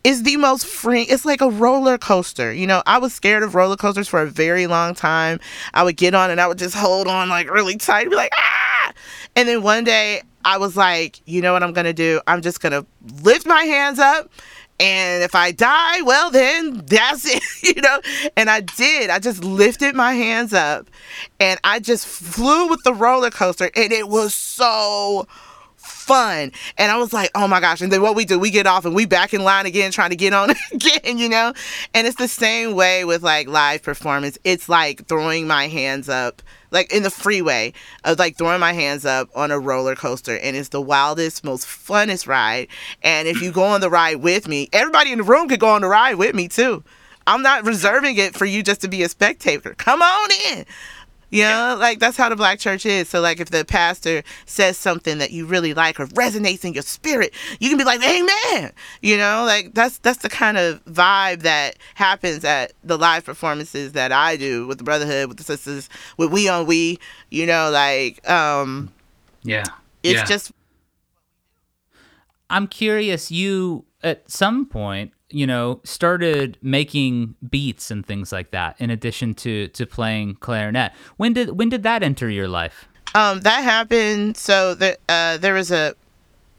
is 0.05 0.23
the 0.23 0.37
most 0.37 0.67
free 0.67 1.03
it's 1.03 1.25
like 1.25 1.41
a 1.41 1.49
roller 1.49 1.99
coaster 1.99 2.53
you 2.53 2.67
know 2.67 2.83
i 2.87 2.99
was 2.99 3.13
scared 3.13 3.43
of 3.43 3.55
roller 3.55 3.77
coasters 3.77 4.07
for 4.07 4.21
a 4.21 4.27
very 4.27 4.67
long 4.67 4.95
time 4.95 5.41
i 5.73 5.83
would 5.83 5.97
get 5.97 6.15
on 6.15 6.31
and 6.31 6.41
i 6.41 6.47
would 6.47 6.59
just 6.59 6.77
hold 6.77 7.09
on 7.09 7.29
like 7.29 7.51
really 7.51 7.77
tight 7.77 8.03
and 8.03 8.11
be 8.11 8.17
like 8.17 8.33
ah 8.37 8.93
and 9.35 9.49
then 9.49 9.63
one 9.63 9.83
day 9.83 10.23
i 10.45 10.59
was 10.59 10.77
like 10.77 11.21
you 11.27 11.41
know 11.41 11.53
what 11.53 11.63
i'm 11.63 11.73
gonna 11.73 11.93
do 11.93 12.21
i'm 12.27 12.43
just 12.43 12.61
gonna 12.61 12.85
lift 13.23 13.47
my 13.47 13.63
hands 13.63 13.99
up 13.99 14.31
and 14.81 15.23
if 15.23 15.35
I 15.35 15.53
die, 15.53 16.03
well, 16.03 16.31
then 16.31 16.83
that's 16.87 17.25
it, 17.33 17.43
you 17.63 17.81
know? 17.81 18.01
And 18.37 18.51
I 18.51 18.61
did. 18.61 19.11
I 19.11 19.19
just 19.19 19.45
lifted 19.45 19.95
my 19.95 20.15
hands 20.15 20.53
up 20.53 20.91
and 21.39 21.61
I 21.63 21.79
just 21.79 22.07
flew 22.07 22.69
with 22.69 22.83
the 22.83 22.93
roller 22.93 23.31
coaster, 23.31 23.71
and 23.77 23.93
it 23.93 24.09
was 24.09 24.35
so 24.35 25.27
fun. 26.05 26.53
And 26.79 26.93
I 26.93 26.97
was 26.97 27.13
like, 27.13 27.31
oh 27.35 27.49
my 27.49 27.61
gosh. 27.61 27.81
And 27.81 27.91
then 27.91 28.03
what 28.03 28.15
we 28.15 28.25
do, 28.25 28.39
we 28.39 28.51
get 28.51 28.67
off 28.67 28.85
and 28.85 28.95
we 28.95 29.07
back 29.07 29.35
in 29.35 29.43
line 29.43 29.67
again, 29.67 29.91
trying 29.91 30.11
to 30.11 30.17
get 30.17 30.33
on 30.33 30.51
again, 30.73 31.19
you 31.19 31.29
know? 31.29 31.53
And 31.95 32.07
it's 32.07 32.17
the 32.17 32.29
same 32.29 32.75
way 32.75 33.05
with 33.05 33.23
like 33.23 33.49
live 33.49 33.83
performance. 33.83 34.39
It's 34.45 34.69
like 34.69 35.07
throwing 35.07 35.47
my 35.47 35.69
hands 35.69 36.09
up, 36.09 36.43
like 36.71 36.93
in 36.93 37.03
the 37.03 37.11
freeway, 37.11 37.73
of 38.05 38.19
like 38.19 38.37
throwing 38.37 38.61
my 38.61 38.73
hands 38.73 39.05
up 39.05 39.29
on 39.35 39.51
a 39.51 39.59
roller 39.59 39.95
coaster. 39.95 40.39
And 40.39 40.57
it's 40.57 40.69
the 40.69 40.81
wildest, 40.81 41.45
most 41.45 41.67
funnest 41.67 42.29
ride. 42.29 42.69
And 43.03 43.27
if 43.27 43.41
you 43.43 43.51
go 43.51 43.65
on 43.65 43.81
the 43.81 43.91
ride 43.91 44.17
with 44.17 44.47
me, 44.47 44.69
everybody 44.73 45.13
in 45.13 45.19
the 45.19 45.25
room 45.25 45.49
could 45.49 45.61
go 45.61 45.71
on 45.71 45.81
the 45.81 45.89
ride 45.89 46.15
with 46.17 46.35
me 46.35 46.49
too. 46.49 46.85
I'm 47.27 47.43
not 47.43 47.65
reserving 47.65 48.19
it 48.19 48.37
for 48.37 48.45
you 48.45 48.63
just 48.63 48.83
to 48.83 48.89
be 48.89 49.03
a 49.03 49.09
spectator. 49.09 49.75
Come 49.75 50.03
on 50.03 50.31
in. 50.51 50.67
You 51.31 51.43
know, 51.43 51.77
like 51.81 51.99
that's 51.99 52.17
how 52.17 52.29
the 52.29 52.37
black 52.37 52.61
church 52.61 52.87
is. 52.87 53.09
So, 53.09 53.21
like, 53.21 53.41
if 53.41 53.51
the 53.51 53.65
pastor 53.65 54.23
says 54.47 54.77
something 54.79 55.19
that 55.19 55.33
you 55.33 55.47
really 55.47 55.75
like 55.75 55.99
or 55.99 56.07
resonates 56.09 56.65
in 56.65 56.75
your 56.75 56.83
spirit, 56.85 57.35
you 57.59 57.69
can 57.71 57.79
be 57.79 57.83
like, 57.85 58.01
"Amen." 58.05 58.73
You 59.03 59.17
know, 59.17 59.45
like 59.45 59.75
that's 59.75 59.99
that's 59.99 60.19
the 60.19 60.29
kind 60.29 60.57
of 60.59 60.85
vibe 60.85 61.41
that 61.43 61.77
happens 61.97 62.45
at 62.45 62.73
the 62.85 62.97
live 62.97 63.25
performances 63.25 63.93
that 63.93 64.13
I 64.13 64.37
do 64.37 64.67
with 64.67 64.79
the 64.79 64.85
brotherhood, 64.85 65.29
with 65.29 65.39
the 65.39 65.45
sisters, 65.45 65.89
with 66.19 66.31
we 66.31 66.49
on 66.49 66.67
we. 66.67 67.01
You 67.31 67.47
know, 67.47 67.71
like 67.71 68.29
um, 68.31 68.93
Yeah. 69.43 69.65
it's 70.05 70.15
yeah. 70.21 70.25
just 70.27 70.53
I'm 72.51 72.67
curious. 72.69 73.31
You 73.31 73.85
at 74.03 74.31
some 74.31 74.67
point, 74.67 75.13
you 75.35 75.47
know, 75.47 75.81
started 75.83 76.57
making 76.63 77.35
beats 77.51 77.91
and 77.91 78.07
things 78.07 78.31
like 78.31 78.53
that, 78.53 78.77
in 78.79 78.91
addition 78.91 79.35
to 79.35 79.69
to 79.69 79.85
playing 79.85 80.37
clarinet. 80.37 80.93
When 81.17 81.33
did 81.33 81.59
when 81.59 81.69
did 81.69 81.83
that 81.83 82.03
enter 82.03 82.31
your 82.31 82.47
life? 82.47 82.87
Um, 83.15 83.41
that 83.41 83.63
happened. 83.63 84.37
So 84.37 84.75
that 84.77 84.99
uh, 85.09 85.39
there 85.39 85.55
was 85.55 85.71
a, 85.71 85.95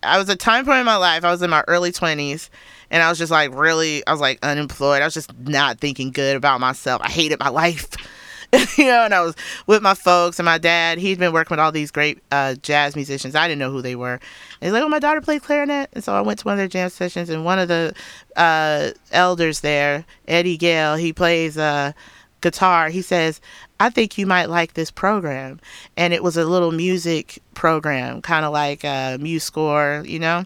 I 0.03 0.17
was 0.17 0.29
a 0.29 0.35
time 0.35 0.65
point 0.65 0.79
in 0.79 0.85
my 0.85 0.97
life. 0.97 1.23
I 1.23 1.31
was 1.31 1.41
in 1.41 1.49
my 1.49 1.63
early 1.67 1.91
twenties, 1.91 2.49
and 2.91 3.01
I 3.01 3.09
was 3.09 3.17
just 3.17 3.31
like 3.31 3.53
really, 3.55 4.05
I 4.05 4.11
was 4.11 4.21
like 4.21 4.39
unemployed. 4.43 5.01
I 5.01 5.05
was 5.05 5.13
just 5.13 5.37
not 5.39 5.79
thinking 5.79 6.11
good 6.11 6.35
about 6.35 6.59
myself. 6.59 7.01
I 7.01 7.09
hated 7.09 7.39
my 7.39 7.49
life. 7.49 7.87
you 8.77 8.85
know, 8.85 9.05
and 9.05 9.13
I 9.13 9.21
was 9.21 9.35
with 9.67 9.81
my 9.81 9.93
folks 9.93 10.39
and 10.39 10.45
my 10.45 10.57
dad. 10.57 10.97
He'd 10.97 11.19
been 11.19 11.33
working 11.33 11.55
with 11.55 11.59
all 11.59 11.71
these 11.71 11.91
great 11.91 12.19
uh, 12.31 12.55
jazz 12.55 12.95
musicians. 12.95 13.35
I 13.35 13.47
didn't 13.47 13.59
know 13.59 13.71
who 13.71 13.81
they 13.81 13.95
were. 13.95 14.13
And 14.13 14.21
he's 14.61 14.71
like, 14.71 14.83
"Oh, 14.83 14.89
my 14.89 14.99
daughter 14.99 15.21
plays 15.21 15.41
clarinet," 15.41 15.89
and 15.93 16.03
so 16.03 16.13
I 16.13 16.21
went 16.21 16.39
to 16.39 16.45
one 16.45 16.53
of 16.53 16.57
their 16.57 16.67
jam 16.67 16.89
sessions. 16.89 17.29
And 17.29 17.45
one 17.45 17.59
of 17.59 17.67
the 17.67 17.93
uh, 18.35 18.91
elders 19.11 19.61
there, 19.61 20.05
Eddie 20.27 20.57
Gale, 20.57 20.95
he 20.95 21.13
plays 21.13 21.57
uh, 21.57 21.91
guitar. 22.41 22.89
He 22.89 23.01
says, 23.01 23.41
"I 23.79 23.89
think 23.89 24.17
you 24.17 24.25
might 24.25 24.49
like 24.49 24.73
this 24.73 24.91
program," 24.91 25.59
and 25.97 26.13
it 26.13 26.23
was 26.23 26.37
a 26.37 26.45
little 26.45 26.71
music 26.71 27.41
program, 27.53 28.21
kind 28.21 28.45
of 28.45 28.53
like 28.53 28.85
uh, 28.85 29.17
MuseScore, 29.17 30.07
you 30.07 30.19
know 30.19 30.45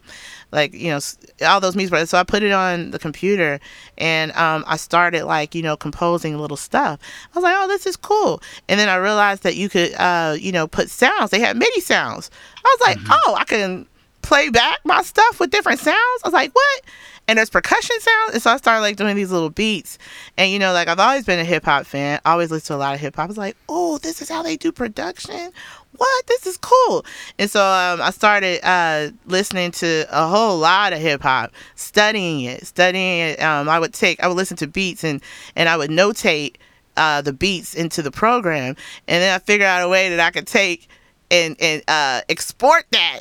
like 0.52 0.74
you 0.74 0.88
know 0.88 1.00
all 1.46 1.60
those 1.60 1.76
music 1.76 2.08
so 2.08 2.18
i 2.18 2.22
put 2.22 2.42
it 2.42 2.52
on 2.52 2.90
the 2.90 2.98
computer 2.98 3.60
and 3.98 4.32
um, 4.32 4.64
i 4.66 4.76
started 4.76 5.24
like 5.24 5.54
you 5.54 5.62
know 5.62 5.76
composing 5.76 6.36
little 6.38 6.56
stuff. 6.56 7.00
I 7.34 7.38
was 7.38 7.42
like 7.42 7.54
oh 7.56 7.68
this 7.68 7.86
is 7.86 7.96
cool. 7.96 8.42
And 8.68 8.78
then 8.78 8.88
i 8.88 8.96
realized 8.96 9.42
that 9.42 9.56
you 9.56 9.68
could 9.68 9.94
uh, 9.94 10.36
you 10.38 10.52
know 10.52 10.66
put 10.66 10.90
sounds. 10.90 11.30
They 11.30 11.40
had 11.40 11.56
midi 11.56 11.80
sounds. 11.80 12.30
I 12.56 12.76
was 12.78 12.88
like 12.88 12.98
mm-hmm. 12.98 13.12
oh 13.26 13.34
i 13.34 13.44
can 13.44 13.86
play 14.22 14.50
back 14.50 14.80
my 14.84 15.02
stuff 15.02 15.40
with 15.40 15.50
different 15.50 15.80
sounds? 15.80 16.20
I 16.24 16.28
was 16.28 16.32
like 16.32 16.52
what? 16.52 16.82
And 17.28 17.38
there's 17.38 17.50
percussion 17.50 17.96
sounds. 18.00 18.34
And 18.34 18.42
so 18.42 18.50
i 18.50 18.56
started 18.56 18.80
like 18.80 18.96
doing 18.96 19.16
these 19.16 19.30
little 19.30 19.50
beats. 19.50 19.98
And 20.36 20.50
you 20.50 20.58
know 20.58 20.72
like 20.72 20.88
i've 20.88 21.00
always 21.00 21.24
been 21.24 21.38
a 21.38 21.44
hip-hop 21.44 21.86
fan. 21.86 22.20
I 22.24 22.32
always 22.32 22.50
listen 22.50 22.68
to 22.68 22.76
a 22.76 22.80
lot 22.80 22.94
of 22.94 23.00
hip-hop 23.00 23.24
i 23.24 23.26
was 23.26 23.38
like 23.38 23.56
oh 23.68 23.98
this 23.98 24.22
is 24.22 24.28
how 24.28 24.42
they 24.42 24.56
do 24.56 24.72
production 24.72 25.52
what? 25.96 26.26
This 26.26 26.46
is 26.46 26.56
cool. 26.56 27.04
And 27.38 27.50
so 27.50 27.60
um, 27.60 28.00
I 28.00 28.10
started 28.10 28.60
uh, 28.66 29.10
listening 29.26 29.70
to 29.72 30.06
a 30.10 30.26
whole 30.26 30.58
lot 30.58 30.92
of 30.92 31.00
hip 31.00 31.22
hop, 31.22 31.52
studying 31.74 32.42
it, 32.42 32.66
studying 32.66 33.20
it. 33.20 33.42
Um, 33.42 33.68
I 33.68 33.78
would 33.78 33.92
take, 33.92 34.22
I 34.22 34.28
would 34.28 34.36
listen 34.36 34.56
to 34.58 34.66
beats 34.66 35.04
and, 35.04 35.20
and 35.56 35.68
I 35.68 35.76
would 35.76 35.90
notate 35.90 36.56
uh, 36.96 37.22
the 37.22 37.32
beats 37.32 37.74
into 37.74 38.02
the 38.02 38.10
program. 38.10 38.76
And 39.08 39.22
then 39.22 39.34
I 39.34 39.38
figured 39.38 39.66
out 39.66 39.84
a 39.84 39.88
way 39.88 40.08
that 40.10 40.20
I 40.20 40.30
could 40.30 40.46
take 40.46 40.88
and, 41.30 41.56
and 41.60 41.82
uh, 41.88 42.22
export 42.28 42.86
that 42.92 43.20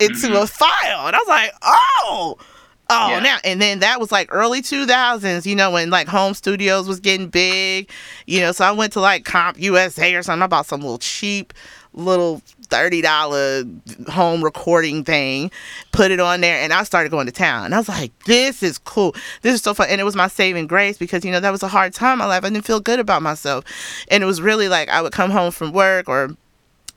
into 0.00 0.28
mm-hmm. 0.28 0.36
a 0.36 0.46
file. 0.46 1.06
And 1.06 1.16
I 1.16 1.18
was 1.18 1.28
like, 1.28 1.52
oh, 1.62 2.38
Oh, 2.90 3.10
yeah. 3.10 3.20
now 3.20 3.36
and 3.44 3.60
then 3.60 3.80
that 3.80 4.00
was 4.00 4.10
like 4.10 4.28
early 4.32 4.62
2000s, 4.62 5.44
you 5.44 5.54
know, 5.54 5.72
when 5.72 5.90
like 5.90 6.08
home 6.08 6.32
studios 6.32 6.88
was 6.88 7.00
getting 7.00 7.28
big, 7.28 7.90
you 8.26 8.40
know. 8.40 8.52
So 8.52 8.64
I 8.64 8.72
went 8.72 8.94
to 8.94 9.00
like 9.00 9.24
CompUSA 9.24 10.18
or 10.18 10.22
something. 10.22 10.42
I 10.42 10.46
bought 10.46 10.64
some 10.64 10.80
little 10.80 10.96
cheap 10.98 11.52
little 11.92 12.42
$30 12.68 14.08
home 14.08 14.44
recording 14.44 15.04
thing, 15.04 15.50
put 15.92 16.10
it 16.10 16.20
on 16.20 16.40
there, 16.40 16.60
and 16.62 16.72
I 16.72 16.84
started 16.84 17.10
going 17.10 17.26
to 17.26 17.32
town. 17.32 17.66
And 17.66 17.74
I 17.74 17.78
was 17.78 17.88
like, 17.88 18.12
this 18.24 18.62
is 18.62 18.78
cool. 18.78 19.14
This 19.42 19.54
is 19.54 19.62
so 19.62 19.74
fun. 19.74 19.88
And 19.90 20.00
it 20.00 20.04
was 20.04 20.16
my 20.16 20.28
saving 20.28 20.66
grace 20.66 20.98
because, 20.98 21.24
you 21.24 21.30
know, 21.30 21.40
that 21.40 21.50
was 21.50 21.62
a 21.62 21.68
hard 21.68 21.94
time 21.94 22.14
in 22.14 22.18
my 22.18 22.26
life. 22.26 22.44
I 22.44 22.50
didn't 22.50 22.64
feel 22.64 22.80
good 22.80 23.00
about 23.00 23.22
myself. 23.22 23.64
And 24.10 24.22
it 24.22 24.26
was 24.26 24.40
really 24.40 24.68
like 24.68 24.88
I 24.88 25.02
would 25.02 25.12
come 25.12 25.30
home 25.30 25.50
from 25.50 25.72
work 25.72 26.08
or 26.08 26.30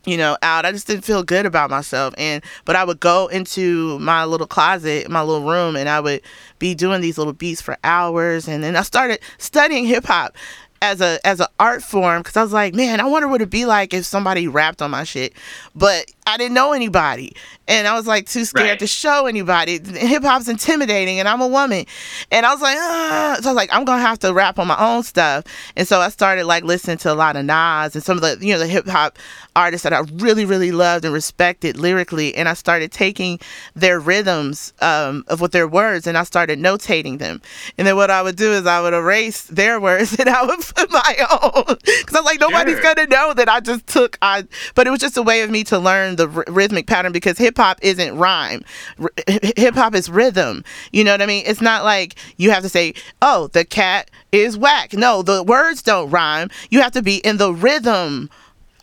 you 0.06 0.18
know 0.18 0.36
out 0.42 0.66
i 0.66 0.72
just 0.72 0.88
didn't 0.88 1.04
feel 1.04 1.22
good 1.22 1.46
about 1.46 1.70
myself 1.70 2.14
and 2.18 2.44
but 2.66 2.76
i 2.76 2.84
would 2.84 3.00
go 3.00 3.28
into 3.28 4.00
my 4.00 4.26
little 4.26 4.48
closet 4.48 5.10
my 5.10 5.22
little 5.22 5.48
room 5.48 5.76
and 5.76 5.88
i 5.88 6.00
would 6.00 6.22
be 6.58 6.74
doing 6.74 7.02
these 7.02 7.18
little 7.18 7.34
beats 7.34 7.62
for 7.62 7.78
hours 7.84 8.48
and 8.48 8.64
then 8.64 8.76
i 8.76 8.82
started 8.82 9.20
studying 9.38 9.86
hip-hop 9.86 10.36
as 10.82 11.00
a 11.02 11.20
as 11.26 11.40
an 11.40 11.48
art 11.60 11.84
form 11.84 12.22
because 12.22 12.36
I 12.36 12.44
was 12.44 12.54
like, 12.54 12.74
man, 12.74 13.00
I 13.00 13.06
wonder 13.06 13.28
what 13.28 13.42
it'd 13.42 13.50
be 13.50 13.66
like 13.66 13.94
if 13.94 14.06
somebody 14.06 14.48
rapped 14.48 14.82
on 14.82 14.92
my 14.92 15.04
shit. 15.04 15.34
But 15.76 16.12
I 16.28 16.38
didn't 16.38 16.54
know 16.54 16.74
anybody, 16.74 17.36
and 17.68 17.88
I 17.88 17.96
was 17.96 18.06
like 18.06 18.28
too 18.28 18.46
scared 18.46 18.70
right. 18.70 18.80
to 18.80 18.88
show 18.88 19.26
anybody. 19.26 19.80
Hip 19.80 20.24
hop's 20.24 20.48
intimidating, 20.48 21.20
and 21.20 21.28
I'm 21.28 21.42
a 21.42 21.48
woman, 21.48 21.86
and 22.32 22.46
I 22.46 22.52
was 22.54 22.62
like, 22.62 22.78
ah. 22.78 23.38
so 23.42 23.50
I 23.50 23.52
was 23.52 23.56
like, 23.56 23.74
I'm 23.74 23.86
gonna 23.86 24.02
have 24.02 24.20
to 24.20 24.34
rap 24.34 24.60
on 24.60 24.68
my 24.68 24.78
own 24.78 25.04
stuff. 25.04 25.46
And 25.76 25.88
so 25.88 26.00
I 26.00 26.10
started 26.10 26.46
like 26.46 26.64
listening 26.64 26.98
to 27.00 27.12
a 27.12 27.16
lot 27.16 27.36
of 27.36 27.46
Nas 27.46 27.96
and 27.96 28.04
some 28.04 28.18
of 28.18 28.22
the 28.22 28.46
you 28.46 28.54
know 28.54 28.60
the 28.60 28.68
hip 28.68 28.88
hop 28.88 29.18
artists 29.56 29.84
that 29.84 29.94
I 29.94 30.02
really 30.16 30.46
really 30.46 30.72
loved 30.72 31.06
and 31.06 31.14
respected 31.14 31.78
lyrically, 31.78 32.36
and 32.36 32.48
I 32.48 32.54
started 32.54 32.92
taking 32.92 33.40
their 33.76 34.00
rhythms 34.00 34.74
um, 34.82 35.24
of 35.28 35.42
what 35.42 35.52
their 35.52 35.68
words, 35.68 36.08
and 36.08 36.18
I 36.18 36.24
started 36.24 36.60
notating 36.60 37.20
them. 37.20 37.42
And 37.78 37.88
then 37.88 37.96
what 37.96 38.12
I 38.12 38.22
would 38.22 38.36
do 38.36 38.52
is 38.52 38.66
I 38.68 38.82
would 38.82 38.94
erase 38.94 39.44
their 39.44 39.80
words 39.80 40.16
and 40.20 40.30
I 40.30 40.46
would 40.46 40.60
put 40.60 40.92
my 40.92 41.16
own 41.42 41.64
because 41.66 42.16
I 42.16 42.20
was 42.20 42.26
like, 42.26 42.40
nobody's 42.40 42.80
sure. 42.80 42.94
gonna 42.94 43.08
know 43.08 43.34
that 43.34 43.50
I 43.50 43.60
just 43.60 43.88
took 43.88 44.18
I. 44.22 44.46
But 44.76 44.88
it 44.88 44.92
was 44.92 45.00
just 45.00 45.18
a 45.18 45.24
way 45.24 45.42
of 45.42 45.50
me 45.50 45.64
to 45.66 45.80
learn 45.80 46.11
learn 46.18 46.32
the 46.32 46.38
r- 46.40 46.46
rhythmic 46.48 46.88
pattern 46.88 47.12
because 47.12 47.38
hip 47.38 47.58
hop 47.58 47.80
isn't 47.82 48.18
rhyme. 48.18 48.64
R- 49.00 49.12
hip 49.58 49.76
hop 49.76 49.96
is 49.96 50.10
rhythm. 50.10 50.64
You 50.92 51.04
know 51.04 51.12
what 51.12 51.22
I 51.22 51.26
mean? 51.26 51.44
It's 51.46 51.62
not 51.62 51.84
like 51.84 52.16
you 52.38 52.52
have 52.52 52.64
to 52.64 52.70
say, 52.70 52.94
"Oh, 53.22 53.48
the 53.48 53.66
cat 53.66 54.10
is 54.32 54.58
whack." 54.58 54.94
No, 54.94 55.22
the 55.22 55.44
words 55.44 55.82
don't 55.82 56.10
rhyme. 56.10 56.50
You 56.70 56.82
have 56.82 56.92
to 56.94 57.02
be 57.02 57.18
in 57.18 57.38
the 57.38 57.54
rhythm 57.54 58.30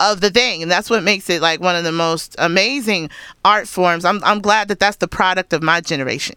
of 0.00 0.20
the 0.20 0.30
thing 0.30 0.62
and 0.62 0.70
that's 0.70 0.88
what 0.88 1.02
makes 1.02 1.28
it 1.28 1.42
like 1.42 1.60
one 1.60 1.74
of 1.74 1.82
the 1.82 1.90
most 1.90 2.36
amazing 2.38 3.10
art 3.44 3.66
forms 3.66 4.04
i'm, 4.04 4.22
I'm 4.22 4.40
glad 4.40 4.68
that 4.68 4.78
that's 4.78 4.98
the 4.98 5.08
product 5.08 5.52
of 5.52 5.60
my 5.60 5.80
generation 5.80 6.36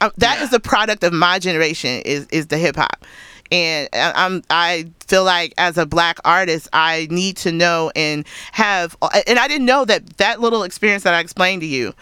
um, 0.00 0.12
That 0.18 0.38
yeah. 0.38 0.44
is 0.44 0.50
the 0.50 0.60
product 0.60 1.02
of 1.02 1.12
my 1.12 1.40
generation 1.40 2.00
is 2.04 2.28
is 2.30 2.46
the 2.46 2.58
hip 2.58 2.76
hop 2.76 3.04
and 3.50 3.88
I'm 3.92 4.42
I 4.50 4.90
feel 5.12 5.24
like 5.24 5.52
as 5.58 5.76
a 5.76 5.84
black 5.84 6.18
artist 6.24 6.70
I 6.72 7.06
need 7.10 7.36
to 7.38 7.52
know 7.52 7.92
and 7.94 8.26
have 8.52 8.96
and 9.26 9.38
I 9.38 9.46
didn't 9.46 9.66
know 9.66 9.84
that 9.84 10.16
that 10.16 10.40
little 10.40 10.62
experience 10.62 11.02
that 11.02 11.12
I 11.12 11.20
explained 11.20 11.60
to 11.60 11.66
you 11.66 11.92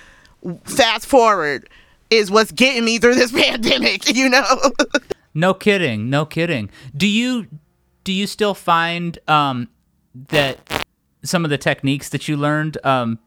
fast 0.63 1.07
forward 1.07 1.69
is 2.11 2.31
what's 2.31 2.53
getting 2.53 2.85
me 2.85 2.99
through 2.99 3.17
this 3.17 3.33
pandemic 3.45 4.15
you 4.15 4.29
know? 4.29 4.45
No 5.35 5.55
kidding 5.55 6.09
no 6.09 6.25
kidding. 6.25 6.71
Do 6.97 7.09
you 7.09 7.49
do 8.05 8.13
you 8.13 8.29
still 8.29 8.55
find 8.55 9.19
um 9.27 9.69
that 10.29 10.85
some 11.25 11.43
of 11.43 11.51
the 11.51 11.59
techniques 11.59 12.11
that 12.11 12.29
you 12.29 12.37
learned 12.37 12.79
um 12.85 13.19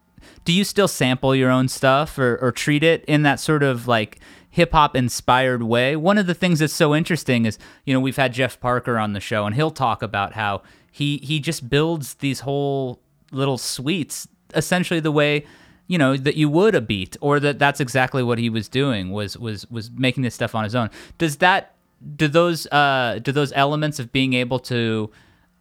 do 0.46 0.54
you 0.54 0.64
still 0.64 0.88
sample 0.88 1.36
your 1.36 1.50
own 1.50 1.68
stuff 1.68 2.18
or, 2.18 2.38
or 2.38 2.54
treat 2.54 2.84
it 2.84 3.04
in 3.04 3.24
that 3.24 3.42
sort 3.42 3.64
of 3.64 3.86
like 3.86 4.22
hip 4.54 4.72
hop 4.72 4.96
inspired 4.96 5.64
way. 5.64 5.96
One 5.96 6.20
of 6.20 6.28
the 6.28 6.36
things 6.36 6.60
that's 6.60 6.74
so 6.74 6.94
interesting 6.94 7.48
is, 7.48 7.58
you 7.86 7.94
know, 7.94 8.00
we've 8.00 8.18
had 8.18 8.34
Jeff 8.34 8.60
Parker 8.60 9.00
on 9.00 9.14
the 9.14 9.20
show 9.20 9.48
and 9.48 9.56
he'll 9.56 9.72
talk 9.72 10.04
about 10.04 10.34
how 10.34 10.62
he 10.92 11.18
he 11.18 11.40
just 11.40 11.72
builds 11.72 12.14
these 12.16 12.42
whole 12.42 13.00
little 13.32 13.58
suites 13.58 14.28
essentially 14.54 15.00
the 15.00 15.12
way 15.12 15.44
you 15.88 15.98
know 15.98 16.16
that 16.16 16.36
you 16.36 16.48
would 16.48 16.76
a 16.76 16.82
beat 16.82 17.18
or 17.20 17.40
that 17.40 17.58
that's 17.58 17.80
exactly 17.80 18.22
what 18.22 18.38
he 18.38 18.48
was 18.48 18.70
doing 18.70 19.10
was 19.10 19.36
was 19.40 19.66
was 19.72 19.90
making 19.90 20.22
this 20.22 20.36
stuff 20.36 20.54
on 20.54 20.64
his 20.64 20.76
own 20.76 20.88
does 21.18 21.38
that 21.38 21.74
do 22.16 22.28
those 22.28 22.68
uh 22.68 23.20
do 23.24 23.32
those 23.32 23.52
elements 23.54 23.98
of 23.98 24.12
being 24.12 24.34
able 24.34 24.60
to 24.60 25.10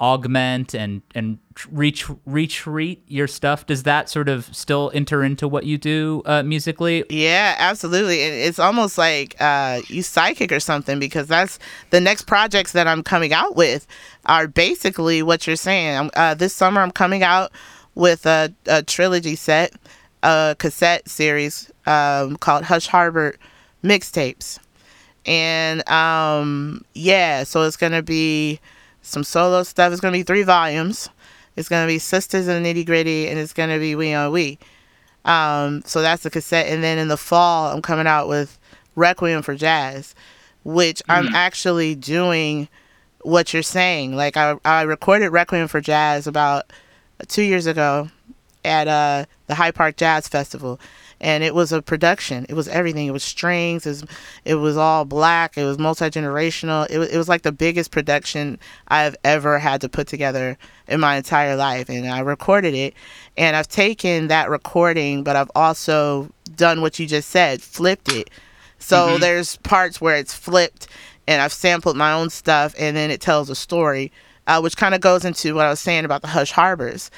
augment 0.02 0.74
and 0.74 1.00
and 1.14 1.38
reach 1.70 2.10
retreat 2.26 3.04
your 3.06 3.28
stuff? 3.28 3.66
Does 3.66 3.84
that 3.84 4.08
sort 4.10 4.28
of 4.28 4.54
still 4.54 4.90
enter 4.92 5.22
into 5.22 5.46
what 5.46 5.64
you 5.64 5.78
do 5.78 6.22
uh, 6.26 6.42
musically? 6.42 7.04
Yeah 7.08 7.54
absolutely. 7.58 8.20
It's 8.20 8.58
almost 8.58 8.98
like 8.98 9.36
uh, 9.40 9.80
you 9.86 10.02
psychic 10.02 10.50
or 10.50 10.58
something 10.58 10.98
because 10.98 11.28
that's 11.28 11.60
the 11.90 12.00
next 12.00 12.26
projects 12.26 12.72
that 12.72 12.88
i'm 12.88 13.02
coming 13.02 13.32
out 13.32 13.54
with 13.54 13.86
are 14.26 14.48
basically 14.48 15.22
what 15.22 15.46
you're 15.46 15.56
saying. 15.56 16.10
Uh, 16.14 16.34
this 16.34 16.52
summer 16.52 16.80
i'm 16.80 16.90
coming 16.90 17.22
out 17.22 17.52
with 17.94 18.26
a, 18.26 18.52
a 18.66 18.82
trilogy 18.82 19.36
set 19.36 19.72
a 20.24 20.56
cassette 20.58 21.08
series 21.08 21.70
um, 21.86 22.36
called 22.36 22.64
hush 22.64 22.88
harbor 22.88 23.36
mixtapes. 23.84 24.58
And 25.26 25.88
um, 25.88 26.84
yeah 26.94 27.44
so 27.44 27.62
it's 27.62 27.76
gonna 27.76 28.02
be 28.02 28.58
some 29.02 29.24
solo 29.24 29.62
stuff. 29.62 29.92
It's 29.92 30.00
gonna 30.00 30.12
be 30.12 30.22
three 30.22 30.42
volumes. 30.42 31.08
It's 31.56 31.68
gonna 31.68 31.86
be 31.86 31.98
Sisters 31.98 32.48
of 32.48 32.62
the 32.62 32.66
Nitty 32.66 32.86
Gritty, 32.86 33.28
and 33.28 33.38
it's 33.38 33.52
gonna 33.52 33.78
be 33.78 33.94
We 33.94 34.14
on 34.14 34.32
We. 34.32 34.58
Um, 35.24 35.82
so 35.84 36.02
that's 36.02 36.22
the 36.22 36.30
cassette. 36.30 36.66
And 36.66 36.82
then 36.82 36.98
in 36.98 37.08
the 37.08 37.16
fall, 37.16 37.72
I'm 37.72 37.82
coming 37.82 38.06
out 38.06 38.28
with 38.28 38.58
Requiem 38.96 39.42
for 39.42 39.54
Jazz, 39.54 40.14
which 40.64 41.02
mm-hmm. 41.04 41.28
I'm 41.28 41.34
actually 41.34 41.94
doing 41.94 42.68
what 43.20 43.52
you're 43.52 43.62
saying. 43.62 44.16
Like 44.16 44.36
I, 44.36 44.56
I 44.64 44.82
recorded 44.82 45.30
Requiem 45.30 45.68
for 45.68 45.80
Jazz 45.80 46.26
about 46.26 46.72
two 47.28 47.42
years 47.42 47.66
ago 47.66 48.08
at 48.64 48.88
uh, 48.88 49.26
the 49.46 49.54
Hyde 49.54 49.74
Park 49.74 49.96
Jazz 49.96 50.28
Festival, 50.28 50.80
and 51.22 51.44
it 51.44 51.54
was 51.54 51.72
a 51.72 51.80
production. 51.80 52.44
It 52.48 52.54
was 52.54 52.66
everything. 52.68 53.06
It 53.06 53.12
was 53.12 53.22
strings. 53.22 53.86
It 53.86 53.90
was, 53.90 54.04
it 54.44 54.54
was 54.56 54.76
all 54.76 55.04
black. 55.04 55.56
It 55.56 55.64
was 55.64 55.78
multi 55.78 56.06
generational. 56.06 56.90
It 56.90 56.98
was, 56.98 57.08
it 57.10 57.16
was 57.16 57.28
like 57.28 57.42
the 57.42 57.52
biggest 57.52 57.92
production 57.92 58.58
I've 58.88 59.16
ever 59.22 59.60
had 59.60 59.80
to 59.82 59.88
put 59.88 60.08
together 60.08 60.58
in 60.88 60.98
my 60.98 61.16
entire 61.16 61.54
life. 61.54 61.88
And 61.88 62.08
I 62.08 62.20
recorded 62.20 62.74
it, 62.74 62.94
and 63.36 63.56
I've 63.56 63.68
taken 63.68 64.26
that 64.26 64.50
recording, 64.50 65.22
but 65.22 65.36
I've 65.36 65.50
also 65.54 66.28
done 66.56 66.82
what 66.82 66.98
you 66.98 67.06
just 67.06 67.30
said, 67.30 67.62
flipped 67.62 68.12
it. 68.12 68.28
So 68.78 68.96
mm-hmm. 68.96 69.20
there's 69.20 69.56
parts 69.58 70.00
where 70.00 70.16
it's 70.16 70.34
flipped, 70.34 70.88
and 71.28 71.40
I've 71.40 71.52
sampled 71.52 71.96
my 71.96 72.12
own 72.12 72.30
stuff, 72.30 72.74
and 72.76 72.96
then 72.96 73.12
it 73.12 73.20
tells 73.20 73.48
a 73.48 73.54
story, 73.54 74.10
uh, 74.48 74.60
which 74.60 74.76
kind 74.76 74.92
of 74.92 75.00
goes 75.00 75.24
into 75.24 75.54
what 75.54 75.66
I 75.66 75.70
was 75.70 75.78
saying 75.78 76.04
about 76.04 76.22
the 76.22 76.28
Hush 76.28 76.50
Harbors 76.50 77.12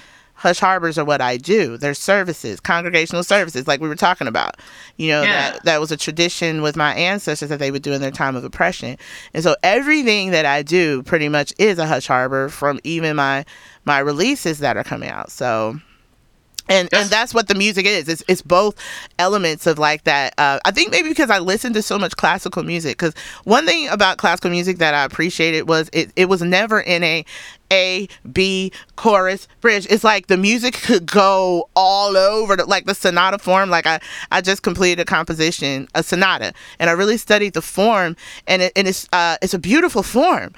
hush 0.45 0.61
harbors 0.61 0.99
are 0.99 1.07
what 1.07 1.23
I 1.23 1.39
do. 1.39 1.79
They're 1.79 1.95
services, 1.95 2.61
congregational 2.61 3.25
services, 3.25 3.67
like 3.67 3.81
we 3.81 3.89
were 3.89 3.97
talking 3.97 4.29
about. 4.29 4.57
You 4.99 5.09
know, 5.09 5.23
yeah. 5.23 5.53
that, 5.53 5.65
that 5.65 5.81
was 5.81 5.91
a 5.91 5.97
tradition 5.97 6.61
with 6.61 6.77
my 6.77 6.95
ancestors 6.95 7.49
that 7.49 7.59
they 7.59 7.71
would 7.71 7.83
do 7.83 7.95
in 7.95 8.03
their 8.03 8.11
time 8.11 8.37
of 8.37 8.45
oppression. 8.45 8.99
And 9.33 9.43
so 9.43 9.57
everything 9.63 10.33
that 10.33 10.45
I 10.45 10.63
do 10.63 11.03
pretty 11.03 11.31
much 11.31 11.55
is 11.59 11.79
a 11.79 11.87
hush 11.87 12.07
harbor 12.07 12.51
from 12.51 12.79
even 12.85 13.17
my 13.17 13.47
my 13.87 13.99
releases 13.99 14.59
that 14.59 14.77
are 14.77 14.85
coming 14.85 15.09
out. 15.09 15.33
So 15.33 15.81
and 16.69 16.89
and 16.93 17.11
that's 17.11 17.35
what 17.35 17.49
the 17.49 17.55
music 17.55 17.85
is. 17.87 18.09
It's 18.09 18.23
it's 18.27 18.43
both 18.43 18.77
elements 19.19 19.67
of 19.67 19.79
like 19.79 20.05
that. 20.05 20.35
Uh, 20.39 20.61
I 20.65 20.71
think 20.71 20.91
maybe 20.91 21.11
because 21.11 21.31
I 21.31 21.39
listened 21.39 21.75
to 21.75 21.83
so 21.83 21.99
much 21.99 22.17
classical 22.17 22.63
music. 22.63 22.97
Because 22.97 23.15
one 23.45 23.67
thing 23.67 23.89
about 23.89 24.17
classical 24.17 24.51
music 24.51 24.79
that 24.79 24.95
I 24.95 25.05
appreciated 25.05 25.69
was 25.69 25.91
it 25.93 26.11
it 26.17 26.27
was 26.27 26.43
never 26.43 26.81
in 26.81 27.03
a 27.03 27.25
a 27.71 28.09
B 28.33 28.73
chorus 28.97 29.47
bridge. 29.61 29.87
It's 29.91 30.05
like 30.05 30.29
the 30.29 30.37
music 30.37 30.75
could 30.75 31.07
go 31.07 31.69
all 31.75 32.17
over, 32.17 32.57
the, 32.57 32.65
like 32.65 32.87
the 32.87 32.95
sonata 32.95 33.39
form. 33.39 33.69
Like 33.69 33.87
I 33.87 34.01
I 34.31 34.41
just 34.41 34.63
completed 34.63 35.01
a 35.01 35.05
composition, 35.05 35.89
a 35.95 36.03
sonata, 36.03 36.55
and 36.79 36.89
I 36.89 36.95
really 36.95 37.19
studied 37.19 37.53
the 37.53 37.63
form, 37.63 38.17
and 38.47 38.63
it, 38.63 38.73
and 38.75 38.89
it's 38.89 39.07
uh 39.13 39.37
it's 39.43 39.55
a 39.55 39.59
beautiful 39.59 40.03
form 40.03 40.55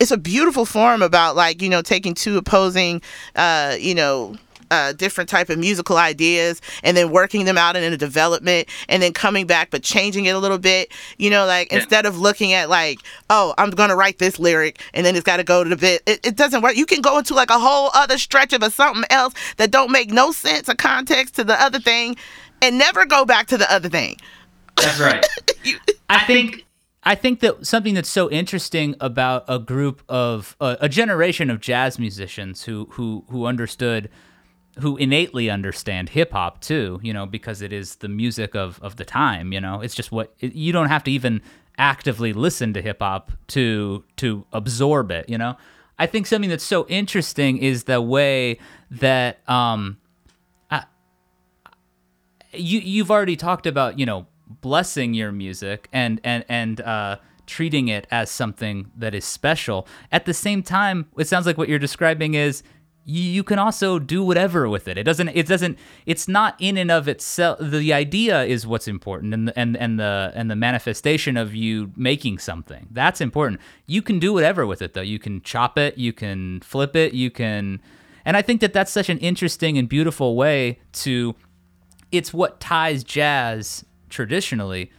it's 0.00 0.10
a 0.10 0.16
beautiful 0.16 0.64
form 0.64 1.00
about 1.00 1.36
like 1.36 1.62
you 1.62 1.68
know 1.68 1.80
taking 1.80 2.12
two 2.12 2.36
opposing 2.36 3.00
uh 3.36 3.76
you 3.78 3.94
know 3.94 4.34
uh, 4.72 4.92
different 4.92 5.28
type 5.28 5.50
of 5.50 5.58
musical 5.58 5.96
ideas 5.96 6.60
and 6.82 6.96
then 6.96 7.10
working 7.10 7.44
them 7.44 7.58
out 7.58 7.76
in 7.76 7.92
a 7.92 7.96
development 7.96 8.68
and 8.88 9.02
then 9.02 9.12
coming 9.12 9.46
back 9.46 9.70
but 9.70 9.82
changing 9.82 10.24
it 10.26 10.34
a 10.34 10.38
little 10.38 10.58
bit 10.58 10.90
you 11.18 11.30
know 11.30 11.46
like 11.46 11.70
yeah. 11.70 11.78
instead 11.78 12.06
of 12.06 12.18
looking 12.18 12.52
at 12.52 12.68
like 12.68 12.98
oh 13.30 13.54
i'm 13.58 13.70
gonna 13.70 13.96
write 13.96 14.18
this 14.18 14.38
lyric 14.38 14.80
and 14.94 15.04
then 15.04 15.14
it's 15.14 15.24
got 15.24 15.36
to 15.36 15.44
go 15.44 15.62
to 15.62 15.70
the 15.70 15.76
bit 15.76 16.02
it, 16.06 16.26
it 16.26 16.36
doesn't 16.36 16.62
work. 16.62 16.76
You 16.76 16.86
can 16.86 17.00
go 17.00 17.18
into 17.18 17.34
like 17.34 17.50
a 17.50 17.58
whole 17.58 17.90
other 17.94 18.18
stretch 18.18 18.52
of 18.52 18.62
a 18.62 18.70
something 18.70 19.04
else 19.10 19.34
that 19.56 19.70
don't 19.70 19.90
make 19.90 20.10
no 20.10 20.32
sense 20.32 20.68
or 20.68 20.74
context 20.74 21.34
to 21.36 21.44
the 21.44 21.60
other 21.60 21.78
thing 21.78 22.16
and 22.60 22.78
never 22.78 23.04
go 23.04 23.24
back 23.24 23.46
to 23.48 23.58
the 23.58 23.70
other 23.72 23.88
thing. 23.88 24.16
That's 24.76 25.00
right. 25.00 25.26
You, 25.64 25.78
i 26.10 26.18
think 26.24 26.66
I 27.04 27.14
think 27.14 27.38
that 27.38 27.64
something 27.64 27.94
that's 27.94 28.08
so 28.08 28.28
interesting 28.28 28.96
about 28.98 29.44
a 29.46 29.60
group 29.60 30.02
of 30.08 30.56
uh, 30.60 30.74
a 30.80 30.88
generation 30.88 31.50
of 31.50 31.60
jazz 31.60 32.00
musicians 32.00 32.64
who 32.64 32.88
who 32.90 33.24
who 33.28 33.46
understood 33.46 34.10
who 34.80 34.96
innately 34.96 35.50
understand 35.50 36.10
hip 36.10 36.32
hop 36.32 36.60
too, 36.60 36.98
you 37.02 37.12
know, 37.12 37.26
because 37.26 37.60
it 37.60 37.72
is 37.72 37.96
the 37.96 38.08
music 38.08 38.54
of, 38.54 38.80
of 38.82 38.96
the 38.96 39.04
time, 39.04 39.52
you 39.52 39.60
know. 39.60 39.80
It's 39.80 39.94
just 39.94 40.10
what 40.10 40.34
it, 40.40 40.54
you 40.54 40.72
don't 40.72 40.88
have 40.88 41.04
to 41.04 41.10
even 41.10 41.42
actively 41.78 42.32
listen 42.32 42.72
to 42.74 42.82
hip 42.82 43.00
hop 43.00 43.32
to 43.48 44.04
to 44.16 44.46
absorb 44.52 45.10
it, 45.10 45.28
you 45.28 45.36
know. 45.36 45.56
I 45.98 46.06
think 46.06 46.26
something 46.26 46.50
that's 46.50 46.64
so 46.64 46.86
interesting 46.88 47.58
is 47.58 47.84
the 47.84 48.00
way 48.00 48.58
that 48.90 49.46
um 49.48 49.98
I, 50.70 50.84
you 52.52 52.80
you've 52.80 53.10
already 53.10 53.36
talked 53.36 53.66
about, 53.66 53.98
you 53.98 54.06
know, 54.06 54.26
blessing 54.48 55.12
your 55.12 55.32
music 55.32 55.88
and 55.92 56.20
and 56.24 56.44
and 56.48 56.80
uh 56.80 57.16
treating 57.46 57.88
it 57.88 58.06
as 58.10 58.30
something 58.30 58.90
that 58.96 59.14
is 59.14 59.24
special. 59.24 59.86
At 60.10 60.24
the 60.24 60.32
same 60.32 60.62
time, 60.62 61.06
it 61.18 61.26
sounds 61.26 61.44
like 61.44 61.58
what 61.58 61.68
you're 61.68 61.78
describing 61.78 62.34
is 62.34 62.62
you 63.04 63.42
can 63.42 63.58
also 63.58 63.98
do 63.98 64.22
whatever 64.22 64.68
with 64.68 64.86
it. 64.86 64.96
It 64.96 65.02
doesn't. 65.02 65.28
It 65.30 65.46
doesn't. 65.46 65.78
It's 66.06 66.28
not 66.28 66.54
in 66.60 66.76
and 66.76 66.90
of 66.90 67.08
itself. 67.08 67.58
The 67.60 67.92
idea 67.92 68.44
is 68.44 68.66
what's 68.66 68.86
important, 68.86 69.34
and 69.34 69.52
and 69.56 69.76
and 69.76 69.98
the 69.98 70.32
and 70.34 70.50
the 70.50 70.56
manifestation 70.56 71.36
of 71.36 71.54
you 71.54 71.90
making 71.96 72.38
something 72.38 72.86
that's 72.92 73.20
important. 73.20 73.60
You 73.86 74.02
can 74.02 74.18
do 74.18 74.32
whatever 74.32 74.66
with 74.66 74.82
it, 74.82 74.94
though. 74.94 75.00
You 75.00 75.18
can 75.18 75.42
chop 75.42 75.78
it. 75.78 75.98
You 75.98 76.12
can 76.12 76.60
flip 76.60 76.94
it. 76.94 77.12
You 77.12 77.30
can, 77.30 77.80
and 78.24 78.36
I 78.36 78.42
think 78.42 78.60
that 78.60 78.72
that's 78.72 78.92
such 78.92 79.08
an 79.08 79.18
interesting 79.18 79.78
and 79.78 79.88
beautiful 79.88 80.36
way 80.36 80.78
to. 80.92 81.34
It's 82.12 82.32
what 82.32 82.60
ties 82.60 83.02
jazz 83.02 83.84
traditionally 84.10 84.92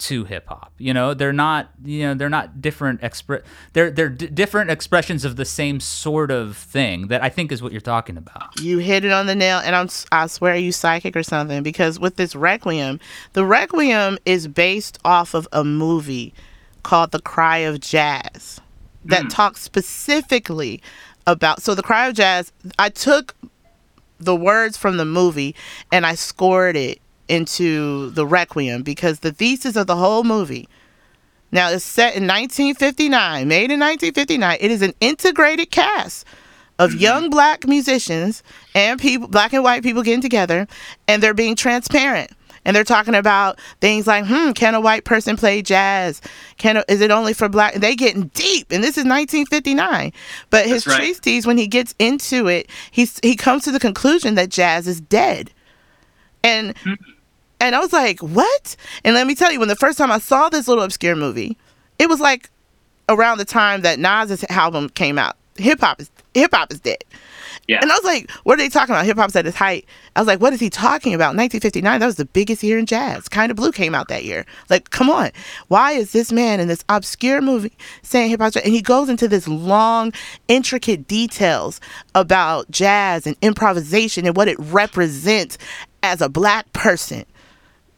to 0.00 0.24
hip 0.24 0.48
hop. 0.48 0.72
You 0.78 0.92
know, 0.94 1.14
they're 1.14 1.32
not 1.32 1.70
you 1.84 2.06
know 2.06 2.14
they're 2.14 2.28
not 2.28 2.60
different 2.60 3.00
expre- 3.02 3.42
they're 3.72 3.90
they're 3.90 4.08
d- 4.08 4.26
different 4.26 4.70
expressions 4.70 5.24
of 5.24 5.36
the 5.36 5.44
same 5.44 5.80
sort 5.80 6.30
of 6.30 6.56
thing 6.56 7.08
that 7.08 7.22
I 7.22 7.28
think 7.28 7.52
is 7.52 7.62
what 7.62 7.72
you're 7.72 7.80
talking 7.80 8.16
about. 8.16 8.60
You 8.60 8.78
hit 8.78 9.04
it 9.04 9.12
on 9.12 9.26
the 9.26 9.34
nail, 9.34 9.58
and 9.58 9.76
I'm 9.76 9.88
I 10.10 10.26
swear 10.26 10.56
you 10.56 10.72
psychic 10.72 11.16
or 11.16 11.22
something 11.22 11.62
because 11.62 11.98
with 11.98 12.16
this 12.16 12.34
Requiem, 12.34 12.98
the 13.34 13.44
Requiem 13.44 14.18
is 14.24 14.48
based 14.48 14.98
off 15.04 15.34
of 15.34 15.46
a 15.52 15.64
movie 15.64 16.34
called 16.82 17.10
The 17.10 17.20
Cry 17.20 17.58
of 17.58 17.80
Jazz 17.80 18.60
that 19.04 19.24
mm. 19.24 19.30
talks 19.30 19.60
specifically 19.60 20.82
about 21.26 21.62
so 21.62 21.74
the 21.74 21.82
Cry 21.82 22.08
of 22.08 22.14
Jazz. 22.14 22.52
I 22.78 22.88
took 22.88 23.36
the 24.18 24.36
words 24.36 24.76
from 24.76 24.96
the 24.96 25.04
movie 25.04 25.54
and 25.90 26.04
I 26.06 26.14
scored 26.14 26.76
it 26.76 27.00
into 27.30 28.10
the 28.10 28.26
Requiem 28.26 28.82
because 28.82 29.20
the 29.20 29.32
thesis 29.32 29.76
of 29.76 29.86
the 29.86 29.96
whole 29.96 30.24
movie. 30.24 30.68
Now 31.52 31.70
it's 31.70 31.84
set 31.84 32.16
in 32.16 32.26
1959, 32.26 33.48
made 33.48 33.70
in 33.70 33.80
1959. 33.80 34.58
It 34.60 34.70
is 34.70 34.82
an 34.82 34.94
integrated 35.00 35.70
cast 35.70 36.26
of 36.78 36.90
mm-hmm. 36.90 37.00
young 37.00 37.30
black 37.30 37.66
musicians 37.66 38.42
and 38.74 39.00
people, 39.00 39.28
black 39.28 39.52
and 39.52 39.62
white 39.62 39.82
people 39.82 40.02
getting 40.02 40.20
together, 40.20 40.66
and 41.08 41.22
they're 41.22 41.34
being 41.34 41.56
transparent. 41.56 42.32
And 42.64 42.76
they're 42.76 42.84
talking 42.84 43.14
about 43.14 43.58
things 43.80 44.06
like, 44.06 44.26
hmm, 44.26 44.52
can 44.52 44.74
a 44.74 44.80
white 44.80 45.04
person 45.04 45.36
play 45.36 45.62
jazz? 45.62 46.20
Can 46.58 46.76
a, 46.76 46.84
is 46.88 47.00
it 47.00 47.10
only 47.10 47.32
for 47.32 47.48
black? 47.48 47.74
They 47.74 47.96
getting 47.96 48.28
deep, 48.34 48.70
and 48.70 48.84
this 48.84 48.98
is 48.98 49.04
1959. 49.06 50.12
But 50.50 50.66
his 50.66 50.86
right. 50.86 50.96
treatise, 50.96 51.46
when 51.46 51.56
he 51.56 51.66
gets 51.66 51.94
into 51.98 52.48
it, 52.48 52.68
he's 52.90 53.18
he 53.22 53.34
comes 53.34 53.64
to 53.64 53.70
the 53.70 53.80
conclusion 53.80 54.34
that 54.34 54.50
jazz 54.50 54.86
is 54.86 55.00
dead. 55.00 55.52
And 56.44 56.74
mm-hmm 56.74 57.12
and 57.60 57.74
I 57.74 57.80
was 57.80 57.92
like, 57.92 58.20
what? 58.20 58.76
And 59.04 59.14
let 59.14 59.26
me 59.26 59.34
tell 59.34 59.52
you, 59.52 59.58
when 59.58 59.68
the 59.68 59.76
first 59.76 59.98
time 59.98 60.10
I 60.10 60.18
saw 60.18 60.48
this 60.48 60.66
little 60.66 60.82
obscure 60.82 61.14
movie, 61.14 61.56
it 61.98 62.08
was 62.08 62.20
like 62.20 62.50
around 63.08 63.38
the 63.38 63.44
time 63.44 63.82
that 63.82 63.98
Nas's 63.98 64.44
album 64.48 64.88
came 64.88 65.18
out. 65.18 65.36
Hip 65.56 65.80
hop 65.80 66.00
is 66.00 66.10
hip 66.32 66.52
hop 66.54 66.72
is 66.72 66.80
dead. 66.80 67.04
Yeah. 67.66 67.80
And 67.82 67.92
I 67.92 67.94
was 67.94 68.04
like, 68.04 68.30
what 68.44 68.54
are 68.54 68.62
they 68.62 68.68
talking 68.68 68.94
about? 68.94 69.04
Hip 69.04 69.16
hop's 69.16 69.36
at 69.36 69.46
its 69.46 69.56
height. 69.56 69.84
I 70.16 70.20
was 70.20 70.26
like, 70.26 70.40
what 70.40 70.52
is 70.52 70.60
he 70.60 70.70
talking 70.70 71.12
about? 71.12 71.36
1959, 71.36 72.00
that 72.00 72.06
was 72.06 72.16
the 72.16 72.24
biggest 72.24 72.62
year 72.62 72.78
in 72.78 72.86
jazz. 72.86 73.28
Kind 73.28 73.50
of 73.50 73.56
Blue 73.56 73.70
came 73.70 73.94
out 73.94 74.08
that 74.08 74.24
year. 74.24 74.46
Like, 74.70 74.90
come 74.90 75.10
on. 75.10 75.30
Why 75.68 75.92
is 75.92 76.12
this 76.12 76.32
man 76.32 76.60
in 76.60 76.68
this 76.68 76.84
obscure 76.88 77.42
movie 77.42 77.72
saying 78.02 78.30
hip 78.30 78.40
hop? 78.40 78.56
And 78.56 78.72
he 78.72 78.80
goes 78.80 79.08
into 79.08 79.28
this 79.28 79.46
long, 79.46 80.12
intricate 80.48 81.06
details 81.06 81.80
about 82.14 82.70
jazz 82.70 83.26
and 83.26 83.36
improvisation 83.42 84.26
and 84.26 84.36
what 84.36 84.48
it 84.48 84.58
represents 84.58 85.58
as 86.02 86.20
a 86.20 86.28
black 86.28 86.72
person 86.72 87.24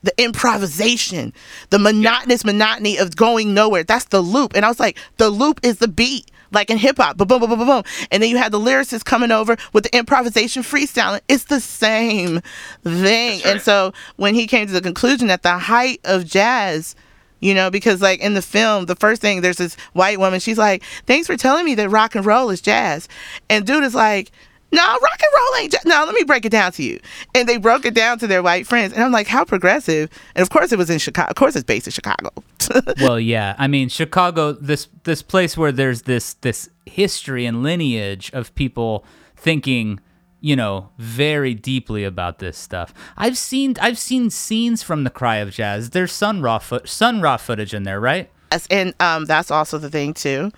the 0.03 0.13
improvisation, 0.23 1.33
the 1.71 1.79
monotonous 1.79 2.45
monotony 2.45 2.97
of 2.97 3.17
going 3.17 3.55
nowhere. 3.55 3.85
That's 3.85 4.07
the 4.07 4.21
loop. 4.21 4.55
And 4.55 4.65
I 4.65 4.69
was 4.69 4.81
like, 4.81 4.99
the 5.17 5.31
loop 5.31 5.61
is 5.63 5.79
the 5.79 5.89
beat, 5.89 6.31
like 6.51 6.71
in 6.71 6.79
hip 6.79 6.99
hop. 6.99 7.17
Boom, 7.17 7.29
boom, 7.29 7.41
boom, 7.41 7.51
boom, 7.51 7.67
boom. 7.67 7.83
And 8.11 8.23
then 8.23 8.31
you 8.31 8.37
had 8.37 8.53
the 8.53 8.59
lyricists 8.59 9.05
coming 9.05 9.31
over 9.31 9.57
with 9.73 9.85
the 9.85 9.97
improvisation 9.97 10.63
freestyling. 10.63 11.21
It's 11.29 11.45
the 11.45 11.61
same 11.61 12.41
thing. 12.83 13.41
Right. 13.41 13.47
And 13.47 13.61
so 13.61 13.93
when 14.17 14.35
he 14.35 14.47
came 14.47 14.67
to 14.67 14.73
the 14.73 14.81
conclusion 14.81 15.29
that 15.29 15.43
the 15.43 15.59
height 15.59 16.01
of 16.05 16.25
jazz, 16.25 16.95
you 17.41 17.55
know, 17.55 17.71
because 17.71 18.01
like 18.01 18.21
in 18.21 18.35
the 18.35 18.43
film, 18.43 18.87
the 18.87 18.97
first 18.97 19.21
thing 19.21 19.41
there's 19.41 19.59
this 19.59 19.75
white 19.93 20.19
woman, 20.19 20.41
she's 20.41 20.59
like, 20.59 20.83
Thanks 21.07 21.27
for 21.27 21.37
telling 21.37 21.65
me 21.65 21.75
that 21.77 21.91
rock 21.91 22.15
and 22.15 22.27
roll 22.27 22.51
is 22.51 22.61
jazz. 22.61 23.09
And 23.49 23.67
dude 23.67 23.85
is 23.85 23.95
like, 23.95 24.31
no, 24.73 24.83
rock 24.83 25.21
and 25.21 25.33
roll 25.37 25.63
ain't. 25.63 25.75
No, 25.85 26.05
let 26.05 26.15
me 26.15 26.25
break 26.25 26.47
it 26.47 26.51
down 26.51 26.73
to 26.73 26.83
you. 26.83 26.99
And 27.35 27.47
they 27.49 27.59
broke 27.59 27.85
it 27.85 27.95
down 27.95 28.19
to 28.21 28.27
their 28.27 28.43
white 28.43 28.67
friends, 28.67 28.95
and 28.95 29.03
I'm 29.03 29.13
like, 29.13 29.27
how 29.27 29.45
progressive? 29.45 30.09
And 30.35 30.43
of 30.43 30.49
course, 30.49 30.73
it 30.73 30.79
was 30.79 30.89
in 30.89 30.99
Chicago. 30.99 31.29
Of 31.29 31.37
course, 31.37 31.55
it's 31.55 31.65
based 31.65 31.87
in 31.87 31.93
Chicago. 31.93 32.31
well, 33.01 33.21
yeah. 33.21 33.55
I 33.59 33.67
mean, 33.67 33.89
Chicago, 33.91 34.53
this 34.53 34.89
this 35.05 35.23
place 35.23 35.57
where 35.57 35.73
there's 35.73 36.03
this 36.03 36.35
this 36.35 36.71
history 36.87 37.45
and 37.45 37.63
lineage 37.63 38.31
of 38.33 38.55
people 38.55 39.05
thinking, 39.37 40.01
you 40.41 40.57
know, 40.57 40.89
very 40.97 41.53
deeply 41.53 42.05
about 42.05 42.39
this 42.39 42.57
stuff. 42.57 42.95
I've 43.17 43.37
seen 43.37 43.75
I've 43.81 43.99
seen 43.99 44.31
scenes 44.31 44.83
from 44.83 45.05
the 45.05 45.11
Cry 45.11 45.37
of 45.37 45.51
Jazz. 45.51 45.91
There's 45.91 46.13
Sun 46.13 46.41
Ra 46.41 46.59
foot 46.59 46.89
Sun 46.89 47.21
Ra 47.21 47.37
footage 47.37 47.75
in 47.75 47.83
there, 47.83 48.01
right? 48.01 48.31
Yes, 48.51 48.67
and 48.71 48.95
um, 49.01 49.27
that's 49.27 49.51
also 49.51 49.77
the 49.77 49.91
thing 49.91 50.15
too 50.15 50.51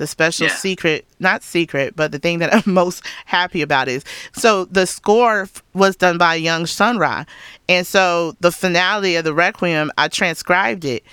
the 0.00 0.06
special 0.06 0.46
Yeah. 0.46 0.54
secret, 0.54 1.06
not 1.18 1.42
secret, 1.42 1.94
but 1.94 2.10
the 2.10 2.18
thing 2.18 2.38
that 2.38 2.52
I'm 2.66 2.72
most 2.74 3.04
happy 3.26 3.60
about 3.62 3.86
is 3.86 4.02
so 4.32 4.64
the 4.64 4.86
score 4.86 5.42
f- 5.42 5.62
was 5.74 5.94
done 5.94 6.16
by 6.18 6.34
Young 6.34 6.64
Sun 6.66 6.96
Ra. 6.98 7.24
And 7.68 7.86
so 7.86 8.34
the 8.40 8.50
finale 8.50 9.14
of 9.16 9.24
the 9.24 9.34
Requiem, 9.34 9.92
I 9.98 10.08
transcribed 10.08 10.84
it. 10.84 11.04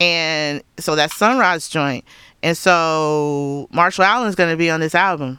And 0.00 0.62
so 0.78 0.96
that's 0.96 1.16
Sun 1.16 1.38
Ra's 1.38 1.68
joint. 1.68 2.04
And 2.42 2.56
so 2.56 3.68
Marshall 3.70 4.04
Allen's 4.04 4.34
going 4.34 4.50
to 4.50 4.56
be 4.56 4.68
on 4.68 4.80
this 4.80 4.94
album. 4.96 5.38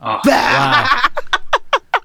Oh, 0.00 0.18
Wow. 0.24 1.00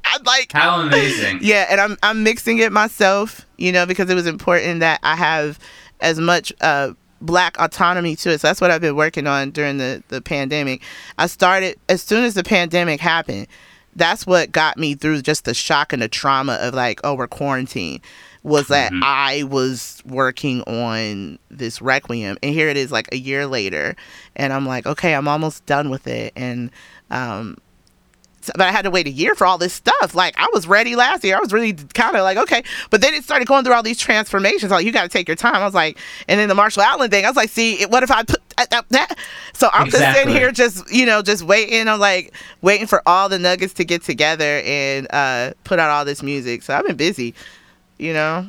I'm 0.05 0.23
like, 0.25 0.51
how 0.51 0.81
amazing! 0.81 1.39
yeah, 1.41 1.65
and 1.69 1.81
I'm 1.81 1.97
I'm 2.03 2.23
mixing 2.23 2.59
it 2.59 2.71
myself, 2.71 3.47
you 3.57 3.71
know, 3.71 3.85
because 3.85 4.09
it 4.09 4.15
was 4.15 4.27
important 4.27 4.79
that 4.81 4.99
I 5.01 5.15
have 5.15 5.57
as 6.01 6.19
much 6.19 6.53
uh 6.61 6.91
black 7.23 7.57
autonomy 7.59 8.15
to 8.17 8.31
it. 8.31 8.41
So 8.41 8.47
that's 8.47 8.61
what 8.61 8.69
I've 8.69 8.81
been 8.81 8.95
working 8.95 9.25
on 9.25 9.49
during 9.49 9.77
the 9.77 10.03
the 10.09 10.21
pandemic. 10.21 10.83
I 11.17 11.25
started 11.25 11.79
as 11.89 12.03
soon 12.03 12.23
as 12.23 12.35
the 12.35 12.43
pandemic 12.43 12.99
happened. 12.99 13.47
That's 13.95 14.27
what 14.27 14.51
got 14.51 14.77
me 14.77 14.95
through 14.95 15.21
just 15.21 15.45
the 15.45 15.53
shock 15.53 15.93
and 15.93 16.01
the 16.01 16.07
trauma 16.07 16.53
of 16.61 16.73
like, 16.73 16.99
oh, 17.03 17.15
we're 17.15 17.27
quarantined. 17.27 18.01
Was 18.41 18.67
that 18.67 18.91
I 19.01 19.43
was 19.43 20.03
working 20.05 20.63
on 20.63 21.39
this 21.49 21.81
requiem, 21.81 22.37
and 22.43 22.53
here 22.53 22.67
it 22.67 22.75
is, 22.75 22.91
like 22.91 23.07
a 23.13 23.17
year 23.17 23.47
later, 23.47 23.95
and 24.35 24.51
I'm 24.51 24.65
like, 24.65 24.85
okay, 24.85 25.15
I'm 25.15 25.29
almost 25.29 25.65
done 25.65 25.89
with 25.89 26.07
it, 26.07 26.33
and 26.35 26.69
um, 27.09 27.57
but 28.51 28.61
I 28.61 28.71
had 28.71 28.83
to 28.83 28.91
wait 28.91 29.07
a 29.07 29.11
year 29.11 29.35
for 29.35 29.45
all 29.47 29.57
this 29.57 29.73
stuff. 29.73 30.13
Like 30.15 30.35
I 30.37 30.47
was 30.53 30.67
ready 30.67 30.95
last 30.95 31.23
year. 31.23 31.35
I 31.35 31.39
was 31.39 31.51
really 31.53 31.73
kind 31.73 32.15
of 32.15 32.23
like, 32.23 32.37
okay. 32.37 32.63
But 32.89 33.01
then 33.01 33.13
it 33.13 33.23
started 33.23 33.47
going 33.47 33.63
through 33.63 33.73
all 33.73 33.83
these 33.83 33.99
transformations. 33.99 34.71
Like 34.71 34.85
you 34.85 34.91
got 34.91 35.03
to 35.03 35.09
take 35.09 35.27
your 35.27 35.35
time. 35.35 35.55
I 35.55 35.65
was 35.65 35.73
like, 35.73 35.97
and 36.27 36.39
then 36.39 36.49
the 36.49 36.55
Marshall 36.55 36.83
Allen 36.83 37.09
thing. 37.09 37.25
I 37.25 37.29
was 37.29 37.37
like, 37.37 37.49
see, 37.49 37.81
it- 37.81 37.89
what 37.89 38.03
if 38.03 38.11
I 38.11 38.23
put 38.23 38.41
that? 38.57 38.85
that? 38.89 39.15
So 39.53 39.69
I'm 39.71 39.89
just 39.89 40.03
sitting 40.15 40.33
here, 40.33 40.51
just 40.51 40.91
you 40.91 41.05
know, 41.05 41.21
just 41.21 41.43
waiting. 41.43 41.87
I'm 41.87 41.99
like 41.99 42.33
waiting 42.61 42.87
for 42.87 43.01
all 43.05 43.29
the 43.29 43.39
nuggets 43.39 43.73
to 43.75 43.85
get 43.85 44.03
together 44.03 44.61
and 44.65 45.07
uh, 45.11 45.53
put 45.63 45.79
out 45.79 45.89
all 45.89 46.05
this 46.05 46.21
music. 46.23 46.63
So 46.63 46.73
I've 46.75 46.85
been 46.85 46.97
busy, 46.97 47.33
you 47.97 48.13
know. 48.13 48.47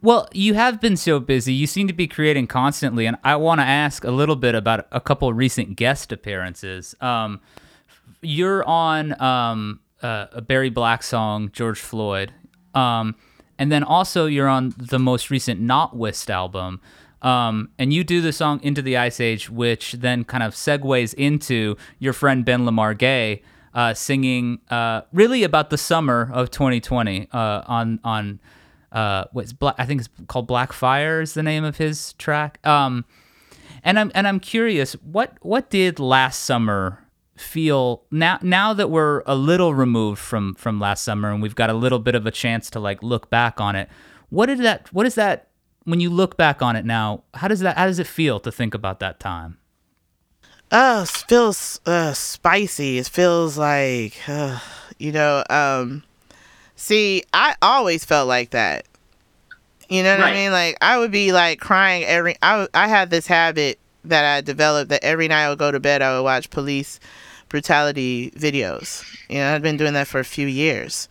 Well, 0.00 0.28
you 0.32 0.54
have 0.54 0.80
been 0.80 0.96
so 0.96 1.18
busy. 1.18 1.52
You 1.52 1.66
seem 1.66 1.88
to 1.88 1.92
be 1.92 2.06
creating 2.06 2.46
constantly, 2.46 3.04
and 3.04 3.16
I 3.24 3.34
want 3.34 3.60
to 3.60 3.64
ask 3.66 4.04
a 4.04 4.12
little 4.12 4.36
bit 4.36 4.54
about 4.54 4.86
a 4.92 5.00
couple 5.00 5.32
recent 5.32 5.74
guest 5.74 6.12
appearances. 6.12 6.94
Um, 7.00 7.40
you're 8.22 8.66
on 8.66 9.20
um, 9.20 9.80
uh, 10.02 10.26
a 10.32 10.40
Barry 10.40 10.70
Black 10.70 11.02
song, 11.02 11.50
George 11.52 11.80
Floyd, 11.80 12.32
um, 12.74 13.14
and 13.58 13.72
then 13.72 13.82
also 13.82 14.26
you're 14.26 14.48
on 14.48 14.74
the 14.76 14.98
most 14.98 15.30
recent 15.30 15.60
Not 15.60 15.96
Wist 15.96 16.30
album. 16.30 16.80
Um, 17.20 17.70
and 17.78 17.92
you 17.92 18.04
do 18.04 18.20
the 18.20 18.32
song 18.32 18.60
Into 18.62 18.80
the 18.80 18.96
Ice 18.96 19.18
Age, 19.18 19.50
which 19.50 19.92
then 19.92 20.24
kind 20.24 20.44
of 20.44 20.54
segues 20.54 21.14
into 21.14 21.76
your 21.98 22.12
friend 22.12 22.44
Ben 22.44 22.64
LaMar 22.64 22.94
Gay 22.94 23.42
uh, 23.74 23.94
singing 23.94 24.60
uh, 24.70 25.02
really 25.12 25.42
about 25.42 25.70
the 25.70 25.78
summer 25.78 26.30
of 26.32 26.50
2020 26.50 27.28
uh, 27.32 27.62
on 27.66 28.00
on 28.04 28.40
uh, 28.92 29.24
what's? 29.32 29.54
I 29.60 29.84
think 29.84 30.00
it's 30.00 30.10
called 30.26 30.46
Black 30.46 30.72
Fire 30.72 31.20
is 31.20 31.34
the 31.34 31.42
name 31.42 31.64
of 31.64 31.76
his 31.76 32.14
track. 32.14 32.64
Um, 32.66 33.04
and 33.84 33.98
I'm 33.98 34.10
and 34.14 34.26
I'm 34.26 34.40
curious 34.40 34.94
what 34.94 35.36
what 35.42 35.70
did 35.70 35.98
last 35.98 36.42
summer 36.42 37.04
feel 37.40 38.02
now 38.10 38.38
now 38.42 38.72
that 38.72 38.90
we're 38.90 39.22
a 39.26 39.34
little 39.34 39.74
removed 39.74 40.20
from 40.20 40.54
from 40.54 40.80
last 40.80 41.04
summer 41.04 41.30
and 41.30 41.42
we've 41.42 41.54
got 41.54 41.70
a 41.70 41.74
little 41.74 41.98
bit 41.98 42.14
of 42.14 42.26
a 42.26 42.30
chance 42.30 42.70
to 42.70 42.80
like 42.80 43.02
look 43.02 43.30
back 43.30 43.60
on 43.60 43.76
it. 43.76 43.88
What 44.30 44.46
did 44.46 44.58
that? 44.60 44.92
What 44.92 45.06
is 45.06 45.14
that? 45.14 45.48
When 45.84 46.00
you 46.00 46.10
look 46.10 46.36
back 46.36 46.60
on 46.60 46.76
it 46.76 46.84
now, 46.84 47.22
how 47.34 47.48
does 47.48 47.60
that? 47.60 47.78
How 47.78 47.86
does 47.86 47.98
it 47.98 48.06
feel 48.06 48.40
to 48.40 48.52
think 48.52 48.74
about 48.74 49.00
that 49.00 49.18
time? 49.20 49.58
Oh, 50.70 51.02
it 51.02 51.08
feels 51.08 51.80
uh, 51.86 52.12
spicy. 52.12 52.98
It 52.98 53.08
feels 53.08 53.56
like, 53.56 54.18
uh, 54.28 54.58
you 54.98 55.12
know, 55.12 55.42
um, 55.48 56.02
see, 56.76 57.22
I 57.32 57.54
always 57.62 58.04
felt 58.04 58.28
like 58.28 58.50
that. 58.50 58.84
You 59.88 60.02
know 60.02 60.14
what 60.14 60.24
I 60.24 60.34
mean? 60.34 60.52
Like, 60.52 60.76
I 60.82 60.98
would 60.98 61.10
be 61.10 61.32
like 61.32 61.58
crying 61.58 62.04
every, 62.04 62.36
i, 62.42 62.68
I 62.74 62.88
had 62.88 63.08
this 63.08 63.26
habit 63.26 63.78
that 64.04 64.24
I 64.24 64.42
developed 64.42 64.90
that 64.90 65.02
every 65.02 65.28
night 65.28 65.46
I 65.46 65.48
would 65.48 65.58
go 65.58 65.70
to 65.70 65.80
bed, 65.80 66.02
I 66.02 66.16
would 66.16 66.24
watch 66.24 66.50
police 66.50 67.00
brutality 67.48 68.30
videos. 68.32 69.04
You 69.28 69.38
know, 69.38 69.54
I'd 69.54 69.62
been 69.62 69.76
doing 69.76 69.94
that 69.94 70.06
for 70.06 70.20
a 70.20 70.24
few 70.24 70.46
years 70.46 71.08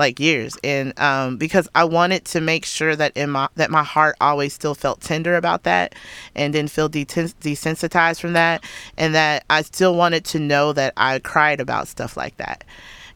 like 0.00 0.18
years 0.18 0.56
and 0.64 0.98
um 0.98 1.36
because 1.36 1.68
I 1.74 1.84
wanted 1.84 2.24
to 2.26 2.40
make 2.40 2.64
sure 2.64 2.96
that 2.96 3.14
in 3.16 3.30
my 3.30 3.48
that 3.56 3.70
my 3.70 3.82
heart 3.82 4.16
always 4.20 4.54
still 4.54 4.74
felt 4.74 5.02
tender 5.02 5.36
about 5.36 5.64
that 5.64 5.94
and 6.34 6.54
didn't 6.54 6.70
feel 6.70 6.88
desensitized 6.88 8.20
from 8.20 8.32
that 8.32 8.64
and 8.96 9.14
that 9.14 9.44
I 9.50 9.60
still 9.62 9.94
wanted 9.94 10.24
to 10.26 10.40
know 10.40 10.72
that 10.72 10.94
I 10.96 11.18
cried 11.18 11.60
about 11.60 11.86
stuff 11.86 12.16
like 12.16 12.38
that. 12.38 12.64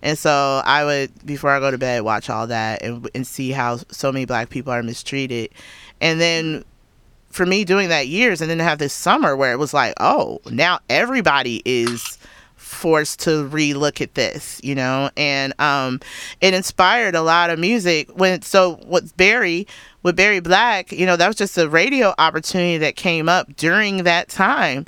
And 0.03 0.19
so 0.19 0.61
I 0.65 0.85
would 0.85 1.25
before 1.25 1.51
I 1.51 1.59
go 1.59 1.71
to 1.71 1.79
bed 1.79 2.03
watch 2.03 2.29
all 2.29 2.47
that 2.49 2.83
and 2.83 3.09
and 3.15 3.27
see 3.27 3.51
how 3.51 3.79
so 3.91 4.13
many 4.13 4.27
black 4.27 4.51
people 4.51 4.73
are 4.73 4.83
mistreated. 4.83 5.51
And 6.03 6.21
then 6.21 6.65
for 7.31 7.47
me 7.47 7.65
doing 7.65 7.89
that 7.89 8.09
years 8.09 8.41
and 8.43 8.51
then 8.51 8.59
to 8.59 8.65
have 8.65 8.79
this 8.79 8.93
summer 8.93 9.35
where 9.35 9.53
it 9.53 9.59
was 9.59 9.73
like, 9.73 9.95
oh, 9.99 10.41
now 10.51 10.81
everybody 10.91 11.63
is 11.65 12.19
forced 12.75 13.21
to 13.21 13.49
relook 13.49 14.01
at 14.01 14.15
this, 14.15 14.61
you 14.63 14.75
know, 14.75 15.11
and 15.17 15.59
um, 15.61 16.01
it 16.41 16.53
inspired 16.53 17.15
a 17.15 17.23
lot 17.23 17.51
of 17.51 17.59
music. 17.59 18.11
When 18.15 18.43
so 18.43 18.81
with 18.87 19.17
Barry, 19.17 19.67
with 20.03 20.17
Barry 20.17 20.41
Black, 20.41 20.93
you 20.93 21.07
know, 21.07 21.17
that 21.17 21.27
was 21.27 21.37
just 21.37 21.57
a 21.57 21.69
radio 21.69 22.13
opportunity 22.19 22.79
that 22.79 22.97
came 22.97 23.29
up 23.29 23.57
during 23.57 24.05
that 24.05 24.29
time. 24.29 24.87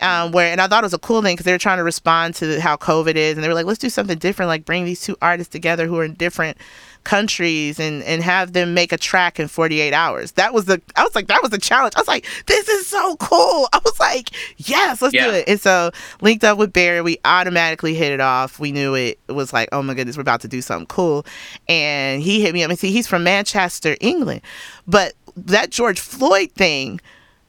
Um, 0.00 0.32
where 0.32 0.50
and 0.52 0.60
I 0.60 0.66
thought 0.66 0.84
it 0.84 0.86
was 0.86 0.92
a 0.94 0.98
cool 0.98 1.22
thing 1.22 1.34
because 1.34 1.46
they 1.46 1.52
were 1.52 1.58
trying 1.58 1.78
to 1.78 1.84
respond 1.84 2.34
to 2.36 2.60
how 2.60 2.76
COVID 2.76 3.14
is, 3.14 3.36
and 3.36 3.44
they 3.44 3.48
were 3.48 3.54
like, 3.54 3.66
let's 3.66 3.78
do 3.78 3.88
something 3.88 4.18
different, 4.18 4.48
like 4.48 4.64
bring 4.64 4.84
these 4.84 5.00
two 5.00 5.16
artists 5.22 5.50
together 5.50 5.86
who 5.86 5.98
are 5.98 6.04
in 6.04 6.14
different 6.14 6.58
countries 7.06 7.78
and 7.80 8.02
and 8.02 8.22
have 8.22 8.52
them 8.52 8.74
make 8.74 8.92
a 8.92 8.98
track 8.98 9.40
in 9.40 9.48
48 9.48 9.94
hours. 9.94 10.32
That 10.32 10.52
was 10.52 10.66
the 10.66 10.82
I 10.96 11.04
was 11.04 11.14
like 11.14 11.28
that 11.28 11.40
was 11.40 11.50
the 11.50 11.58
challenge. 11.58 11.94
I 11.96 12.00
was 12.00 12.08
like 12.08 12.26
this 12.46 12.68
is 12.68 12.86
so 12.86 13.16
cool. 13.16 13.68
I 13.72 13.80
was 13.84 13.98
like 13.98 14.30
yes, 14.58 15.00
let's 15.00 15.14
Yeah. 15.14 15.28
do 15.28 15.32
it. 15.32 15.48
And 15.48 15.60
so 15.60 15.90
linked 16.20 16.44
up 16.44 16.58
with 16.58 16.72
Barry, 16.72 17.00
we 17.00 17.18
automatically 17.24 17.94
hit 17.94 18.12
it 18.12 18.20
off. 18.20 18.58
We 18.58 18.72
knew 18.72 18.94
it, 18.94 19.18
it 19.28 19.32
was 19.32 19.52
like 19.52 19.68
oh 19.72 19.82
my 19.82 19.94
goodness, 19.94 20.16
we're 20.16 20.22
about 20.22 20.40
to 20.42 20.48
do 20.48 20.60
something 20.60 20.86
cool. 20.88 21.24
And 21.68 22.20
he 22.20 22.42
hit 22.42 22.52
me 22.52 22.62
up 22.64 22.70
and 22.70 22.78
see 22.78 22.90
he's 22.90 23.06
from 23.06 23.24
Manchester, 23.24 23.96
England. 24.00 24.42
But 24.86 25.14
that 25.36 25.70
George 25.70 26.00
Floyd 26.00 26.50
thing 26.52 27.00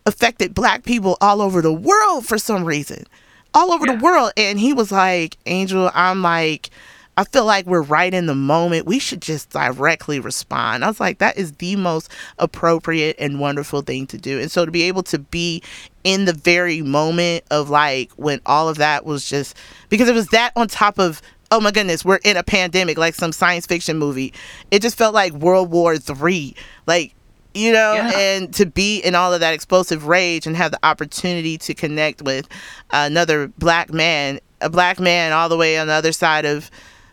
affected 0.05 0.53
black 0.53 0.84
people 0.84 1.18
all 1.20 1.41
over 1.41 1.62
the 1.62 1.74
world 1.74 2.26
for 2.26 2.38
some 2.38 2.64
reason. 2.64 3.05
All 3.53 3.72
over 3.72 3.86
Yeah. 3.88 3.95
the 3.95 4.03
world. 4.03 4.32
And 4.38 4.60
he 4.60 4.72
was 4.72 4.91
like, 4.91 5.38
Angel, 5.47 5.89
I'm 5.95 6.22
like, 6.22 6.70
I 7.18 7.24
feel 7.24 7.45
like 7.45 7.65
we're 7.65 7.82
right 7.82 8.13
in 8.13 8.28
the 8.28 8.36
moment. 8.36 8.86
We 8.86 8.99
should 8.99 9.22
just 9.22 9.49
directly 9.49 10.20
respond. 10.20 10.86
I 10.86 10.88
was 10.88 10.99
like, 10.99 11.18
that 11.18 11.36
is 11.38 11.51
the 11.53 11.76
most 11.76 12.11
appropriate 12.38 13.15
and 13.20 13.39
wonderful 13.39 13.82
thing 13.82 14.05
to 14.07 14.18
do. 14.20 14.39
And 14.39 14.51
so 14.51 14.65
to 14.65 14.72
be 14.72 14.84
able 14.84 15.03
to 15.03 15.18
be 15.20 15.63
in 16.03 16.26
the 16.26 16.34
very 16.34 16.82
moment 16.84 17.43
of 17.49 17.70
like 17.72 18.11
when 18.13 18.39
all 18.45 18.70
of 18.70 18.78
that 18.78 19.03
was 19.05 19.28
just 19.28 19.57
because 19.89 20.07
it 20.07 20.13
was 20.15 20.28
that 20.28 20.51
on 20.55 20.68
top 20.68 20.99
of 20.99 21.22
oh 21.49 21.59
my 21.61 21.72
goodness, 21.72 22.03
we're 22.03 22.20
in 22.26 22.36
a 22.38 22.43
pandemic, 22.43 22.97
like 22.97 23.15
some 23.15 23.32
science 23.32 23.65
fiction 23.65 23.97
movie. 23.97 24.34
It 24.70 24.82
just 24.82 24.97
felt 24.97 25.13
like 25.13 25.34
World 25.34 25.72
War 25.72 25.97
Three. 25.97 26.55
Like 26.86 27.13
you 27.53 27.72
know, 27.72 27.93
Yeah. 27.93 28.11
and 28.15 28.53
to 28.53 28.68
be 28.68 28.99
in 28.99 29.15
all 29.15 29.34
of 29.34 29.39
that 29.39 29.53
explosive 29.55 30.05
rage 30.05 30.45
and 30.45 30.55
have 30.55 30.72
the 30.72 30.80
opportunity 30.84 31.57
to 31.59 31.74
connect 31.74 32.22
with 32.22 32.47
another 32.91 33.47
black 33.57 33.91
man, 33.91 34.39
a 34.61 34.70
black 34.70 34.99
man 34.99 35.34
all 35.34 35.49
the 35.49 35.57
way 35.57 35.80
on 35.80 35.88
the 35.88 35.93
other 35.93 36.11
side 36.11 36.45
of 36.45 36.70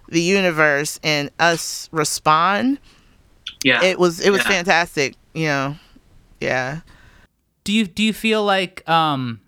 the 0.09 0.21
universe 0.21 0.99
and 1.03 1.31
us 1.39 1.89
respond, 1.93 2.79
Yeah. 3.63 3.83
it 3.83 3.99
was 3.99 4.21
it 4.21 4.31
was 4.31 4.43
Yeah. 4.43 4.49
fantastic, 4.49 5.15
you 5.35 5.47
know. 5.47 5.77
Yeah. 6.41 6.81
do 7.65 7.73
you 7.73 7.87
do 7.87 8.03
you 8.03 8.13
feel 8.13 8.45
like 8.45 8.87
um 8.89 9.41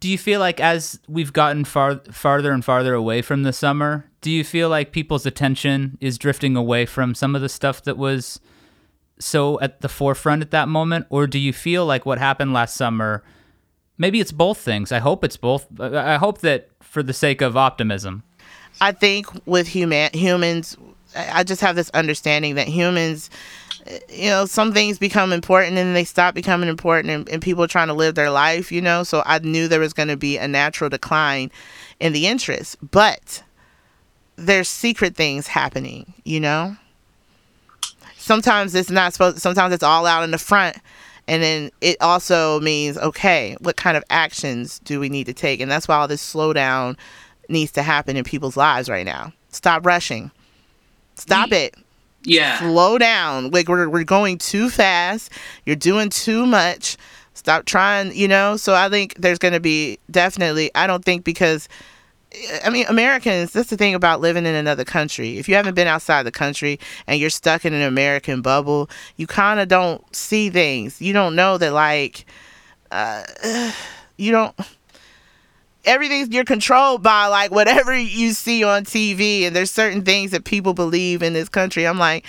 do 0.00 0.08
you 0.08 0.18
feel 0.18 0.38
like 0.40 0.60
as 0.60 1.00
we've 1.08 1.32
gotten 1.32 1.64
far 1.64 1.96
farther 2.12 2.52
and 2.52 2.64
farther 2.64 2.94
away 2.94 3.22
from 3.22 3.42
the 3.42 3.52
summer 3.52 4.04
do 4.20 4.30
you 4.30 4.44
feel 4.44 4.68
like 4.68 4.92
people's 4.92 5.26
attention 5.26 5.96
is 6.00 6.18
drifting 6.18 6.56
away 6.56 6.86
from 6.86 7.14
some 7.14 7.34
of 7.34 7.42
the 7.42 7.48
stuff 7.48 7.82
that 7.82 7.96
was 7.96 8.38
so 9.18 9.58
at 9.60 9.80
the 9.80 9.88
forefront 9.88 10.42
at 10.42 10.50
that 10.50 10.68
moment 10.68 11.06
or 11.10 11.26
do 11.26 11.38
you 11.38 11.52
feel 11.52 11.86
like 11.86 12.04
what 12.06 12.18
happened 12.18 12.52
last 12.52 12.76
summer 12.76 13.24
maybe 13.98 14.20
it's 14.20 14.32
both 14.32 14.58
things 14.58 14.92
i 14.92 14.98
hope 14.98 15.24
it's 15.24 15.36
both 15.36 15.66
i 15.80 16.16
hope 16.16 16.38
that 16.38 16.68
for 16.80 17.02
the 17.02 17.12
sake 17.12 17.40
of 17.40 17.56
optimism 17.56 18.22
I 18.80 18.92
think 18.92 19.28
with 19.46 19.68
human 19.68 20.10
humans, 20.12 20.76
I 21.16 21.44
just 21.44 21.60
have 21.60 21.76
this 21.76 21.90
understanding 21.90 22.56
that 22.56 22.66
humans, 22.66 23.30
you 24.08 24.30
know, 24.30 24.46
some 24.46 24.72
things 24.72 24.98
become 24.98 25.32
important 25.32 25.78
and 25.78 25.94
they 25.94 26.04
stop 26.04 26.34
becoming 26.34 26.68
important, 26.68 27.10
and, 27.10 27.28
and 27.28 27.42
people 27.42 27.68
trying 27.68 27.88
to 27.88 27.94
live 27.94 28.14
their 28.14 28.30
life, 28.30 28.72
you 28.72 28.80
know. 28.80 29.02
So 29.04 29.22
I 29.26 29.38
knew 29.38 29.68
there 29.68 29.80
was 29.80 29.92
going 29.92 30.08
to 30.08 30.16
be 30.16 30.36
a 30.38 30.48
natural 30.48 30.90
decline 30.90 31.50
in 32.00 32.12
the 32.12 32.26
interest, 32.26 32.76
but 32.90 33.42
there's 34.36 34.68
secret 34.68 35.14
things 35.14 35.46
happening, 35.46 36.14
you 36.24 36.40
know. 36.40 36.76
Sometimes 38.16 38.74
it's 38.74 38.90
not 38.90 39.12
supposed. 39.12 39.38
Sometimes 39.38 39.72
it's 39.72 39.82
all 39.82 40.06
out 40.06 40.24
in 40.24 40.30
the 40.30 40.38
front, 40.38 40.78
And 41.26 41.42
then 41.42 41.70
it 41.80 41.96
also 42.00 42.60
means, 42.60 42.98
okay, 42.98 43.56
what 43.60 43.76
kind 43.76 43.96
of 43.96 44.04
actions 44.10 44.78
do 44.80 45.00
we 45.00 45.08
need 45.08 45.24
to 45.24 45.32
take? 45.32 45.60
And 45.60 45.70
that's 45.70 45.88
why 45.88 45.96
all 45.96 46.08
this 46.08 46.34
slowdown 46.34 46.98
needs 47.48 47.72
to 47.72 47.82
happen 47.82 48.16
in 48.16 48.24
people's 48.24 48.56
lives 48.56 48.88
right 48.88 49.06
now. 49.06 49.32
Stop 49.48 49.86
rushing. 49.86 50.30
Stop 51.14 51.52
it. 51.52 51.74
Yeah. 52.24 52.58
Slow 52.58 52.98
down. 52.98 53.50
Like 53.50 53.68
we're, 53.68 53.88
we're 53.88 54.04
going 54.04 54.38
too 54.38 54.68
fast. 54.68 55.30
You're 55.64 55.76
doing 55.76 56.10
too 56.10 56.46
much. 56.46 56.96
Stop 57.34 57.64
trying, 57.64 58.14
you 58.14 58.28
know? 58.28 58.56
So 58.56 58.74
I 58.74 58.88
think 58.88 59.14
there's 59.16 59.38
going 59.38 59.54
to 59.54 59.60
be 59.60 59.98
definitely, 60.10 60.70
I 60.74 60.86
don't 60.86 61.04
think 61.04 61.24
because 61.24 61.68
I 62.64 62.70
mean, 62.70 62.86
Americans, 62.88 63.52
that's 63.52 63.70
the 63.70 63.76
thing 63.76 63.94
about 63.94 64.20
living 64.20 64.46
in 64.46 64.54
another 64.54 64.84
country. 64.84 65.38
If 65.38 65.48
you 65.48 65.54
haven't 65.54 65.74
been 65.74 65.86
outside 65.86 66.24
the 66.24 66.32
country 66.32 66.80
and 67.06 67.20
you're 67.20 67.30
stuck 67.30 67.64
in 67.64 67.72
an 67.72 67.82
American 67.82 68.42
bubble, 68.42 68.90
you 69.16 69.26
kind 69.26 69.60
of 69.60 69.68
don't 69.68 70.02
see 70.14 70.50
things. 70.50 71.00
You 71.00 71.12
don't 71.12 71.36
know 71.36 71.58
that, 71.58 71.72
like, 71.72 72.26
uh, 72.90 73.22
you 74.16 74.32
don't. 74.32 74.54
Everything's 75.84 76.30
you're 76.30 76.44
controlled 76.44 77.02
by 77.02 77.26
like 77.26 77.50
whatever 77.50 77.94
you 77.94 78.32
see 78.32 78.64
on 78.64 78.84
TV, 78.84 79.42
and 79.42 79.54
there's 79.54 79.70
certain 79.70 80.02
things 80.02 80.30
that 80.30 80.44
people 80.44 80.72
believe 80.72 81.22
in 81.22 81.34
this 81.34 81.48
country. 81.48 81.86
I'm 81.86 81.98
like, 81.98 82.24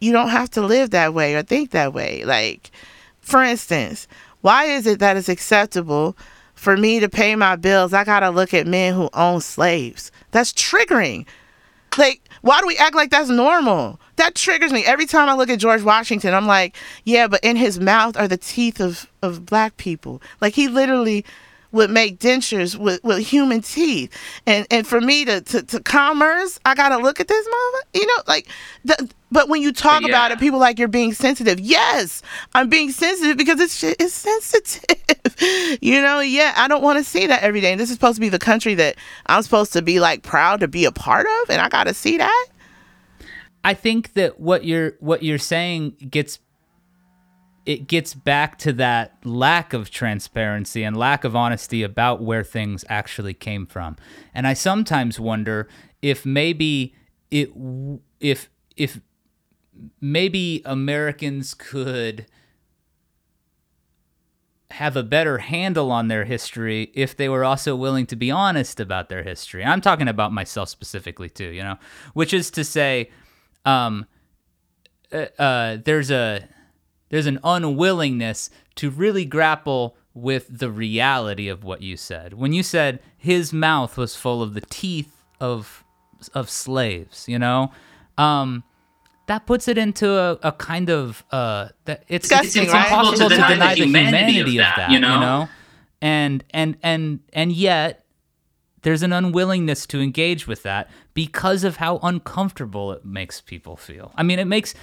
you 0.00 0.12
don't 0.12 0.28
have 0.28 0.50
to 0.50 0.60
live 0.60 0.90
that 0.90 1.14
way 1.14 1.34
or 1.34 1.42
think 1.42 1.70
that 1.70 1.94
way. 1.94 2.24
Like, 2.24 2.70
for 3.20 3.42
instance, 3.42 4.06
why 4.42 4.66
is 4.66 4.86
it 4.86 4.98
that 4.98 5.16
it's 5.16 5.28
acceptable? 5.28 6.16
For 6.58 6.76
me 6.76 7.00
to 7.00 7.08
pay 7.08 7.36
my 7.36 7.56
bills, 7.56 7.92
I 7.92 8.04
gotta 8.04 8.30
look 8.30 8.52
at 8.52 8.66
men 8.66 8.94
who 8.94 9.08
own 9.14 9.40
slaves. 9.40 10.10
That's 10.32 10.52
triggering. 10.52 11.26
Like, 11.96 12.20
why 12.42 12.60
do 12.60 12.66
we 12.66 12.76
act 12.76 12.94
like 12.94 13.10
that's 13.10 13.30
normal? 13.30 14.00
That 14.16 14.34
triggers 14.34 14.72
me. 14.72 14.84
Every 14.84 15.06
time 15.06 15.28
I 15.28 15.34
look 15.34 15.48
at 15.48 15.58
George 15.58 15.82
Washington, 15.82 16.34
I'm 16.34 16.46
like, 16.46 16.76
yeah, 17.04 17.28
but 17.28 17.42
in 17.42 17.56
his 17.56 17.78
mouth 17.80 18.16
are 18.16 18.28
the 18.28 18.36
teeth 18.36 18.80
of, 18.80 19.10
of 19.22 19.46
black 19.46 19.76
people. 19.76 20.20
Like, 20.40 20.54
he 20.54 20.68
literally 20.68 21.24
would 21.72 21.90
make 21.90 22.18
dentures 22.18 22.76
with, 22.76 23.02
with 23.04 23.26
human 23.26 23.60
teeth. 23.60 24.12
And 24.46 24.66
and 24.70 24.86
for 24.86 25.00
me 25.00 25.24
to, 25.24 25.40
to, 25.40 25.62
to 25.62 25.80
commerce, 25.80 26.58
I 26.64 26.74
gotta 26.74 26.98
look 26.98 27.20
at 27.20 27.28
this 27.28 27.46
mother. 27.46 27.84
You 27.94 28.06
know, 28.06 28.22
like 28.26 28.48
the 28.84 29.10
but 29.30 29.48
when 29.48 29.60
you 29.60 29.72
talk 29.72 30.02
yeah. 30.02 30.08
about 30.08 30.30
it, 30.30 30.40
people 30.40 30.58
like 30.58 30.78
you're 30.78 30.88
being 30.88 31.12
sensitive. 31.12 31.60
Yes, 31.60 32.22
I'm 32.54 32.68
being 32.68 32.90
sensitive 32.90 33.36
because 33.36 33.60
it's 33.60 33.82
it's 33.82 34.14
sensitive. 34.52 35.78
you 35.82 36.00
know, 36.00 36.20
yeah, 36.20 36.54
I 36.56 36.68
don't 36.68 36.82
want 36.82 36.98
to 36.98 37.04
see 37.04 37.26
that 37.26 37.42
every 37.42 37.60
day. 37.60 37.72
And 37.72 37.80
this 37.80 37.90
is 37.90 37.96
supposed 37.96 38.16
to 38.16 38.20
be 38.20 38.28
the 38.30 38.38
country 38.38 38.74
that 38.74 38.96
I'm 39.26 39.42
supposed 39.42 39.72
to 39.74 39.82
be 39.82 40.00
like 40.00 40.22
proud 40.22 40.60
to 40.60 40.68
be 40.68 40.84
a 40.84 40.92
part 40.92 41.26
of, 41.26 41.50
and 41.50 41.60
I 41.60 41.68
got 41.68 41.84
to 41.84 41.94
see 41.94 42.18
that. 42.18 42.46
I 43.64 43.74
think 43.74 44.14
that 44.14 44.40
what 44.40 44.64
you're 44.64 44.94
what 45.00 45.22
you're 45.22 45.38
saying 45.38 45.96
gets 46.10 46.38
it 47.68 47.86
gets 47.86 48.14
back 48.14 48.56
to 48.56 48.72
that 48.72 49.18
lack 49.24 49.74
of 49.74 49.90
transparency 49.90 50.82
and 50.82 50.96
lack 50.96 51.22
of 51.22 51.36
honesty 51.36 51.82
about 51.82 52.22
where 52.22 52.42
things 52.42 52.82
actually 52.88 53.34
came 53.34 53.66
from. 53.66 53.94
And 54.32 54.46
I 54.46 54.54
sometimes 54.54 55.20
wonder 55.20 55.68
if 56.00 56.24
maybe 56.24 56.94
it 57.30 57.52
if 58.20 58.48
if 58.74 59.02
maybe 60.00 60.62
Americans 60.64 61.52
could 61.52 62.24
have 64.70 64.96
a 64.96 65.02
better 65.02 65.36
handle 65.36 65.92
on 65.92 66.08
their 66.08 66.24
history 66.24 66.90
if 66.94 67.14
they 67.14 67.28
were 67.28 67.44
also 67.44 67.76
willing 67.76 68.06
to 68.06 68.16
be 68.16 68.30
honest 68.30 68.80
about 68.80 69.10
their 69.10 69.24
history. 69.24 69.62
I'm 69.62 69.82
talking 69.82 70.08
about 70.08 70.32
myself 70.32 70.70
specifically 70.70 71.28
too, 71.28 71.50
you 71.50 71.62
know, 71.62 71.76
which 72.14 72.32
is 72.32 72.50
to 72.52 72.64
say, 72.64 73.10
um, 73.66 74.06
uh, 75.12 75.26
uh, 75.38 75.76
there's 75.84 76.10
a 76.10 76.48
there's 77.08 77.26
an 77.26 77.38
unwillingness 77.42 78.50
to 78.76 78.90
really 78.90 79.24
grapple 79.24 79.96
with 80.14 80.46
the 80.58 80.70
reality 80.70 81.48
of 81.48 81.64
what 81.64 81.82
you 81.82 81.96
said. 81.96 82.34
When 82.34 82.52
you 82.52 82.62
said 82.62 83.00
his 83.16 83.52
mouth 83.52 83.96
was 83.96 84.16
full 84.16 84.42
of 84.42 84.54
the 84.54 84.60
teeth 84.62 85.22
of 85.40 85.84
of 86.34 86.50
slaves, 86.50 87.28
you 87.28 87.38
know, 87.38 87.70
um, 88.16 88.64
that 89.26 89.46
puts 89.46 89.68
it 89.68 89.78
into 89.78 90.10
a, 90.10 90.38
a 90.42 90.52
kind 90.52 90.90
of 90.90 91.24
uh 91.30 91.68
that 91.84 92.04
it's 92.08 92.30
it's, 92.32 92.56
it's 92.56 92.72
right? 92.72 92.86
impossible 92.86 93.28
to 93.28 93.34
deny, 93.34 93.48
to 93.48 93.54
deny 93.54 93.74
the 93.74 93.84
humanity, 93.84 94.32
humanity 94.32 94.58
of, 94.58 94.64
that, 94.64 94.70
of 94.70 94.76
that, 94.76 94.90
you 94.90 94.98
know? 95.00 95.14
you 95.14 95.20
know 95.20 95.48
and 96.00 96.44
and 96.50 96.76
and 96.82 97.20
and 97.32 97.52
yet 97.52 98.04
there's 98.82 99.02
an 99.02 99.12
unwillingness 99.12 99.86
to 99.86 100.00
engage 100.00 100.46
with 100.46 100.62
that 100.62 100.88
because 101.14 101.64
of 101.64 101.76
how 101.76 101.98
uncomfortable 102.02 102.92
it 102.92 103.04
makes 103.04 103.40
people 103.40 103.76
feel 103.76 104.12
i 104.16 104.22
mean 104.22 104.38
it 104.38 104.46
makes 104.46 104.74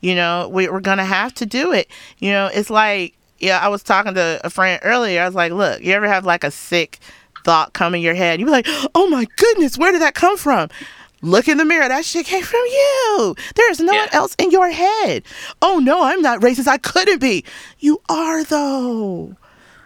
you 0.00 0.14
know 0.14 0.48
we, 0.48 0.68
we're 0.68 0.80
gonna 0.80 1.04
have 1.04 1.34
to 1.34 1.46
do 1.46 1.72
it 1.72 1.88
you 2.18 2.30
know 2.30 2.48
it's 2.52 2.70
like 2.70 3.14
yeah 3.38 3.58
i 3.58 3.68
was 3.68 3.82
talking 3.82 4.14
to 4.14 4.40
a 4.44 4.50
friend 4.50 4.80
earlier 4.82 5.22
i 5.22 5.26
was 5.26 5.34
like 5.34 5.52
look 5.52 5.82
you 5.82 5.92
ever 5.92 6.08
have 6.08 6.24
like 6.24 6.44
a 6.44 6.50
sick 6.50 6.98
thought 7.48 7.72
come 7.72 7.94
in 7.94 8.02
your 8.02 8.14
head. 8.14 8.40
You're 8.40 8.50
like, 8.50 8.66
oh 8.94 9.08
my 9.08 9.26
goodness, 9.36 9.78
where 9.78 9.90
did 9.90 10.02
that 10.02 10.14
come 10.14 10.36
from? 10.36 10.68
Look 11.22 11.48
in 11.48 11.56
the 11.56 11.64
mirror. 11.64 11.88
That 11.88 12.04
shit 12.04 12.26
came 12.26 12.42
from 12.42 12.60
you. 12.60 13.34
There's 13.56 13.80
no 13.80 13.92
yeah. 13.92 14.00
one 14.00 14.08
else 14.12 14.34
in 14.38 14.50
your 14.50 14.70
head. 14.70 15.24
Oh 15.62 15.78
no, 15.78 16.04
I'm 16.04 16.20
not 16.20 16.40
racist. 16.40 16.68
I 16.68 16.76
couldn't 16.76 17.20
be. 17.20 17.44
You 17.78 18.02
are 18.10 18.44
though. 18.44 19.34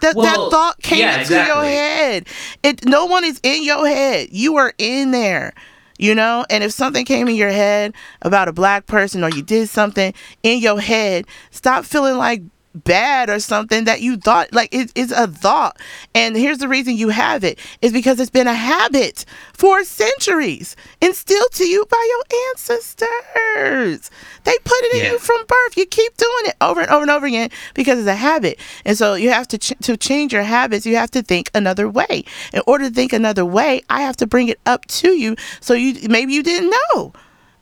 That 0.00 0.16
well, 0.16 0.26
that 0.26 0.50
thought 0.50 0.82
came 0.82 0.98
yeah, 0.98 1.12
into 1.12 1.20
exactly. 1.22 1.54
your 1.54 1.64
head. 1.64 2.26
It 2.64 2.84
no 2.84 3.06
one 3.06 3.24
is 3.24 3.40
in 3.44 3.62
your 3.62 3.86
head. 3.86 4.28
You 4.32 4.56
are 4.56 4.74
in 4.76 5.12
there. 5.12 5.54
You 5.99 6.14
know, 6.14 6.45
and 6.51 6.64
if 6.64 6.72
something 6.72 7.05
came 7.05 7.28
in 7.28 7.36
your 7.36 7.51
head 7.51 7.95
about 8.22 8.49
a 8.49 8.53
black 8.53 8.86
person 8.86 9.22
or 9.22 9.30
you 9.30 9.43
did 9.43 9.68
something 9.68 10.14
in 10.43 10.59
your 10.59 10.80
head, 10.80 11.26
stop 11.51 11.84
feeling 11.84 12.16
like 12.16 12.43
bad 12.74 13.30
or 13.30 13.40
something 13.40 13.84
that 13.84 14.00
you 14.00 14.16
thought 14.16 14.52
like 14.52 14.74
it 14.74 14.92
is 14.94 15.12
a 15.12 15.26
thought. 15.26 15.78
And 16.14 16.36
here's 16.36 16.58
the 16.58 16.68
reason 16.68 16.96
you 16.96 17.10
have 17.10 17.44
it 17.44 17.58
is 17.80 17.92
because 17.92 18.18
it's 18.20 18.30
been 18.30 18.46
a 18.46 18.54
habit 18.54 19.24
for 19.52 19.84
centuries 19.84 20.76
instilled 21.00 21.52
to 21.52 21.64
you 21.64 21.84
by 21.90 22.08
your 22.08 22.38
ancestors. 22.50 24.10
They 24.44 24.56
put 24.64 24.78
it 24.84 24.94
in 24.94 25.04
yeah. 25.04 25.12
you 25.12 25.18
from 25.18 25.44
birth. 25.46 25.76
You 25.76 25.86
keep 25.86 26.16
doing 26.16 26.46
it 26.46 26.56
over 26.60 26.80
and 26.80 26.90
over 26.90 27.02
and 27.02 27.10
over 27.10 27.26
again 27.26 27.50
because 27.74 27.98
it's 27.98 28.08
a 28.08 28.14
habit. 28.14 28.58
And 28.84 28.98
so 28.98 29.14
you 29.14 29.30
have 29.30 29.48
to 29.48 29.58
ch- 29.58 29.74
to 29.82 29.96
change 29.96 30.32
your 30.32 30.42
habits 30.42 30.86
you 30.86 30.96
have 30.96 31.10
to 31.12 31.22
think 31.22 31.50
another 31.54 31.88
way. 31.88 32.24
In 32.52 32.62
order 32.66 32.88
to 32.88 32.94
think 32.94 33.12
another 33.12 33.44
way 33.44 33.82
i 33.88 34.02
have 34.02 34.16
to 34.16 34.26
bring 34.26 34.48
it 34.48 34.60
up 34.66 34.86
to 34.86 35.10
you 35.10 35.36
so 35.60 35.74
you 35.74 36.08
maybe 36.08 36.32
you 36.32 36.42
didn't 36.42 36.72
know 36.94 37.12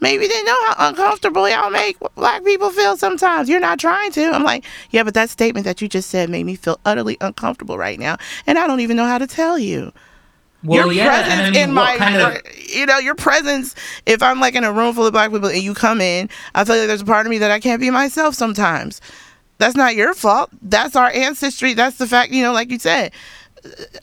Maybe 0.01 0.27
they 0.27 0.43
know 0.43 0.57
how 0.67 0.89
uncomfortable 0.89 1.49
y'all 1.49 1.71
make 1.71 1.97
black 2.15 2.45
people 2.45 2.71
feel 2.71 2.97
sometimes. 2.97 3.49
You're 3.49 3.61
not 3.61 3.79
trying 3.79 4.13
to. 4.13 4.31
I'm 4.31 4.43
like, 4.43 4.65
yeah, 4.91 5.03
but 5.03 5.15
that 5.15 5.31
statement 5.31 5.65
that 5.65 5.81
you 5.81 5.89
just 5.89 6.11
said 6.11 6.31
made 6.31 6.45
me 6.45 6.57
feel 6.57 6.81
utterly 6.85 7.17
uncomfortable 7.21 7.79
right 7.79 7.99
now, 7.99 8.17
and 8.47 8.59
I 8.59 8.67
don't 8.67 8.81
even 8.81 8.97
know 8.97 9.07
how 9.07 9.19
to 9.19 9.27
tell 9.27 9.59
you. 9.59 9.93
Well, 10.63 10.87
your 10.87 10.93
yeah, 10.93 11.07
presence 11.07 11.41
I 11.41 11.51
mean, 11.51 11.71
in 11.71 11.73
my, 11.73 11.97
kind 11.97 12.17
of... 12.17 12.59
you 12.69 12.85
know, 12.85 12.99
your 12.99 13.15
presence. 13.15 13.75
If 14.05 14.23
I'm 14.23 14.41
like 14.41 14.55
in 14.55 14.65
a 14.65 14.73
room 14.73 14.95
full 14.95 15.07
of 15.07 15.13
black 15.13 15.31
people 15.31 15.49
and 15.49 15.63
you 15.63 15.73
come 15.73 16.01
in, 16.01 16.29
I 16.55 16.65
feel 16.65 16.77
like 16.77 16.87
there's 16.87 17.01
a 17.01 17.07
part 17.07 17.27
of 17.27 17.31
me 17.31 17.39
that 17.39 17.51
I 17.51 17.61
can't 17.61 17.81
be 17.81 17.91
myself 17.91 18.35
sometimes. 18.35 19.01
That's 19.57 19.77
not 19.77 19.97
your 19.97 20.15
fault. 20.15 20.51
That's 20.63 20.97
our 20.97 21.11
ancestry. 21.11 21.75
That's 21.75 21.99
the 21.99 22.07
fact, 22.07 22.33
you 22.33 22.43
know, 22.43 22.53
like 22.53 22.71
you 22.71 22.79
said 22.79 23.13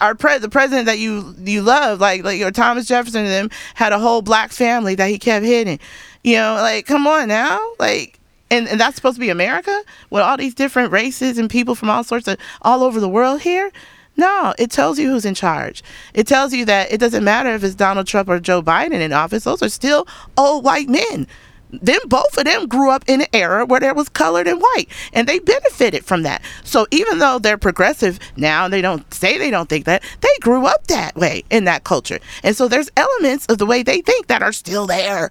our 0.02 0.16
pre- 0.16 0.38
the 0.38 0.50
president 0.50 0.86
that 0.86 1.00
you 1.00 1.36
you 1.40 1.62
love, 1.62 2.00
like 2.00 2.24
like 2.24 2.40
your 2.40 2.52
Thomas 2.52 2.88
Jefferson 2.88 3.22
and 3.26 3.30
them 3.30 3.50
had 3.76 3.94
a 3.94 4.00
whole 4.00 4.22
black 4.22 4.52
family 4.52 4.96
that 4.96 5.10
he 5.10 5.18
kept 5.20 5.46
hidden. 5.46 5.80
You 6.24 6.38
know, 6.38 6.56
like 6.56 6.86
come 6.86 7.08
on 7.08 7.28
now, 7.28 7.60
like 7.80 8.20
and, 8.50 8.68
and 8.68 8.80
that's 8.80 8.96
supposed 8.96 9.16
to 9.16 9.22
be 9.22 9.30
America 9.30 9.84
with 10.10 10.22
all 10.22 10.38
these 10.38 10.54
different 10.54 10.92
races 10.92 11.38
and 11.38 11.50
people 11.50 11.76
from 11.76 11.90
all 11.90 12.04
sorts 12.04 12.28
of 12.28 12.38
all 12.62 12.84
over 12.84 13.00
the 13.00 13.10
world 13.10 13.42
here. 13.42 13.72
No, 14.16 14.54
it 14.58 14.72
tells 14.72 14.98
you 14.98 15.10
who's 15.12 15.26
in 15.26 15.36
charge. 15.36 15.84
It 16.16 16.26
tells 16.26 16.52
you 16.52 16.66
that 16.66 16.92
it 16.92 17.00
doesn't 17.00 17.24
matter 17.24 17.50
if 17.50 17.64
it's 17.64 17.76
Donald 17.76 18.08
Trump 18.08 18.30
or 18.30 18.40
Joe 18.40 18.64
Biden 18.64 18.94
in 19.00 19.14
office; 19.14 19.44
those 19.44 19.62
are 19.62 19.70
still 19.70 20.08
old 20.38 20.64
white 20.64 20.90
men 20.90 21.28
them 21.72 22.00
both 22.08 22.38
of 22.38 22.46
them 22.46 22.68
grew 22.68 22.90
up 22.92 23.04
in 23.08 23.22
an 23.22 23.28
era 23.34 23.66
where 23.66 23.80
there 23.80 23.94
was 23.94 24.10
colored 24.10 24.48
and 24.48 24.62
white 24.62 24.88
and 25.14 25.28
they 25.28 25.40
benefited 25.40 26.06
from 26.06 26.24
that. 26.24 26.42
So 26.64 26.88
even 26.92 27.20
though 27.20 27.40
they're 27.40 27.58
progressive 27.58 28.20
now 28.36 28.68
they 28.68 28.82
don't 28.82 29.12
say 29.14 29.38
they 29.38 29.52
don't 29.52 29.70
think 29.70 29.86
that 29.86 30.04
they 30.22 30.30
grew 30.42 30.66
up 30.66 30.88
that 30.88 31.16
way 31.16 31.44
in 31.50 31.66
that 31.66 31.84
culture. 31.84 32.20
And 32.44 32.56
so 32.56 32.68
there's 32.68 32.90
elements 32.96 33.46
of 33.48 33.58
the 33.58 33.66
way 33.66 33.84
they 33.84 34.02
think 34.02 34.28
that 34.28 34.42
are 34.42 34.54
still 34.54 34.88
there. 34.88 35.30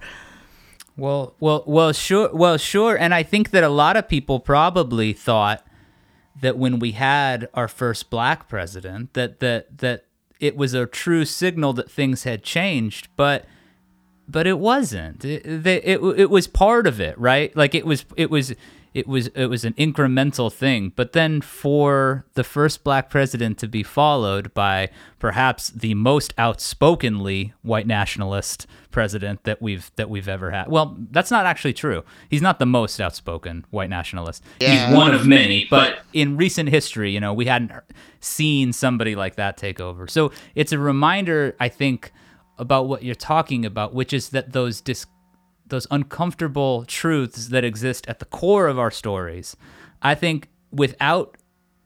Well 0.95 1.35
well 1.39 1.63
well 1.65 1.93
sure 1.93 2.29
well 2.33 2.57
sure. 2.57 2.95
And 2.95 3.13
i 3.13 3.23
think 3.23 3.51
that 3.51 3.63
a 3.63 3.69
lot 3.69 3.97
of 3.97 4.07
people 4.07 4.39
probably 4.39 5.13
thought 5.13 5.65
that 6.39 6.57
when 6.57 6.79
we 6.79 6.91
had 6.91 7.49
our 7.53 7.67
first 7.67 8.09
black 8.09 8.47
president 8.47 9.13
that 9.13 9.39
that 9.39 9.77
that 9.79 10.05
it 10.39 10.55
was 10.55 10.73
a 10.73 10.85
true 10.85 11.25
signal 11.25 11.73
that 11.73 11.89
things 11.89 12.23
had 12.23 12.43
changed. 12.43 13.07
But 13.15 13.45
but 14.27 14.47
it 14.47 14.59
wasn't. 14.59 15.23
It, 15.23 15.45
it, 15.65 16.01
it, 16.01 16.29
was 16.29 16.47
part 16.47 16.87
of 16.87 16.99
it, 16.99 17.17
right? 17.17 17.55
Like 17.55 17.73
it 17.73 17.85
was, 17.85 18.05
it 18.15 18.29
was, 18.29 18.53
it 18.93 19.07
was 19.07 19.27
it 19.27 19.45
was 19.45 19.63
an 19.63 19.73
incremental 19.73 20.51
thing. 20.51 20.91
But 20.95 21.13
then 21.13 21.41
for 21.41 22.25
the 22.33 22.43
first 22.43 22.83
black 22.83 23.09
president 23.09 23.59
to 23.59 23.67
be 23.67 23.83
followed 23.83 24.53
by 24.55 24.89
perhaps 25.19 25.69
the 25.69 25.93
most 25.93 26.33
outspokenly 26.37 27.53
white 27.61 27.85
nationalist 27.85 28.65
president 28.89 29.43
that 29.43 29.61
we've 29.61 29.91
that 29.97 30.09
we've 30.09 30.27
ever 30.27 30.49
had. 30.49 30.67
Well, 30.69 30.97
that's 31.11 31.29
not 31.29 31.45
actually 31.45 31.73
true. 31.73 32.03
He's 32.27 32.41
not 32.41 32.57
the 32.57 32.65
most 32.65 32.99
outspoken 32.99 33.65
white 33.69 33.89
nationalist. 33.89 34.43
Yeah. 34.59 34.87
He's 34.87 34.97
one 34.97 35.13
of 35.13 35.27
many, 35.27 35.67
but 35.69 35.77
But 35.91 35.99
in 36.13 36.35
recent 36.35 36.69
history, 36.69 37.11
you 37.11 37.19
know, 37.19 37.33
we 37.33 37.45
hadn't 37.45 37.71
seen 38.19 38.73
somebody 38.73 39.15
like 39.15 39.35
that 39.35 39.57
take 39.57 39.79
over. 39.79 40.07
So 40.07 40.31
it's 40.55 40.71
a 40.71 40.79
reminder, 40.79 41.55
I 41.59 41.69
think, 41.69 42.11
about 42.57 42.87
what 42.87 43.03
you're 43.03 43.15
talking 43.15 43.65
about, 43.65 43.93
which 43.93 44.13
is 44.13 44.29
that 44.29 44.53
those 44.53 44.81
dis- 44.81 45.05
those 45.67 45.85
uncomfortable 45.91 46.85
truths 46.85 47.47
that 47.49 47.63
exist 47.63 48.07
at 48.07 48.19
the 48.19 48.25
core 48.25 48.67
of 48.67 48.79
our 48.79 48.89
stories, 48.91 49.55
I 50.01 50.15
think 50.15 50.47
without 50.71 51.35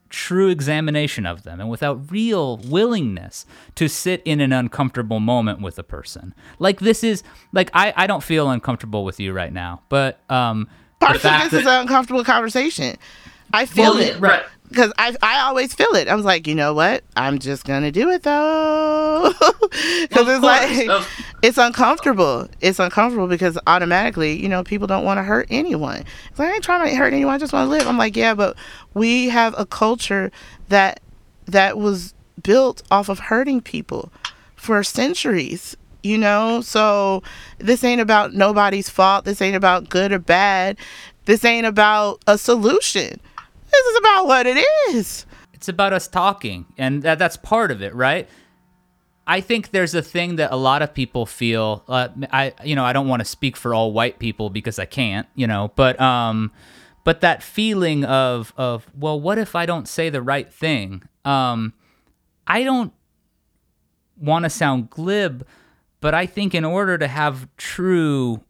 true 0.09 0.49
examination 0.49 1.25
of 1.25 1.43
them 1.43 1.59
and 1.61 1.69
without 1.69 2.11
real 2.11 2.57
willingness 2.57 3.45
to 3.75 3.87
sit 3.87 4.21
in 4.25 4.41
an 4.41 4.51
uncomfortable 4.51 5.19
moment 5.21 5.61
with 5.61 5.79
a 5.79 5.83
person. 5.83 6.33
Like 6.59 6.79
this 6.81 7.01
is 7.03 7.23
like 7.53 7.71
I, 7.73 7.93
I 7.95 8.07
don't 8.07 8.21
feel 8.23 8.49
uncomfortable 8.49 9.05
with 9.05 9.19
you 9.21 9.31
right 9.33 9.53
now, 9.53 9.81
but 9.89 10.19
um 10.29 10.67
Part 10.99 11.15
of 11.15 11.21
this 11.23 11.53
is 11.53 11.65
an 11.65 11.81
uncomfortable 11.81 12.23
conversation. 12.23 12.97
I 13.53 13.65
feel 13.65 13.93
Well, 13.95 13.97
it. 14.03 14.19
right. 14.19 14.43
Because 14.71 14.93
I, 14.97 15.15
I 15.21 15.41
always 15.41 15.73
feel 15.73 15.93
it. 15.95 16.07
I 16.07 16.15
was 16.15 16.23
like, 16.23 16.47
you 16.47 16.55
know 16.55 16.73
what? 16.73 17.03
I'm 17.17 17.39
just 17.39 17.65
going 17.65 17.83
to 17.83 17.91
do 17.91 18.09
it 18.09 18.23
though. 18.23 19.33
Because 20.01 20.27
it's 20.27 20.43
like, 20.43 21.05
it's 21.41 21.57
uncomfortable. 21.57 22.49
It's 22.59 22.79
uncomfortable 22.79 23.27
because 23.27 23.57
automatically, 23.67 24.33
you 24.33 24.49
know, 24.49 24.63
people 24.65 24.85
don't 24.85 25.05
want 25.05 25.17
to 25.19 25.23
hurt 25.23 25.47
anyone. 25.49 26.03
It's 26.29 26.39
like, 26.39 26.49
I 26.49 26.53
ain't 26.55 26.63
trying 26.63 26.89
to 26.89 26.95
hurt 26.95 27.13
anyone. 27.13 27.33
I 27.33 27.37
just 27.37 27.53
want 27.53 27.67
to 27.67 27.71
live. 27.71 27.87
I'm 27.87 27.97
like, 27.97 28.17
yeah, 28.17 28.33
but 28.33 28.57
we 28.93 29.29
have 29.29 29.55
a 29.57 29.65
culture 29.65 30.29
that 30.67 30.99
that 31.45 31.77
was 31.77 32.13
built 32.43 32.83
off 32.91 33.07
of 33.07 33.19
hurting 33.19 33.61
people 33.61 34.11
for 34.55 34.83
centuries 34.83 35.75
you 36.03 36.17
know 36.17 36.61
so 36.61 37.21
this 37.59 37.83
ain't 37.83 38.01
about 38.01 38.33
nobody's 38.33 38.89
fault 38.89 39.25
this 39.25 39.41
ain't 39.41 39.55
about 39.55 39.89
good 39.89 40.11
or 40.11 40.19
bad 40.19 40.77
this 41.25 41.45
ain't 41.45 41.65
about 41.65 42.21
a 42.27 42.37
solution 42.37 43.19
this 43.71 43.85
is 43.85 43.97
about 43.97 44.27
what 44.27 44.47
it 44.47 44.65
is. 44.89 45.25
It's 45.53 45.69
about 45.69 45.93
us 45.93 46.07
talking 46.07 46.65
and 46.77 47.03
that, 47.03 47.19
that's 47.19 47.37
part 47.37 47.71
of 47.71 47.81
it 47.81 47.93
right? 47.93 48.27
I 49.27 49.39
think 49.39 49.71
there's 49.71 49.93
a 49.93 50.01
thing 50.01 50.37
that 50.37 50.51
a 50.51 50.55
lot 50.55 50.81
of 50.81 50.93
people 50.93 51.25
feel 51.25 51.83
uh, 51.87 52.09
i 52.31 52.53
you 52.63 52.75
know 52.75 52.83
i 52.83 52.91
don't 52.91 53.07
want 53.07 53.19
to 53.21 53.25
speak 53.25 53.55
for 53.55 53.73
all 53.73 53.93
white 53.93 54.17
people 54.19 54.49
because 54.49 54.79
i 54.79 54.85
can't 54.85 55.27
you 55.35 55.45
know 55.45 55.71
but 55.75 56.01
um 56.01 56.51
but 57.03 57.21
that 57.21 57.43
feeling 57.43 58.03
of 58.03 58.51
of 58.57 58.87
well 58.97 59.19
what 59.19 59.37
if 59.37 59.55
i 59.55 59.65
don't 59.65 59.87
say 59.87 60.09
the 60.09 60.21
right 60.21 60.51
thing? 60.51 61.03
Um 61.23 61.73
i 62.47 62.63
don't 62.63 62.93
want 64.17 64.43
to 64.43 64.49
sound 64.49 64.89
glib 64.89 65.45
but 66.01 66.15
i 66.15 66.25
think 66.25 66.55
in 66.55 66.65
order 66.65 66.97
to 66.97 67.07
have 67.07 67.47
true 67.57 68.43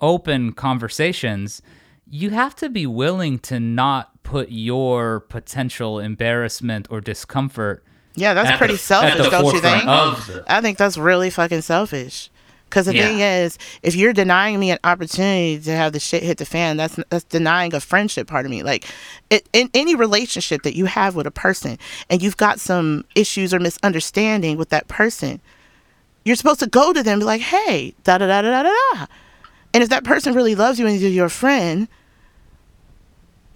open 0.00 0.52
conversations, 0.52 1.62
you 2.08 2.30
have 2.30 2.54
to 2.56 2.68
be 2.68 2.86
willing 2.86 3.38
to 3.40 3.60
not 3.60 4.15
put 4.26 4.48
your 4.50 5.20
potential 5.20 5.98
embarrassment 6.00 6.86
or 6.90 7.00
discomfort. 7.00 7.82
yeah 8.16 8.34
that's 8.34 8.50
At 8.50 8.58
pretty 8.58 8.74
the- 8.74 8.78
selfish 8.78 9.30
don't 9.30 9.44
you 9.54 9.60
think 9.60 9.84
the- 9.84 10.44
i 10.48 10.60
think 10.60 10.78
that's 10.78 10.98
really 10.98 11.30
fucking 11.30 11.62
selfish 11.62 12.30
because 12.68 12.86
the 12.86 12.94
Yeah. 12.96 13.02
thing 13.06 13.20
is 13.20 13.56
if 13.82 13.94
you're 13.94 14.12
denying 14.12 14.58
me 14.58 14.70
an 14.72 14.78
opportunity 14.82 15.60
to 15.60 15.70
have 15.70 15.92
the 15.92 16.00
shit 16.00 16.22
hit 16.24 16.38
the 16.38 16.44
fan 16.44 16.76
that's 16.76 16.98
that's 17.10 17.24
denying 17.24 17.72
a 17.74 17.80
friendship 17.80 18.26
part 18.26 18.44
of 18.44 18.50
me 18.50 18.62
like 18.64 18.84
it, 19.30 19.48
in 19.52 19.70
any 19.74 19.94
relationship 19.94 20.62
that 20.62 20.74
you 20.74 20.86
have 20.86 21.14
with 21.14 21.26
a 21.26 21.30
person 21.30 21.78
and 22.10 22.20
you've 22.22 22.36
got 22.36 22.58
some 22.58 23.04
issues 23.14 23.54
or 23.54 23.60
misunderstanding 23.60 24.56
with 24.58 24.70
that 24.70 24.88
person 24.88 25.40
you're 26.24 26.34
supposed 26.36 26.58
to 26.58 26.66
go 26.66 26.92
to 26.92 27.04
them 27.04 27.12
and 27.14 27.20
be 27.20 27.24
like, 27.24 27.40
hey, 27.40 27.94
da 28.02 28.18
da 28.18 28.26
da 28.26 28.42
da 28.42 28.50
da 28.50 28.62
da 28.64 28.72
da. 28.96 29.06
And 29.72 29.84
if 29.84 29.90
that 29.90 30.02
person 30.02 30.34
really 30.34 30.56
loves 30.56 30.76
you 30.80 30.84
and 30.88 30.98
you're 31.00 31.08
your 31.08 31.28
friend, 31.28 31.86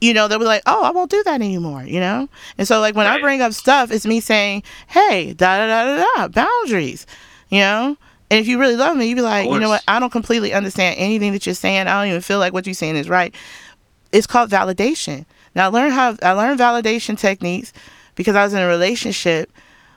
you 0.01 0.15
know, 0.15 0.29
they'll 0.29 0.39
be 0.39 0.45
like, 0.45 0.63
oh, 0.67 0.83
I 0.85 0.91
won't 0.91 1.11
do 1.11 1.23
that 1.25 1.41
anymore, 1.41 1.83
you 1.83 2.01
know? 2.01 2.29
And 2.57 2.67
so, 2.67 2.81
like, 2.81 2.95
when 2.95 3.07
I 3.07 3.21
bring 3.21 3.43
up 3.43 3.53
stuff, 3.53 3.91
it's 3.91 4.07
me 4.07 4.21
saying, 4.21 4.63
hey, 4.89 5.35
da 5.35 5.59
da 5.59 5.67
da 5.67 5.97
da 5.97 6.17
da, 6.17 6.29
boundaries, 6.29 7.07
you 7.49 7.61
know? 7.61 7.97
And 8.31 8.39
if 8.39 8.47
you 8.47 8.59
really 8.61 8.77
love 8.77 8.97
me, 8.97 9.07
you'd 9.07 9.17
be 9.17 9.23
like, 9.23 9.49
you 9.49 9.59
know 9.59 9.69
what? 9.69 9.83
I 9.89 9.99
don't 9.99 10.11
completely 10.11 10.53
understand 10.53 10.97
anything 10.99 11.33
that 11.33 11.45
you're 11.47 11.55
saying. 11.55 11.89
I 11.89 12.01
don't 12.01 12.09
even 12.09 12.21
feel 12.21 12.39
like 12.39 12.53
what 12.53 12.65
you're 12.65 12.75
saying 12.75 12.97
is 12.97 13.09
right. 13.09 13.35
It's 14.13 14.27
called 14.27 14.51
validation. 14.51 15.27
Now, 15.55 15.67
I 15.67 15.69
learned 15.69 15.93
how 15.93 16.17
I 16.23 16.33
learned 16.33 16.61
validation 16.61 17.19
techniques 17.19 17.73
because 18.15 18.37
I 18.37 18.45
was 18.45 18.55
in 18.55 18.61
a 18.61 18.69
relationship 18.69 19.51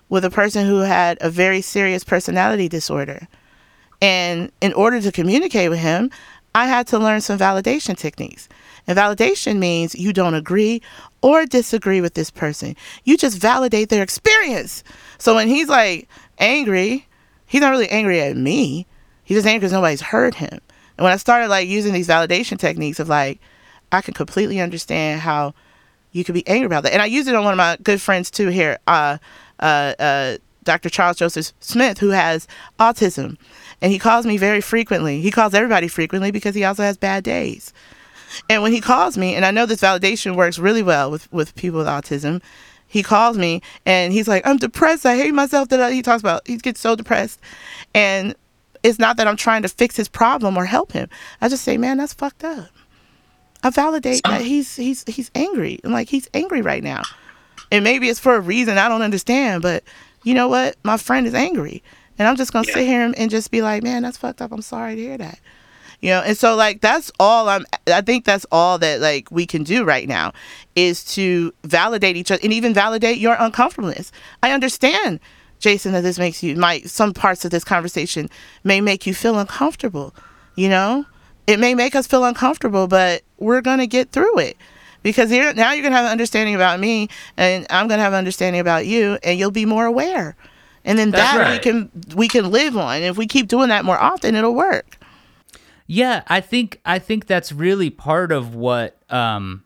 with 0.10 0.26
a 0.26 0.30
person 0.30 0.66
who 0.66 0.80
had 0.80 1.18
a 1.22 1.30
very 1.30 1.62
serious 1.62 2.04
personality 2.04 2.68
disorder. 2.68 3.28
And 4.02 4.52
in 4.62 4.74
order 4.74 5.00
to 5.02 5.12
communicate 5.12 5.70
with 5.70 5.80
him, 5.80 6.10
I 6.56 6.68
had 6.68 6.88
to 6.88 7.00
learn 7.00 7.22
some 7.22 7.40
validation 7.40 7.96
techniques. 7.96 8.50
And 8.88 8.98
validation 8.98 9.60
means 9.60 9.96
you 9.96 10.14
don't 10.14 10.34
agree 10.34 10.82
or 11.22 11.46
disagree 11.46 12.02
with 12.02 12.16
this 12.16 12.30
person. 12.30 12.76
You 13.04 13.18
just 13.18 13.38
validate 13.38 13.90
their 13.90 14.04
experience. 14.04 14.84
So 15.18 15.36
when 15.36 15.48
he's 15.48 15.70
like 15.70 16.10
angry, 16.38 17.08
he's 17.46 17.62
not 17.62 17.72
really 17.72 17.90
angry 17.90 18.22
at 18.22 18.36
me. 18.36 18.86
He's 19.24 19.38
just 19.38 19.48
angry 19.48 19.60
because 19.60 19.74
nobody's 19.74 20.02
heard 20.02 20.36
him. 20.36 20.60
And 20.98 21.04
when 21.04 21.14
I 21.14 21.18
started 21.18 21.48
like 21.48 21.68
using 21.68 21.94
these 21.94 22.08
validation 22.08 22.58
techniques 22.60 23.00
of 23.00 23.10
like, 23.10 23.40
I 23.92 24.02
can 24.02 24.14
completely 24.14 24.60
understand 24.60 25.22
how 25.22 25.54
you 26.12 26.24
could 26.24 26.36
be 26.36 26.48
angry 26.48 26.66
about 26.66 26.84
that. 26.84 26.94
And 26.94 27.02
I 27.02 27.06
used 27.06 27.28
it 27.28 27.36
on 27.36 27.44
one 27.44 27.54
of 27.54 27.58
my 27.58 27.78
good 27.82 28.02
friends 28.02 28.30
too 28.30 28.48
here, 28.50 28.78
uh, 28.88 29.18
uh, 29.60 29.94
uh, 29.98 30.38
Dr. 30.64 30.90
Charles 30.90 31.18
Joseph 31.18 31.54
Smith, 31.60 32.00
who 32.00 32.10
has 32.10 32.48
autism. 32.80 33.38
And 33.82 33.92
he 33.92 34.00
calls 34.00 34.26
me 34.26 34.38
very 34.38 34.62
frequently. 34.62 35.22
He 35.22 35.32
calls 35.32 35.54
everybody 35.54 35.88
frequently 35.88 36.32
because 36.32 36.56
he 36.56 36.64
also 36.64 36.84
has 36.84 36.98
bad 36.98 37.24
days. 37.24 37.74
And 38.50 38.62
when 38.64 38.72
he 38.72 38.82
calls 38.82 39.18
me, 39.18 39.36
and 39.36 39.46
I 39.46 39.52
know 39.52 39.66
this 39.66 39.82
validation 39.82 40.36
works 40.36 40.60
really 40.60 40.84
well 40.84 41.12
with, 41.12 41.32
with 41.32 41.56
people 41.56 41.80
with 41.80 41.88
autism, 41.88 42.42
he 42.88 43.02
calls 43.02 43.38
me 43.38 43.62
and 43.86 44.14
he's 44.14 44.28
like, 44.28 44.46
I'm 44.46 44.58
depressed. 44.58 45.06
I 45.06 45.16
hate 45.16 45.34
myself. 45.34 45.70
That 45.70 45.92
he 45.92 46.02
talks 46.04 46.22
about, 46.22 46.48
he 46.48 46.58
gets 46.58 46.80
so 46.80 46.96
depressed. 46.96 47.40
And 47.96 48.36
it's 48.84 49.00
not 49.00 49.18
that 49.18 49.28
I'm 49.28 49.38
trying 49.38 49.64
to 49.64 49.70
fix 49.70 49.96
his 49.96 50.08
problem 50.08 50.58
or 50.58 50.66
help 50.66 50.92
him. 50.92 51.10
I 51.42 51.50
just 51.50 51.64
say, 51.64 51.78
man, 51.78 51.98
that's 51.98 52.14
fucked 52.14 52.44
up. 52.44 52.70
I 53.64 53.70
validate 53.70 54.22
that 54.26 54.42
he's 54.42 54.76
he's 54.76 55.06
he's 55.08 55.32
angry. 55.36 55.80
I'm 55.84 55.94
like, 55.94 56.10
he's 56.10 56.30
angry 56.34 56.62
right 56.62 56.84
now. 56.84 57.02
And 57.72 57.84
maybe 57.84 58.10
it's 58.10 58.20
for 58.20 58.36
a 58.36 58.42
reason 58.42 58.78
I 58.78 58.90
don't 58.90 59.02
understand, 59.02 59.62
but 59.62 59.84
you 60.24 60.34
know 60.34 60.50
what? 60.50 60.76
My 60.84 60.98
friend 60.98 61.26
is 61.26 61.34
angry. 61.34 61.82
And 62.20 62.28
I'm 62.28 62.36
just 62.36 62.54
gonna 62.54 62.66
sit 62.66 62.86
here 62.86 63.12
and 63.18 63.32
just 63.32 63.52
be 63.52 63.62
like, 63.62 63.82
man, 63.82 64.04
that's 64.04 64.18
fucked 64.18 64.42
up. 64.42 64.52
I'm 64.52 64.62
sorry 64.62 64.96
to 64.96 65.02
hear 65.02 65.18
that. 65.18 65.40
You 66.04 66.10
know, 66.10 66.20
and 66.20 66.38
so 66.38 66.58
like 66.58 66.82
that's 66.82 67.14
all 67.18 67.48
I'm 67.48 67.66
I 67.88 68.02
think 68.02 68.26
that's 68.26 68.46
all 68.52 68.78
that 68.80 69.00
like 69.00 69.32
we 69.32 69.46
can 69.46 69.64
do 69.64 69.86
right 69.86 70.06
now 70.06 70.34
is 70.76 71.02
to 71.16 71.54
validate 71.64 72.18
each 72.18 72.30
other 72.30 72.42
and 72.44 72.52
even 72.52 72.74
validate 72.74 73.20
your 73.20 73.38
uncomfortableness. 73.40 74.12
I 74.44 74.52
understand, 74.52 75.22
Jason, 75.60 75.94
that 75.94 76.02
this 76.02 76.20
makes 76.20 76.44
you 76.44 76.58
might 76.58 76.90
some 76.90 77.14
parts 77.14 77.46
of 77.46 77.52
this 77.52 77.64
conversation 77.64 78.30
may 78.66 78.82
make 78.82 79.08
you 79.08 79.14
feel 79.14 79.40
uncomfortable, 79.40 80.14
you 80.56 80.68
know? 80.68 81.06
It 81.48 81.58
may 81.58 81.74
make 81.74 81.96
us 81.96 82.06
feel 82.06 82.26
uncomfortable, 82.26 82.88
but 82.88 83.22
we're 83.38 83.62
gonna 83.62 83.88
get 83.88 84.12
through 84.12 84.40
it. 84.40 84.58
Because 85.04 85.30
here 85.30 85.54
now 85.54 85.72
you're 85.72 85.84
gonna 85.84 85.96
have 85.96 86.08
an 86.08 86.12
understanding 86.12 86.54
about 86.54 86.82
me 86.82 87.08
and 87.38 87.66
I'm 87.70 87.88
gonna 87.88 88.02
have 88.02 88.12
an 88.12 88.20
understanding 88.20 88.60
about 88.60 88.86
you 88.86 89.20
and 89.24 89.40
you'll 89.40 89.52
be 89.52 89.66
more 89.66 89.86
aware. 89.86 90.36
And 90.84 91.00
then 91.00 91.12
That's 91.12 91.38
that 91.38 91.50
we 91.54 91.60
can 91.60 91.90
we 92.14 92.28
can 92.28 92.52
live 92.52 92.76
on. 92.76 93.04
If 93.04 93.16
we 93.16 93.26
keep 93.26 93.48
doing 93.48 93.70
that 93.70 93.86
more 93.86 93.98
often, 93.98 94.36
it'll 94.36 94.54
work. 94.54 94.98
Yeah, 95.94 96.24
I 96.26 96.42
think 96.42 96.82
I 96.84 96.98
think 96.98 97.28
that's 97.28 97.52
really 97.52 97.92
part 97.92 98.32
of 98.32 98.56
what 98.56 98.98
um 99.12 99.64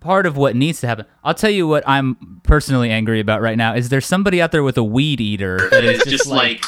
part 0.00 0.26
of 0.26 0.36
what 0.36 0.56
needs 0.56 0.80
to 0.80 0.88
happen. 0.88 1.06
I'll 1.22 1.34
tell 1.34 1.50
you 1.50 1.68
what 1.68 1.84
I'm 1.86 2.40
personally 2.42 2.90
angry 2.90 3.20
about 3.20 3.40
right 3.40 3.56
now 3.56 3.76
is 3.76 3.90
there's 3.90 4.06
somebody 4.06 4.42
out 4.42 4.50
there 4.50 4.64
with 4.64 4.76
a 4.76 4.82
weed 4.82 5.20
eater 5.20 5.68
that 5.70 5.84
is 5.84 6.02
just 6.02 6.26
like 6.26 6.64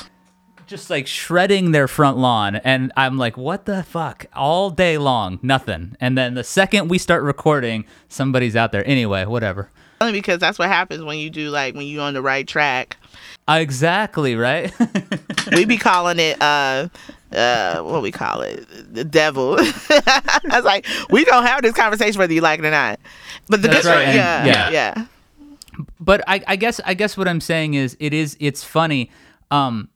just 0.68 0.90
like 0.90 1.08
shredding 1.08 1.72
their 1.72 1.88
front 1.88 2.18
lawn. 2.18 2.54
And 2.54 2.92
I'm 2.96 3.18
like 3.18 3.36
what 3.36 3.64
the 3.64 3.82
fuck? 3.82 4.26
All 4.32 4.70
day 4.70 4.96
long 4.96 5.40
nothing. 5.42 5.96
And 6.00 6.16
then 6.16 6.34
the 6.34 6.44
second 6.44 6.86
we 6.86 6.98
start 6.98 7.24
recording 7.24 7.84
somebody's 8.06 8.54
out 8.54 8.70
there. 8.70 8.86
Anyway 8.86 9.24
whatever. 9.24 9.72
Only 10.00 10.12
because 10.12 10.38
that's 10.38 10.56
what 10.56 10.68
happens 10.68 11.02
when 11.02 11.18
you 11.18 11.30
do 11.30 11.50
like 11.50 11.74
when 11.74 11.84
you're 11.84 12.04
on 12.04 12.14
the 12.14 12.22
right 12.22 12.46
track. 12.46 12.96
Uh, 13.48 13.58
exactly 13.60 14.36
right? 14.36 14.72
We 15.52 15.64
be 15.64 15.78
calling 15.78 16.20
it 16.20 16.40
uh 16.40 16.90
uh 17.32 17.82
what 17.82 18.02
we 18.02 18.10
call 18.10 18.40
it 18.42 18.66
the 18.92 19.04
devil. 19.04 19.56
I 19.60 20.40
was 20.44 20.64
like, 20.64 20.86
we 21.10 21.24
gonna 21.24 21.46
have 21.46 21.62
this 21.62 21.74
conversation 21.74 22.18
whether 22.18 22.32
you 22.32 22.40
like 22.40 22.58
it 22.58 22.64
or 22.64 22.70
not. 22.70 23.00
But 23.48 23.62
the 23.62 23.68
That's 23.68 23.84
good 23.84 23.90
right, 23.90 24.14
yeah, 24.14 24.44
yeah. 24.44 24.70
yeah. 24.70 25.06
but 25.98 26.22
I, 26.26 26.42
I 26.46 26.56
guess 26.56 26.80
I 26.84 26.94
guess 26.94 27.16
what 27.16 27.28
I'm 27.28 27.40
saying 27.40 27.74
is 27.74 27.96
it 28.00 28.12
is 28.12 28.36
it's 28.40 28.64
funny. 28.64 29.10
Um, 29.50 29.90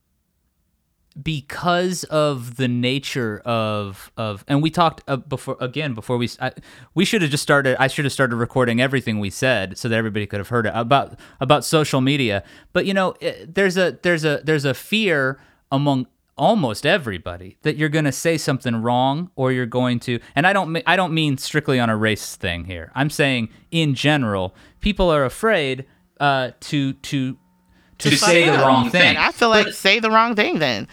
because 1.22 2.02
of 2.04 2.56
the 2.56 2.66
nature 2.66 3.40
of 3.44 4.10
of 4.16 4.44
and 4.48 4.62
we 4.62 4.70
talked 4.70 5.02
uh, 5.06 5.16
before 5.16 5.56
again 5.60 5.94
before 5.94 6.16
we 6.16 6.28
I, 6.40 6.52
we 6.94 7.04
should 7.04 7.22
have 7.22 7.30
just 7.30 7.42
started 7.42 7.76
I 7.78 7.86
should 7.86 8.04
have 8.04 8.12
started 8.12 8.36
recording 8.36 8.80
everything 8.80 9.20
we 9.20 9.30
said 9.30 9.78
so 9.78 9.88
that 9.88 9.94
everybody 9.96 10.26
could 10.26 10.40
have 10.40 10.48
heard 10.48 10.66
it 10.66 10.72
about 10.74 11.16
about 11.40 11.64
social 11.64 12.00
media 12.00 12.42
but 12.72 12.84
you 12.84 12.94
know 12.94 13.14
it, 13.20 13.54
there's 13.54 13.76
a 13.76 13.96
there's 14.02 14.24
a 14.24 14.40
there's 14.42 14.64
a 14.64 14.74
fear 14.74 15.38
among 15.70 16.08
almost 16.36 16.84
everybody 16.84 17.56
that 17.62 17.76
you're 17.76 17.88
going 17.88 18.04
to 18.04 18.12
say 18.12 18.36
something 18.36 18.74
wrong 18.82 19.30
or 19.36 19.52
you're 19.52 19.66
going 19.66 20.00
to 20.00 20.18
and 20.34 20.46
I 20.46 20.52
don't 20.52 20.82
I 20.86 20.96
don't 20.96 21.12
mean 21.14 21.38
strictly 21.38 21.78
on 21.78 21.88
a 21.90 21.96
race 21.96 22.34
thing 22.36 22.64
here 22.64 22.90
I'm 22.94 23.08
saying 23.10 23.50
in 23.70 23.94
general 23.94 24.54
people 24.80 25.10
are 25.10 25.24
afraid 25.24 25.84
uh, 26.20 26.50
to 26.60 26.92
to 26.94 27.36
to, 27.98 28.10
To 28.10 28.16
say 28.16 28.26
say 28.26 28.46
the 28.46 28.52
the 28.52 28.58
wrong 28.58 28.66
wrong 28.66 28.90
thing. 28.90 29.00
thing. 29.02 29.16
I 29.16 29.30
feel 29.30 29.48
like 29.48 29.68
say 29.72 30.00
the 30.00 30.10
wrong 30.10 30.34
thing 30.34 30.58
then. 30.58 30.88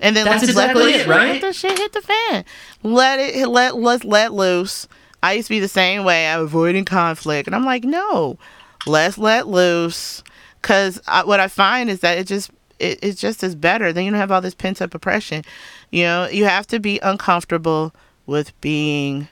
And 0.00 0.14
then 0.16 0.24
That's 0.24 0.42
let's 0.42 0.50
exactly 0.50 0.92
let, 0.92 1.00
it, 1.00 1.06
right? 1.08 1.32
Let 1.32 1.40
the 1.40 1.52
shit 1.52 1.78
hit 1.78 1.92
the 1.92 2.00
fan. 2.02 2.44
Let 2.82 3.18
it 3.20 3.48
let 3.48 3.76
let's 3.76 4.04
let 4.04 4.32
loose. 4.32 4.86
I 5.22 5.32
used 5.34 5.48
to 5.48 5.54
be 5.54 5.60
the 5.60 5.68
same 5.68 6.04
way. 6.04 6.28
I'm 6.28 6.42
avoiding 6.42 6.84
conflict, 6.84 7.48
and 7.48 7.56
I'm 7.56 7.64
like, 7.64 7.84
no, 7.84 8.38
let's 8.86 9.18
let 9.18 9.48
loose. 9.48 10.22
Cause 10.62 11.00
I, 11.06 11.24
what 11.24 11.40
I 11.40 11.48
find 11.48 11.90
is 11.90 12.00
that 12.00 12.18
it 12.18 12.26
just 12.26 12.50
it, 12.78 12.98
it 13.02 13.16
just 13.16 13.42
is 13.42 13.54
better. 13.54 13.92
Then 13.92 14.04
you 14.04 14.10
don't 14.10 14.20
have 14.20 14.32
all 14.32 14.40
this 14.40 14.54
pent 14.54 14.82
up 14.82 14.94
oppression. 14.94 15.44
You 15.90 16.04
know, 16.04 16.28
you 16.28 16.44
have 16.44 16.66
to 16.68 16.80
be 16.80 16.98
uncomfortable 17.00 17.94
with 18.26 18.58
being. 18.60 19.28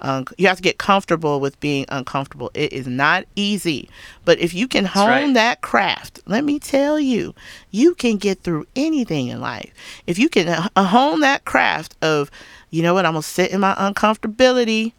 Um, 0.00 0.26
you 0.36 0.46
have 0.46 0.58
to 0.58 0.62
get 0.62 0.78
comfortable 0.78 1.40
with 1.40 1.58
being 1.58 1.84
uncomfortable. 1.88 2.52
It 2.54 2.72
is 2.72 2.86
not 2.86 3.24
easy, 3.34 3.90
but 4.24 4.38
if 4.38 4.54
you 4.54 4.68
can 4.68 4.84
hone 4.84 5.08
right. 5.08 5.34
that 5.34 5.60
craft, 5.60 6.20
let 6.24 6.44
me 6.44 6.60
tell 6.60 7.00
you, 7.00 7.34
you 7.72 7.96
can 7.96 8.16
get 8.16 8.44
through 8.44 8.66
anything 8.76 9.26
in 9.26 9.40
life. 9.40 9.74
If 10.06 10.16
you 10.16 10.28
can 10.28 10.46
uh, 10.76 10.84
hone 10.84 11.18
that 11.22 11.44
craft 11.44 11.96
of, 12.00 12.30
you 12.70 12.80
know 12.80 12.94
what, 12.94 13.06
I'm 13.06 13.14
gonna 13.14 13.24
sit 13.24 13.50
in 13.50 13.58
my 13.58 13.74
uncomfortability. 13.74 14.92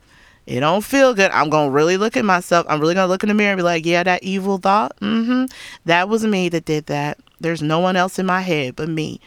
It 0.50 0.62
don't 0.62 0.84
feel 0.84 1.14
good. 1.14 1.30
I'm 1.32 1.50
gonna 1.50 1.70
really 1.72 1.96
look 1.98 2.18
at 2.18 2.26
myself. 2.26 2.66
I'm 2.70 2.80
really 2.82 2.96
gonna 2.96 3.08
look 3.08 3.24
in 3.24 3.30
the 3.30 3.36
mirror 3.36 3.52
and 3.52 3.60
be 3.60 3.64
like, 3.64 3.86
yeah, 3.86 4.04
that 4.04 4.24
evil 4.24 4.58
thought. 4.58 4.98
Mm-hmm. 5.00 5.46
That 5.86 6.10
was 6.10 6.26
me 6.26 6.50
that 6.50 6.66
did 6.66 6.88
that. 6.88 7.20
There's 7.40 7.62
no 7.62 7.80
one 7.80 7.96
else 7.96 8.18
in 8.20 8.26
my 8.26 8.42
head 8.42 8.76
but 8.76 8.90
me 8.90 9.22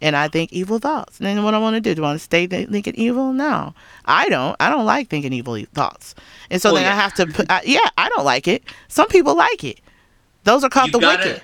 and 0.00 0.16
I 0.16 0.28
think 0.28 0.52
evil 0.52 0.78
thoughts. 0.78 1.18
And 1.18 1.26
then 1.26 1.42
what 1.42 1.54
I 1.54 1.58
want 1.58 1.74
to 1.74 1.80
do? 1.80 1.94
Do 1.94 2.02
I 2.04 2.08
want 2.08 2.18
to 2.20 2.24
stay 2.24 2.46
thinking 2.46 2.94
evil? 2.94 3.32
No, 3.32 3.74
I 4.04 4.28
don't. 4.28 4.56
I 4.60 4.70
don't 4.70 4.86
like 4.86 5.08
thinking 5.08 5.32
evil 5.32 5.62
thoughts. 5.74 6.14
And 6.50 6.62
so 6.62 6.72
then 6.74 6.86
I 6.86 6.94
have 6.94 7.14
to 7.14 7.26
put. 7.26 7.50
I, 7.50 7.62
yeah, 7.64 7.88
I 7.98 8.08
don't 8.10 8.24
like 8.24 8.48
it. 8.48 8.62
Some 8.88 9.08
people 9.08 9.34
like 9.36 9.64
it. 9.64 9.80
Those 10.44 10.64
are 10.64 10.70
called 10.70 10.88
You 10.88 10.92
the 10.92 10.98
gotta- 11.00 11.28
wicked. 11.28 11.42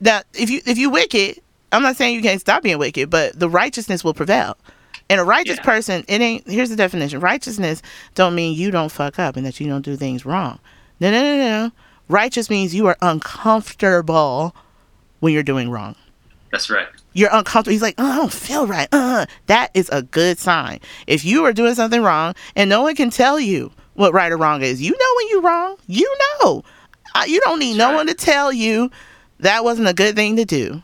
Now, 0.00 0.22
if 0.34 0.48
you 0.48 0.60
if 0.64 0.78
you 0.78 0.90
wicked, 0.90 1.40
I'm 1.72 1.82
not 1.82 1.96
saying 1.96 2.14
you 2.14 2.22
can't 2.22 2.40
stop 2.40 2.62
being 2.62 2.78
wicked, 2.78 3.10
but 3.10 3.38
the 3.38 3.48
righteousness 3.50 4.04
will 4.04 4.14
prevail. 4.14 4.56
And 5.10 5.20
a 5.20 5.24
righteous 5.24 5.56
Yeah. 5.58 5.64
person, 5.64 6.04
it 6.08 6.20
ain't. 6.20 6.48
Here's 6.48 6.70
the 6.70 6.76
definition: 6.76 7.20
righteousness 7.20 7.82
don't 8.14 8.34
mean 8.34 8.54
you 8.56 8.70
don't 8.70 8.90
fuck 8.92 9.18
up 9.18 9.36
and 9.36 9.46
that 9.46 9.58
you 9.60 9.68
don't 9.68 9.82
do 9.84 9.96
things 9.96 10.26
wrong. 10.26 10.58
No, 11.00 11.10
no, 11.10 11.20
no, 11.22 11.36
no. 11.36 11.72
Righteous 12.08 12.50
means 12.50 12.74
you 12.74 12.86
are 12.86 12.96
uncomfortable 13.02 14.54
when 15.20 15.32
you're 15.32 15.42
doing 15.42 15.70
wrong 15.70 15.94
That's 16.52 16.70
right. 16.70 16.86
you're 17.12 17.28
uncomfortable. 17.32 17.72
He's 17.72 17.82
like, 17.82 17.96
oh, 17.98 18.12
I 18.12 18.16
don't 18.16 18.32
feel 18.32 18.66
right. 18.66 18.88
Uh, 18.92 19.26
that 19.46 19.70
is 19.74 19.88
a 19.90 20.02
good 20.02 20.38
sign. 20.38 20.80
If 21.06 21.24
you 21.24 21.44
are 21.44 21.52
doing 21.52 21.74
something 21.74 22.02
wrong 22.02 22.34
and 22.56 22.70
no 22.70 22.82
one 22.82 22.94
can 22.94 23.10
tell 23.10 23.38
you 23.40 23.72
what 23.94 24.12
right 24.14 24.30
or 24.32 24.36
wrong 24.36 24.62
is, 24.62 24.80
you 24.80 24.90
know 24.92 25.14
when 25.16 25.28
you're 25.28 25.42
wrong. 25.42 25.76
You 25.86 26.16
know. 26.42 26.62
Uh, 27.14 27.24
you 27.26 27.40
don't 27.40 27.58
need 27.58 27.76
no 27.76 27.88
right. 27.88 27.94
one 27.96 28.06
to 28.06 28.14
tell 28.14 28.52
you 28.52 28.90
that 29.40 29.64
wasn't 29.64 29.88
a 29.88 29.94
good 29.94 30.14
thing 30.14 30.36
to 30.36 30.44
do. 30.44 30.82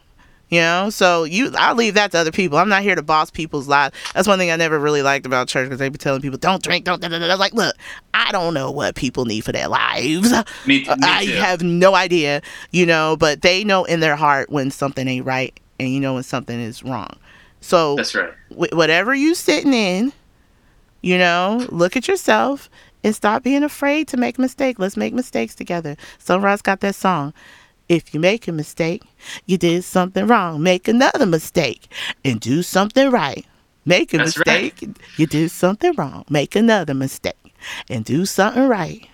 You 0.51 0.61
know, 0.61 0.91
so 0.91 1.25
you, 1.25 1.53
I 1.57 1.73
leave 1.73 1.95
that 1.95 2.13
to 2.13 2.19
other 2.19 2.31
people. 2.31 2.59
I'm 2.59 2.69
not 2.69 2.83
here 2.83 2.95
to 2.95 3.03
boss 3.03 3.31
people's 3.31 3.67
lives. 3.67 3.97
That's 4.15 4.29
one 4.29 4.39
thing 4.39 4.51
I 4.51 4.57
never 4.57 4.79
really 4.79 5.03
liked 5.03 5.27
about 5.27 5.49
church 5.49 5.65
because 5.67 5.79
they 5.79 5.89
be 5.89 5.99
telling 5.99 6.21
people, 6.21 6.39
"Don't 6.39 6.63
drink, 6.63 6.85
don't." 6.85 7.01
Da, 7.01 7.09
da, 7.09 7.19
da. 7.19 7.25
I 7.25 7.29
was 7.29 7.41
like, 7.41 7.55
look, 7.55 7.75
I 8.13 8.31
don't 8.31 8.55
know 8.55 8.71
what 8.71 8.95
people 8.95 9.25
need 9.25 9.41
for 9.43 9.53
their 9.53 9.69
lives. 9.69 10.31
Me, 10.67 10.85
me 10.85 10.87
I 11.03 11.25
too. 11.25 11.33
have 11.33 11.63
no 11.63 11.95
idea, 11.95 12.43
you 12.71 12.85
know, 12.87 13.17
but 13.19 13.43
they 13.43 13.65
know 13.65 13.85
in 13.85 14.01
their 14.01 14.17
heart 14.17 14.51
when 14.51 14.71
something 14.71 15.09
ain't 15.09 15.27
right 15.27 15.59
and 15.81 15.89
you 15.89 15.99
know 15.99 16.15
when 16.15 16.23
something 16.23 16.61
is 16.61 16.83
wrong. 16.85 17.17
So 17.61 17.97
That's 17.97 18.15
right. 18.15 18.33
wh- 18.51 18.73
whatever 18.77 19.15
you 19.15 19.35
sitting 19.35 19.73
in, 19.73 20.13
you 21.01 21.19
know, 21.19 21.67
look 21.71 21.97
at 21.97 22.07
yourself 22.07 22.69
and 23.03 23.15
stop 23.15 23.43
being 23.43 23.63
afraid 23.63 24.09
to 24.09 24.17
make 24.19 24.39
a 24.39 24.41
mistake. 24.41 24.79
Let's 24.79 24.97
make 24.97 25.15
mistakes 25.15 25.55
together. 25.55 25.97
Sunrise 26.19 26.63
got 26.63 26.81
that 26.81 26.95
song. 26.95 27.33
If 27.89 28.15
you 28.15 28.21
make 28.21 28.49
a 28.49 28.53
mistake, 28.53 29.03
you 29.47 29.59
did 29.59 29.85
something 29.85 30.27
wrong. 30.27 30.63
Make 30.63 30.89
another 30.89 31.27
mistake 31.27 31.89
and 32.25 32.41
do 32.41 32.63
something 32.63 33.11
right. 33.11 33.45
Make 33.85 34.15
a 34.15 34.19
That's 34.19 34.39
right. 34.39 34.47
mistake, 34.47 34.97
you 35.19 35.27
do 35.27 35.49
something 35.49 35.93
wrong. 35.97 36.25
Make 36.31 36.57
another 36.57 36.95
mistake 36.95 37.55
and 37.91 38.05
do 38.05 38.25
something 38.25 38.67
right. 38.69 39.07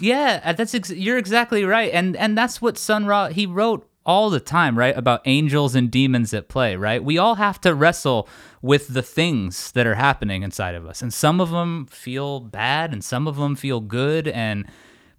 Yeah, 0.00 0.40
uh, 0.44 0.52
that's 0.54 0.74
ex- 0.74 0.90
you're 0.90 1.18
exactly 1.18 1.64
right, 1.64 1.92
and 1.92 2.16
and 2.16 2.36
that's 2.36 2.60
what 2.60 2.76
Sun 2.78 3.06
Ra 3.06 3.28
he 3.28 3.46
wrote 3.46 3.86
all 4.04 4.30
the 4.30 4.40
time, 4.40 4.76
right? 4.76 4.96
About 4.96 5.20
angels 5.26 5.74
and 5.76 5.90
demons 5.90 6.34
at 6.34 6.48
play, 6.48 6.74
right? 6.74 7.04
We 7.04 7.18
all 7.18 7.36
have 7.36 7.60
to 7.60 7.72
wrestle 7.74 8.28
with 8.62 8.88
the 8.88 9.02
things 9.02 9.70
that 9.72 9.86
are 9.86 9.94
happening 9.94 10.42
inside 10.42 10.74
of 10.74 10.86
us, 10.86 11.02
and 11.02 11.12
some 11.14 11.40
of 11.40 11.50
them 11.50 11.86
feel 11.86 12.40
bad, 12.40 12.92
and 12.92 13.04
some 13.04 13.28
of 13.28 13.36
them 13.36 13.54
feel 13.54 13.78
good, 13.80 14.26
and 14.26 14.66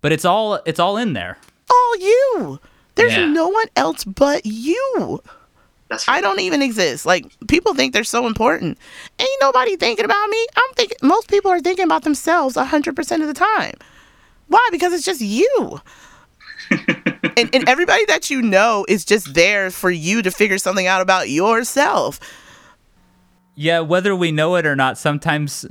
but 0.02 0.12
it's 0.12 0.26
all 0.26 0.56
it's 0.66 0.80
all 0.80 0.98
in 0.98 1.14
there. 1.14 1.38
All 1.74 1.98
you. 1.98 2.60
There's 2.96 3.14
Yeah. 3.14 3.26
no 3.26 3.48
one 3.50 3.68
else 3.76 4.04
but 4.04 4.46
you. 4.46 5.22
That's 5.90 6.08
right. 6.08 6.18
I 6.18 6.22
don't 6.22 6.40
even 6.40 6.62
exist. 6.62 7.06
Like 7.06 7.26
people 7.48 7.74
think 7.74 7.94
they're 7.94 8.04
so 8.04 8.26
important. 8.28 8.78
Ain't 9.20 9.30
nobody 9.42 9.76
thinking 9.76 10.06
about 10.06 10.30
me. 10.30 10.48
I'm 10.56 10.74
thinking 10.76 10.98
most 11.02 11.28
people 11.28 11.52
are 11.52 11.60
thinking 11.60 11.86
about 11.86 12.04
themselves 12.04 12.56
100% 12.56 13.22
of 13.22 13.28
the 13.28 13.34
time. 13.34 13.74
Why? 14.48 14.68
Because 14.72 14.94
it's 14.94 15.06
just 15.06 15.22
you. 15.22 15.82
and, 16.72 17.50
and 17.54 17.68
everybody 17.70 18.06
that 18.06 18.30
you 18.30 18.42
know 18.42 18.86
is 18.88 19.06
just 19.06 19.34
there 19.34 19.70
for 19.70 19.92
you 19.92 20.22
to 20.22 20.32
figure 20.32 20.58
something 20.58 20.88
out 20.88 21.02
about 21.02 21.30
yourself. 21.30 22.20
Yeah, 23.56 23.82
whether 23.82 24.16
we 24.16 24.32
know 24.32 24.56
it 24.56 24.66
or 24.66 24.76
not, 24.76 24.98
sometimes 24.98 25.66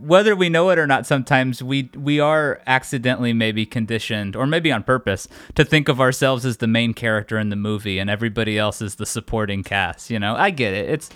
whether 0.00 0.34
we 0.36 0.48
know 0.48 0.70
it 0.70 0.78
or 0.78 0.86
not, 0.86 1.06
sometimes 1.06 1.62
we 1.62 1.90
we 1.96 2.20
are 2.20 2.60
accidentally 2.66 3.32
maybe 3.32 3.66
conditioned 3.66 4.36
or 4.36 4.46
maybe 4.46 4.70
on 4.72 4.82
purpose 4.82 5.28
to 5.54 5.64
think 5.64 5.88
of 5.88 6.00
ourselves 6.00 6.44
as 6.44 6.58
the 6.58 6.66
main 6.66 6.94
character 6.94 7.38
in 7.38 7.48
the 7.48 7.56
movie 7.56 7.98
and 7.98 8.08
everybody 8.08 8.58
else 8.58 8.80
is 8.80 8.96
the 8.96 9.06
supporting 9.06 9.62
cast, 9.62 10.10
you 10.10 10.18
know. 10.18 10.34
I 10.36 10.50
get 10.50 10.72
it. 10.74 10.88
It's 10.88 11.10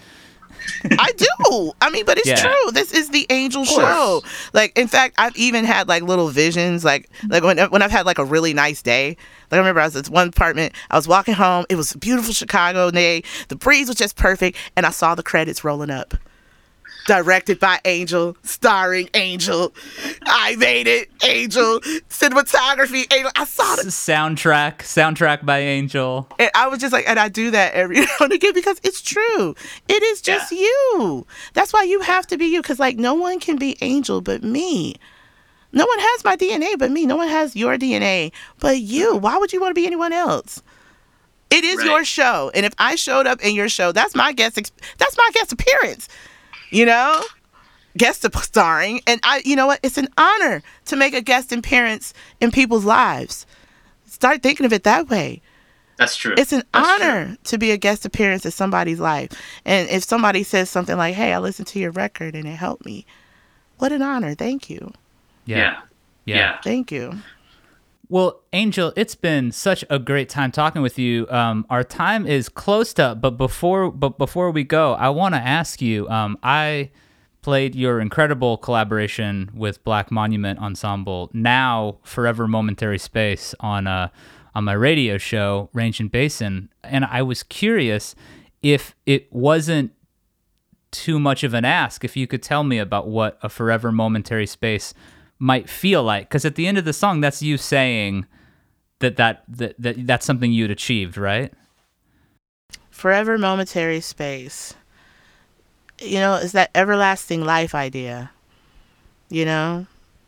I 0.98 1.10
do. 1.16 1.72
I 1.80 1.90
mean, 1.90 2.04
but 2.04 2.18
it's 2.18 2.28
Yeah. 2.28 2.36
true. 2.36 2.70
This 2.72 2.92
is 2.92 3.08
the 3.10 3.26
angel 3.30 3.64
show. 3.64 4.22
Like, 4.52 4.76
in 4.78 4.86
fact, 4.86 5.14
I've 5.18 5.36
even 5.36 5.64
had 5.64 5.88
like 5.88 6.02
little 6.02 6.28
visions. 6.28 6.84
Like, 6.84 7.08
like 7.28 7.42
when 7.42 7.58
when 7.70 7.82
I've 7.82 7.90
had 7.90 8.06
like 8.06 8.18
a 8.18 8.24
really 8.24 8.54
nice 8.54 8.82
day. 8.82 9.16
Like, 9.50 9.56
I 9.56 9.58
remember 9.58 9.80
I 9.80 9.84
was 9.86 9.96
at 9.96 10.08
one 10.08 10.28
apartment. 10.28 10.74
I 10.90 10.96
was 10.96 11.08
walking 11.08 11.34
home. 11.34 11.64
It 11.68 11.76
was 11.76 11.92
a 11.94 11.98
beautiful 11.98 12.32
Chicago 12.32 12.90
day. 12.90 13.22
The 13.48 13.56
breeze 13.56 13.88
was 13.88 13.96
just 13.96 14.16
perfect, 14.16 14.56
and 14.76 14.86
I 14.86 14.90
saw 14.90 15.14
the 15.14 15.22
credits 15.22 15.64
rolling 15.64 15.90
up. 15.90 16.14
Directed 17.06 17.58
by 17.58 17.80
Angel, 17.84 18.36
starring 18.44 19.08
Angel. 19.14 19.72
I 20.24 20.54
made 20.56 20.86
it, 20.86 21.10
Angel. 21.26 21.80
Cinematography, 22.08 23.12
Angel. 23.12 23.30
I 23.34 23.44
saw 23.44 23.74
the 23.76 23.82
soundtrack, 23.88 24.78
soundtrack 24.78 25.44
by 25.44 25.58
Angel. 25.58 26.28
and 26.38 26.50
I 26.54 26.68
was 26.68 26.78
just 26.78 26.92
like, 26.92 27.08
and 27.08 27.18
I 27.18 27.28
do 27.28 27.50
that 27.50 27.74
every 27.74 28.00
now 28.00 28.06
and 28.20 28.32
again 28.32 28.54
because 28.54 28.80
it's 28.84 29.00
true. 29.02 29.54
It 29.88 30.02
is 30.02 30.20
just 30.22 30.52
you. 30.52 31.26
That's 31.54 31.72
why 31.72 31.82
you 31.82 32.00
have 32.02 32.26
to 32.28 32.38
be 32.38 32.46
you. 32.46 32.62
Because 32.62 32.78
like 32.78 32.96
no 32.96 33.14
one 33.14 33.40
can 33.40 33.56
be 33.56 33.76
Angel 33.80 34.20
but 34.20 34.44
me. 34.44 34.94
No 35.72 35.84
one 35.86 35.98
has 35.98 36.24
my 36.24 36.36
DNA 36.36 36.78
but 36.78 36.90
me. 36.92 37.06
No 37.06 37.16
one 37.16 37.28
has 37.28 37.56
your 37.56 37.76
DNA 37.78 38.30
but 38.60 38.78
you. 38.78 39.16
Why 39.16 39.38
would 39.38 39.52
you 39.52 39.60
want 39.60 39.70
to 39.74 39.80
be 39.80 39.86
anyone 39.86 40.12
else? 40.12 40.62
It 41.50 41.64
is 41.64 41.78
Right. 41.78 41.86
your 41.86 42.04
show, 42.04 42.50
and 42.54 42.64
if 42.64 42.72
I 42.78 42.94
showed 42.94 43.26
up 43.26 43.42
in 43.44 43.54
your 43.54 43.68
show, 43.68 43.92
that's 43.92 44.14
my 44.14 44.32
guest. 44.32 44.56
Ex- 44.56 44.72
that's 44.98 45.16
my 45.18 45.28
guest 45.34 45.52
appearance. 45.52 46.08
You 46.72 46.86
know, 46.86 47.22
guest 47.96 48.26
starring, 48.42 49.00
and 49.06 49.20
I. 49.22 49.42
You 49.44 49.54
know 49.56 49.66
what? 49.66 49.78
It's 49.82 49.98
an 49.98 50.08
honor 50.16 50.62
to 50.86 50.96
make 50.96 51.14
a 51.14 51.20
guest 51.20 51.52
appearance 51.52 52.14
in 52.40 52.50
people's 52.50 52.84
lives. 52.86 53.46
Start 54.06 54.42
thinking 54.42 54.66
of 54.66 54.72
it 54.72 54.84
that 54.84 55.08
way 55.08 55.40
That's 55.96 56.16
true. 56.16 56.34
it's 56.36 56.52
an 56.52 56.62
That's 56.72 56.96
true. 56.96 57.06
honor 57.06 57.36
to 57.44 57.58
be 57.58 57.70
a 57.72 57.76
guest 57.76 58.04
appearance 58.06 58.44
in 58.44 58.50
somebody's 58.52 59.00
life. 59.00 59.30
And 59.64 59.88
if 59.90 60.04
somebody 60.04 60.42
says 60.42 60.70
something 60.70 60.96
like, 60.96 61.14
"Hey, 61.14 61.32
I 61.32 61.38
listened 61.38 61.68
to 61.68 61.78
your 61.78 61.90
record 61.92 62.34
and 62.34 62.46
it 62.46 62.56
helped 62.56 62.84
me," 62.86 63.04
what 63.78 63.92
an 63.92 64.00
honor! 64.02 64.34
Thank 64.34 64.70
you, 64.70 64.92
Yeah. 65.44 65.56
Yeah. 65.56 65.80
Yeah. 66.24 66.36
Yeah. 66.36 66.58
thank 66.62 66.90
you. 66.92 67.18
Well, 68.12 68.42
Angel, 68.52 68.92
it's 68.94 69.14
been 69.14 69.52
such 69.52 69.86
a 69.88 69.98
great 69.98 70.28
time 70.28 70.52
talking 70.52 70.82
with 70.82 70.98
you. 70.98 71.26
Um, 71.30 71.64
our 71.70 71.82
time 71.82 72.26
is 72.26 72.50
close 72.50 72.98
up, 72.98 73.22
but 73.22 73.38
before, 73.38 73.90
but 73.90 74.18
before 74.18 74.50
we 74.50 74.64
go, 74.64 74.92
I 74.92 75.08
want 75.08 75.34
to 75.34 75.40
ask 75.40 75.80
you. 75.80 76.06
Um, 76.10 76.36
I 76.42 76.90
played 77.40 77.74
your 77.74 78.00
incredible 78.00 78.58
collaboration 78.58 79.50
with 79.54 79.82
Black 79.82 80.10
Monument 80.10 80.58
Ensemble, 80.58 81.30
now 81.32 82.00
Forever 82.02 82.46
Momentary 82.46 82.98
Space 82.98 83.54
on 83.60 83.86
uh, 83.86 84.08
on 84.54 84.64
my 84.64 84.74
radio 84.74 85.16
show, 85.16 85.70
Range 85.72 85.98
and 85.98 86.12
Basin, 86.12 86.68
and 86.84 87.06
I 87.06 87.22
was 87.22 87.42
curious 87.42 88.14
if 88.60 88.94
it 89.06 89.32
wasn't 89.32 89.90
too 90.90 91.18
much 91.18 91.44
of 91.44 91.54
an 91.54 91.64
ask, 91.64 92.04
if 92.04 92.14
you 92.14 92.26
could 92.26 92.42
tell 92.42 92.62
me 92.62 92.76
about 92.76 93.08
what 93.08 93.38
a 93.42 93.48
forever 93.48 93.90
momentary 93.90 94.46
space 94.46 94.92
might 95.42 95.68
feel 95.68 96.04
like, 96.04 96.28
because 96.28 96.44
at 96.44 96.54
the 96.54 96.68
end 96.68 96.78
of 96.78 96.84
the 96.84 96.92
song, 96.92 97.20
that's 97.20 97.42
you 97.42 97.58
saying 97.58 98.26
that 99.00 99.16
that, 99.16 99.42
that, 99.48 99.74
that 99.76 100.06
that's 100.06 100.24
something 100.24 100.52
you'd 100.52 100.70
achieved, 100.70 101.16
right? 101.16 101.52
Forever 102.92 103.36
momentary 103.36 104.00
space. 104.00 104.74
You 106.00 106.20
know, 106.20 106.34
is 106.34 106.52
that 106.52 106.70
everlasting 106.76 107.44
life 107.44 107.74
idea. 107.74 108.30
You 109.30 109.44
know, 109.44 109.86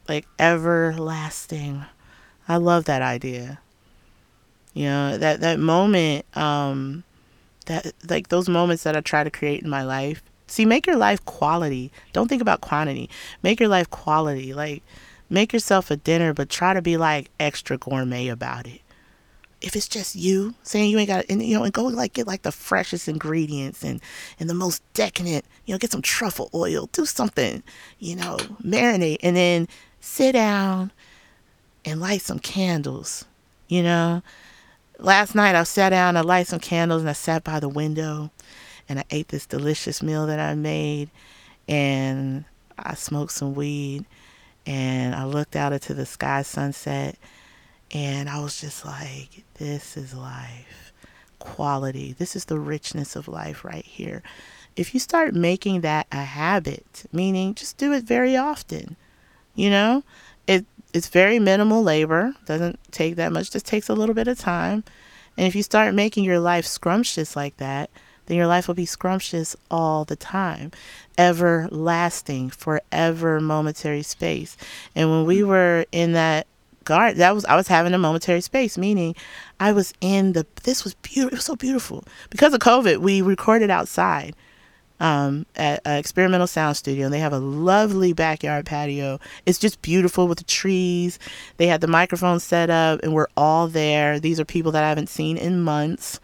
like 0.09 0.27
everlasting. 0.41 1.85
I 2.49 2.57
love 2.57 2.87
that 2.87 3.01
idea. 3.01 3.61
You 4.73 4.87
know, 4.87 5.19
that 5.19 5.41
that 5.43 5.61
moment 5.61 6.27
um 6.37 7.05
that 7.67 7.93
like 8.09 8.31
those 8.31 8.49
moments 8.49 8.83
that 8.83 8.97
I 8.97 9.01
try 9.01 9.23
to 9.23 9.31
create 9.31 9.63
in 9.63 9.71
my 9.71 9.85
life. 9.85 10.25
See, 10.49 10.65
make 10.65 10.89
your 10.89 10.97
life 10.97 11.25
quality. 11.25 11.93
Don't 12.13 12.27
think 12.27 12.43
about 12.43 12.63
quantity. 12.63 13.09
Make 13.45 13.61
your 13.61 13.69
life 13.69 13.89
quality. 13.91 14.53
Like 14.53 14.83
make 15.35 15.53
yourself 15.53 15.91
a 15.91 15.97
dinner, 15.97 16.33
but 16.33 16.49
try 16.49 16.73
to 16.73 16.81
be 16.81 16.97
like 16.97 17.31
extra 17.39 17.77
gourmet 17.77 18.29
about 18.29 18.67
it. 18.67 18.81
If 19.61 19.75
it's 19.77 19.89
just 19.89 20.15
you 20.15 20.55
saying 20.63 20.91
you 20.91 20.99
ain't 20.99 21.09
got, 21.09 21.25
and 21.29 21.43
you 21.43 21.57
know, 21.57 21.65
and 21.65 21.73
go 21.73 21.85
like 21.85 22.13
get 22.13 22.27
like 22.27 22.43
the 22.43 22.53
freshest 22.53 23.09
ingredients 23.09 23.83
and 23.83 24.01
and 24.39 24.49
the 24.49 24.55
most 24.55 24.83
decadent, 24.95 25.45
you 25.67 25.75
know, 25.75 25.79
get 25.79 25.91
some 25.91 26.03
truffle 26.03 26.51
oil, 26.55 26.89
do 26.93 27.05
something, 27.05 27.63
you 27.99 28.15
know, 28.15 28.37
marinate, 28.63 29.19
and 29.23 29.37
then 29.37 29.69
sit 30.01 30.33
down 30.33 30.93
and 31.85 32.01
light 32.01 32.21
some 32.21 32.39
candles, 32.39 33.25
you 33.69 33.83
know. 33.83 34.23
Last 34.99 35.35
night 35.35 35.57
I 35.57 35.65
sat 35.65 35.91
down, 35.91 36.17
I 36.17 36.21
light 36.21 36.47
some 36.47 36.61
candles, 36.61 37.03
and 37.03 37.11
I 37.11 37.15
sat 37.15 37.43
by 37.43 37.59
the 37.59 37.69
window, 37.69 38.31
and 38.89 39.01
I 39.01 39.05
ate 39.11 39.29
this 39.29 39.47
delicious 39.47 40.03
meal 40.03 40.27
that 40.27 40.39
I 40.39 40.55
made, 40.55 41.11
and 41.67 42.45
I 42.79 42.95
smoked 42.95 43.33
some 43.33 43.55
weed, 43.55 44.05
and 44.67 45.15
I 45.15 45.25
looked 45.25 45.57
out 45.57 45.73
into 45.73 45.95
the 45.95 46.07
sky 46.07 46.43
sunset, 46.43 47.17
and 47.93 48.29
I 48.29 48.41
was 48.41 48.61
just 48.61 48.85
like, 48.85 49.45
this 49.55 49.97
is 49.97 50.15
life. 50.15 50.93
Quality. 51.39 52.13
This 52.13 52.35
is 52.35 52.47
the 52.47 52.59
richness 52.59 53.17
of 53.17 53.29
life 53.29 53.65
right 53.65 53.85
here. 53.85 54.23
If 54.77 54.95
you 54.95 55.01
start 55.01 55.35
making 55.35 55.83
that 55.83 56.07
a 56.11 56.23
habit, 56.23 57.05
meaning 57.13 57.55
just 57.55 57.77
do 57.77 57.93
it 57.93 58.05
very 58.05 58.37
often, 58.37 58.97
you 59.55 59.71
know, 59.71 60.03
it 60.47 60.65
it's 60.93 61.09
very 61.09 61.39
minimal 61.39 61.83
labor, 61.83 62.35
doesn't 62.47 62.79
take 62.93 63.17
that 63.17 63.33
much, 63.33 63.51
just 63.51 63.67
takes 63.67 63.89
a 63.89 63.95
little 63.95 64.15
bit 64.15 64.29
of 64.29 64.39
time. 64.39 64.85
And 65.37 65.47
if 65.47 65.57
you 65.57 65.63
start 65.63 65.95
making 65.95 66.25
your 66.25 66.39
life 66.39 66.65
scrumptious 66.65 67.35
like 67.35 67.57
that, 67.57 67.91
then 68.27 68.37
your 68.37 68.47
life 68.47 68.69
will 68.69 68.75
be 68.75 68.87
scrumptious 68.87 69.57
all 69.71 70.05
the 70.05 70.17
time, 70.17 70.73
everlasting, 71.19 72.51
forever 72.51 73.41
momentary 73.41 74.03
space. 74.03 74.57
And 74.95 75.11
when 75.11 75.25
we 75.25 75.43
were 75.43 75.87
in 75.93 76.13
that 76.13 76.47
garden, 76.85 77.19
that 77.19 77.35
was 77.35 77.45
I 77.45 77.57
was 77.57 77.69
having 77.69 77.95
a 77.95 77.99
momentary 77.99 78.41
space, 78.41 78.79
meaning 78.79 79.15
I 79.61 79.73
was 79.73 79.93
in 80.01 80.33
the 80.33 80.47
this 80.65 80.85
was 80.85 80.95
beautiful, 80.95 81.35
it 81.35 81.37
was 81.37 81.45
so 81.45 81.57
beautiful. 81.57 82.05
Because 82.31 82.55
of 82.55 82.61
COVID, 82.61 82.99
we 82.99 83.23
recorded 83.23 83.71
outside 83.71 84.35
um, 85.01 85.45
at 85.57 85.81
an 85.85 85.99
experimental 85.99 86.47
sound 86.47 86.77
studio. 86.77 87.07
And 87.07 87.15
they 87.15 87.19
have 87.19 87.33
a 87.33 87.39
lovely 87.39 88.13
backyard 88.13 88.67
patio. 88.67 89.21
It's 89.47 89.59
just 89.59 89.83
beautiful 89.83 90.29
with 90.29 90.39
the 90.39 90.45
trees. 90.45 91.19
They 91.57 91.67
had 91.67 91.81
the 91.81 91.87
microphone 91.87 92.41
set 92.41 92.71
up, 92.71 93.01
and 93.03 93.13
we're 93.13 93.27
all 93.37 93.69
there. 93.69 94.19
These 94.19 94.41
are 94.41 94.45
people 94.45 94.73
that 94.73 94.85
I 94.85 94.89
haven't 94.89 95.09
seen 95.09 95.37
in 95.37 95.63
months 95.63 96.21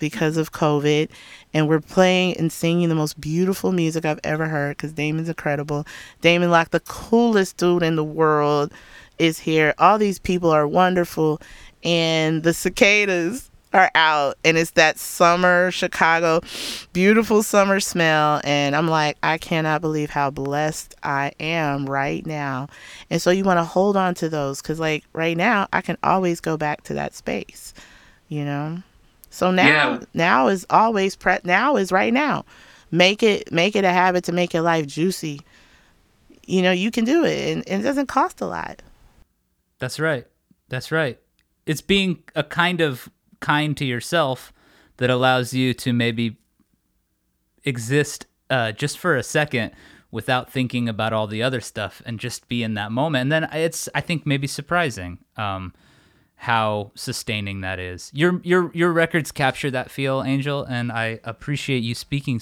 because 0.00 0.36
of 0.36 0.50
COVID. 0.50 1.08
And 1.54 1.68
we're 1.68 1.80
playing 1.80 2.36
and 2.36 2.50
singing 2.50 2.88
the 2.88 2.96
most 2.96 3.20
beautiful 3.20 3.70
music 3.70 4.04
I've 4.04 4.18
ever 4.24 4.48
heard 4.48 4.76
because 4.76 4.92
Damon's 4.92 5.28
incredible. 5.28 5.86
Damon 6.20 6.50
Locks, 6.50 6.70
the 6.70 6.80
coolest 6.80 7.56
dude 7.56 7.84
in 7.84 7.94
the 7.94 8.04
world, 8.04 8.72
is 9.18 9.38
here. 9.38 9.74
All 9.78 9.98
these 9.98 10.18
people 10.18 10.50
are 10.50 10.66
wonderful. 10.66 11.40
And 11.84 12.42
the 12.42 12.52
cicadas 12.52 13.50
are 13.72 13.90
out 13.94 14.36
and 14.44 14.58
it's 14.58 14.72
that 14.72 14.98
summer 14.98 15.70
Chicago 15.70 16.40
beautiful 16.92 17.42
summer 17.42 17.78
smell 17.78 18.40
and 18.42 18.74
I'm 18.74 18.88
like 18.88 19.16
I 19.22 19.38
cannot 19.38 19.80
believe 19.80 20.10
how 20.10 20.30
blessed 20.30 20.96
I 21.02 21.32
am 21.38 21.86
right 21.88 22.26
now. 22.26 22.68
And 23.10 23.22
so 23.22 23.30
you 23.30 23.44
want 23.44 23.58
to 23.58 23.64
hold 23.64 23.96
on 23.96 24.14
to 24.16 24.28
those 24.28 24.60
cuz 24.60 24.80
like 24.80 25.04
right 25.12 25.36
now 25.36 25.68
I 25.72 25.82
can 25.82 25.96
always 26.02 26.40
go 26.40 26.56
back 26.56 26.82
to 26.84 26.94
that 26.94 27.14
space, 27.14 27.72
you 28.28 28.44
know. 28.44 28.82
So 29.30 29.50
now 29.50 29.66
yeah. 29.66 30.00
now 30.12 30.48
is 30.48 30.66
always 30.68 31.16
pre- 31.16 31.38
now 31.44 31.76
is 31.76 31.92
right 31.92 32.12
now. 32.12 32.44
Make 32.90 33.22
it 33.22 33.50
make 33.52 33.76
it 33.76 33.84
a 33.84 33.92
habit 33.92 34.24
to 34.24 34.32
make 34.32 34.52
your 34.52 34.62
life 34.62 34.86
juicy. 34.86 35.40
You 36.46 36.62
know, 36.62 36.72
you 36.72 36.90
can 36.90 37.04
do 37.04 37.24
it 37.24 37.52
and, 37.52 37.68
and 37.68 37.80
it 37.80 37.84
doesn't 37.84 38.06
cost 38.06 38.40
a 38.40 38.46
lot. 38.46 38.82
That's 39.78 40.00
right. 40.00 40.26
That's 40.68 40.90
right. 40.90 41.18
It's 41.64 41.80
being 41.80 42.22
a 42.34 42.42
kind 42.42 42.80
of 42.80 43.08
kind 43.40 43.76
to 43.76 43.84
yourself 43.84 44.52
that 44.96 45.10
allows 45.10 45.54
you 45.54 45.72
to 45.74 45.92
maybe 45.92 46.36
exist 47.64 48.26
uh, 48.50 48.72
just 48.72 48.98
for 48.98 49.16
a 49.16 49.22
second 49.22 49.72
without 50.10 50.50
thinking 50.50 50.88
about 50.88 51.12
all 51.12 51.26
the 51.26 51.42
other 51.42 51.60
stuff 51.60 52.02
and 52.04 52.18
just 52.18 52.48
be 52.48 52.62
in 52.62 52.74
that 52.74 52.90
moment. 52.90 53.22
And 53.22 53.32
then 53.32 53.44
it's, 53.52 53.88
I 53.94 54.00
think, 54.00 54.26
maybe 54.26 54.46
surprising 54.46 55.18
um, 55.36 55.72
how 56.40 56.90
sustaining 56.94 57.60
that 57.60 57.78
is. 57.78 58.10
Your 58.14 58.40
your 58.42 58.70
your 58.72 58.92
records 58.92 59.30
capture 59.30 59.70
that 59.72 59.90
feel, 59.90 60.22
Angel, 60.22 60.64
and 60.64 60.90
I 60.90 61.20
appreciate 61.22 61.82
you 61.82 61.94
speaking 61.94 62.40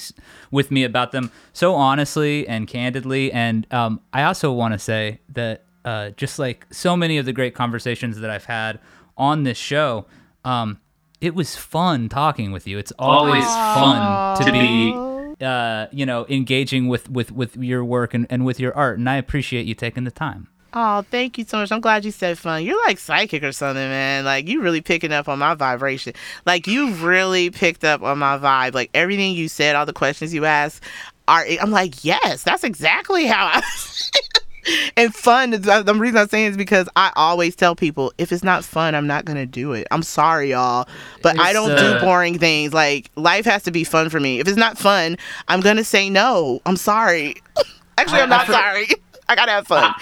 with 0.53 0.71
me 0.71 0.85
about 0.85 1.11
them 1.11 1.33
so 1.53 1.75
honestly 1.75 2.47
and 2.47 2.69
candidly. 2.69 3.33
And 3.33 3.67
um, 3.73 4.01
I 4.13 4.23
also 4.23 4.53
want 4.53 4.73
to 4.75 4.79
say 4.79 5.19
that 5.31 5.65
uh, 5.85 6.11
just 6.11 6.39
like 6.39 6.65
so 6.71 6.97
many 6.97 7.19
of 7.19 7.27
the 7.27 7.33
great 7.33 7.57
conversations 7.57 8.21
that 8.21 8.31
I've 8.31 8.45
had 8.45 8.79
on 9.17 9.43
this 9.43 9.59
show. 9.59 10.07
Um, 10.45 10.79
it 11.21 11.35
was 11.35 11.57
fun 11.57 12.09
talking 12.09 12.53
with 12.53 12.69
you. 12.69 12.79
It's 12.79 12.93
always 13.01 13.45
Aww. 13.45 13.75
fun 13.75 14.47
to 14.47 14.53
be, 14.53 15.45
uh, 15.45 15.89
you 15.91 16.07
know, 16.07 16.25
engaging 16.29 16.87
with, 16.87 17.11
with, 17.11 17.33
with 17.33 17.57
your 17.57 17.85
work 17.85 18.15
and, 18.15 18.29
and 18.31 18.45
with 18.45 18.61
your 18.61 18.73
art. 18.77 18.99
And 18.99 19.11
I 19.11 19.17
appreciate 19.17 19.67
you 19.67 19.75
taking 19.75 20.05
the 20.05 20.13
time. 20.13 20.47
Oh, 20.75 21.03
thank 21.11 21.39
you 21.39 21.45
so 21.45 21.59
much. 21.59 21.73
I'm 21.73 21.81
glad 21.81 22.05
you 22.05 22.11
said 22.11 22.39
fun. 22.39 22.63
You're 22.63 22.81
like 22.87 22.99
psychic 22.99 23.43
or 23.43 23.53
something, 23.53 23.89
man. 23.89 24.25
Like 24.25 24.47
you 24.49 24.61
really 24.61 24.83
picking 24.83 25.13
up 25.13 25.29
on 25.29 25.39
my 25.39 25.55
vibration. 25.55 26.13
Like 26.45 26.67
you 26.67 26.93
really 26.95 27.51
picked 27.51 27.85
up 27.85 28.03
on 28.03 28.19
my 28.19 28.39
vibe. 28.39 28.75
Like 28.75 28.91
everything 28.93 29.35
you 29.35 29.49
said, 29.49 29.77
all 29.77 29.87
the 29.87 29.95
questions 29.95 30.35
you 30.35 30.45
asked, 30.45 30.83
are 31.27 31.45
I'm 31.61 31.71
like, 31.71 32.05
yes, 32.05 32.43
that's 32.43 32.65
exactly 32.65 33.27
how 33.27 33.47
I 33.47 33.63
and 34.97 35.15
fun 35.15 35.51
the 35.51 35.95
reason 35.97 36.19
i'm 36.19 36.29
saying 36.29 36.51
is 36.51 36.57
because 36.57 36.89
i 36.97 37.11
always 37.17 37.57
tell 37.57 37.75
people 37.75 38.13
if 38.19 38.33
it's 38.33 38.45
not 38.45 38.65
fun 38.65 38.95
i'm 38.95 39.07
not 39.07 39.25
gonna 39.25 39.47
do 39.47 39.73
it 39.73 39.87
i'm 39.91 40.03
sorry 40.03 40.51
y'all 40.51 40.87
but 41.23 41.37
it's, 41.37 41.45
i 41.45 41.53
don't 41.55 41.71
uh, 41.71 41.95
do 41.95 42.01
boring 42.05 42.39
things 42.39 42.75
like 42.75 43.11
life 43.17 43.47
has 43.47 43.63
to 43.63 43.71
be 43.71 43.83
fun 43.85 44.11
for 44.11 44.21
me 44.21 44.41
if 44.41 44.49
it's 44.49 44.59
not 44.59 44.77
fun 44.77 45.17
i'm 45.47 45.61
gonna 45.61 45.85
say 45.85 46.11
no 46.11 46.61
i'm 46.67 46.77
sorry 46.77 47.35
actually 47.99 48.19
I, 48.19 48.23
i'm 48.25 48.29
not 48.29 48.47
for- 48.47 48.53
sorry 48.53 48.89
I 49.29 49.35
gotta 49.35 49.53
have 49.53 49.67
fun. 49.67 49.95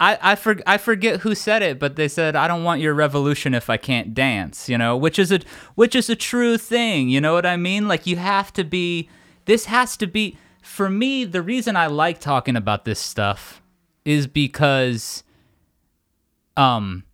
I 0.00 0.18
I, 0.22 0.34
for, 0.36 0.56
I 0.66 0.78
forget 0.78 1.20
who 1.20 1.34
said 1.34 1.62
it, 1.62 1.78
but 1.80 1.96
they 1.96 2.06
said 2.06 2.36
I 2.36 2.46
don't 2.46 2.62
want 2.62 2.80
your 2.80 2.94
revolution 2.94 3.52
if 3.54 3.68
I 3.68 3.76
can't 3.76 4.14
dance. 4.14 4.68
You 4.68 4.78
know, 4.78 4.96
which 4.96 5.18
is 5.18 5.32
a 5.32 5.40
which 5.74 5.96
is 5.96 6.08
a 6.08 6.16
true 6.16 6.56
thing. 6.56 7.08
You 7.08 7.20
know 7.20 7.32
what 7.32 7.44
I 7.46 7.56
mean? 7.56 7.88
Like 7.88 8.06
you 8.06 8.16
have 8.16 8.52
to 8.54 8.64
be. 8.64 9.08
This 9.46 9.64
has 9.64 9.96
to 9.96 10.06
be 10.06 10.38
for 10.62 10.88
me. 10.88 11.24
The 11.24 11.42
reason 11.42 11.74
I 11.74 11.86
like 11.88 12.20
talking 12.20 12.54
about 12.54 12.84
this 12.84 13.00
stuff 13.00 13.62
is 14.04 14.26
because 14.26 15.24
um 16.56 17.04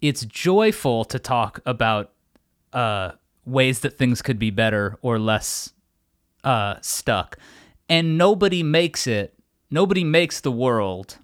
it's 0.00 0.24
joyful 0.24 1.04
to 1.06 1.18
talk 1.18 1.60
about 1.66 2.12
uh 2.72 3.12
ways 3.44 3.80
that 3.80 3.96
things 3.98 4.22
could 4.22 4.38
be 4.38 4.50
better 4.50 4.98
or 5.02 5.18
less 5.18 5.72
uh 6.44 6.76
stuck. 6.80 7.38
And 7.88 8.16
nobody 8.18 8.62
makes 8.62 9.06
it. 9.06 9.35
Nobody 9.70 10.04
makes 10.04 10.40
the 10.40 10.52
world 10.52 11.18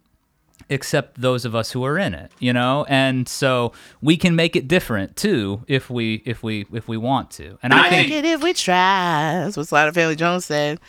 except 0.68 1.20
those 1.20 1.44
of 1.44 1.54
us 1.54 1.72
who 1.72 1.84
are 1.84 1.98
in 1.98 2.14
it, 2.14 2.30
you 2.38 2.52
know? 2.52 2.86
And 2.88 3.28
so 3.28 3.72
we 4.00 4.16
can 4.16 4.34
make 4.34 4.56
it 4.56 4.68
different 4.68 5.16
too 5.16 5.64
if 5.68 5.90
we 5.90 6.22
if 6.24 6.42
we 6.42 6.66
if 6.72 6.88
we 6.88 6.96
want 6.96 7.30
to. 7.32 7.58
And 7.62 7.74
I, 7.74 7.86
I 7.86 7.90
think 7.90 8.10
it 8.10 8.24
if 8.24 8.42
we 8.42 8.52
try. 8.52 9.40
That's 9.44 9.56
what 9.56 9.68
Sly 9.68 9.84
and 9.84 9.94
the 9.94 10.00
Family 10.00 10.14
Stone 10.16 10.40
said. 10.40 10.80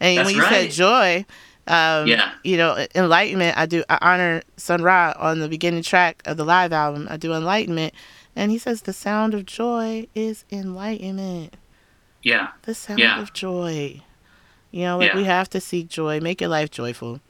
And 0.00 0.24
when 0.24 0.34
you 0.34 0.42
right. 0.42 0.50
said 0.50 0.70
joy, 0.70 1.26
um, 1.66 2.08
yeah. 2.08 2.32
You 2.42 2.56
know, 2.56 2.86
Enlightenment, 2.94 3.56
I 3.56 3.66
do, 3.66 3.84
I 3.88 3.98
honor 4.02 4.42
Sun 4.56 4.82
Ra 4.82 5.14
on 5.16 5.38
the 5.38 5.48
beginning 5.48 5.82
track 5.82 6.22
of 6.24 6.36
the 6.36 6.44
live 6.44 6.72
album. 6.72 7.06
I 7.10 7.16
do 7.16 7.32
Enlightenment. 7.32 7.94
And 8.34 8.50
he 8.50 8.58
says, 8.58 8.82
the 8.82 8.92
sound 8.92 9.34
of 9.34 9.46
joy 9.46 10.08
is 10.14 10.44
enlightenment. 10.50 11.54
Yeah. 12.22 12.48
The 12.62 12.74
sound 12.74 12.98
yeah. 12.98 13.20
of 13.20 13.32
joy. 13.32 14.00
You 14.72 14.82
know, 14.82 14.98
like 14.98 15.12
yeah. 15.12 15.16
we 15.16 15.24
have 15.24 15.48
to 15.50 15.60
seek 15.60 15.88
joy, 15.88 16.18
make 16.20 16.40
your 16.40 16.50
life 16.50 16.70
joyful. 16.70 17.20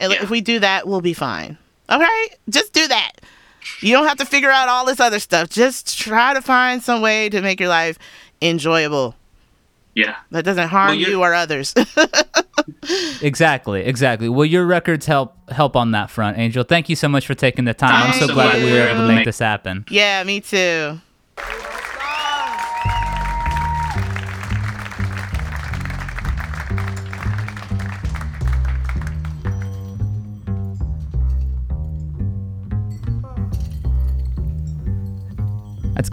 And 0.00 0.12
yeah. 0.12 0.22
if 0.22 0.30
we 0.30 0.40
do 0.40 0.60
that, 0.60 0.86
we'll 0.86 1.00
be 1.00 1.14
fine. 1.14 1.58
All 1.88 1.98
right? 1.98 2.28
Just 2.48 2.72
do 2.72 2.86
that. 2.86 3.12
You 3.80 3.92
don't 3.92 4.06
have 4.06 4.18
to 4.18 4.24
figure 4.26 4.50
out 4.50 4.68
all 4.68 4.84
this 4.84 5.00
other 5.00 5.18
stuff. 5.18 5.48
Just 5.48 5.98
try 5.98 6.34
to 6.34 6.40
find 6.42 6.82
some 6.82 7.00
way 7.02 7.28
to 7.30 7.40
make 7.40 7.58
your 7.58 7.70
life 7.70 7.98
enjoyable. 8.40 9.16
Yeah. 9.94 10.16
That 10.30 10.44
doesn't 10.44 10.68
harm 10.68 10.88
Well, 10.88 10.96
you're- 10.96 11.14
or 11.14 11.34
others. 11.34 11.74
Exactly, 13.22 13.82
exactly. 13.82 14.28
Well, 14.28 14.44
your 14.44 14.66
records 14.66 15.06
help 15.06 15.34
help 15.50 15.76
on 15.76 15.92
that 15.92 16.10
front, 16.10 16.38
Angel. 16.38 16.64
Thank 16.64 16.88
you 16.88 16.96
so 16.96 17.08
much 17.08 17.26
for 17.26 17.34
taking 17.34 17.64
the 17.64 17.74
time. 17.74 18.08
I'm 18.08 18.12
so 18.12 18.26
Thank 18.26 18.32
glad 18.32 18.56
that 18.56 18.64
we 18.64 18.72
were 18.72 18.88
able 18.88 19.06
to 19.08 19.14
make 19.14 19.24
this 19.24 19.38
happen. 19.38 19.84
yeah, 19.88 20.22
me 20.24 20.40
too. 20.40 21.00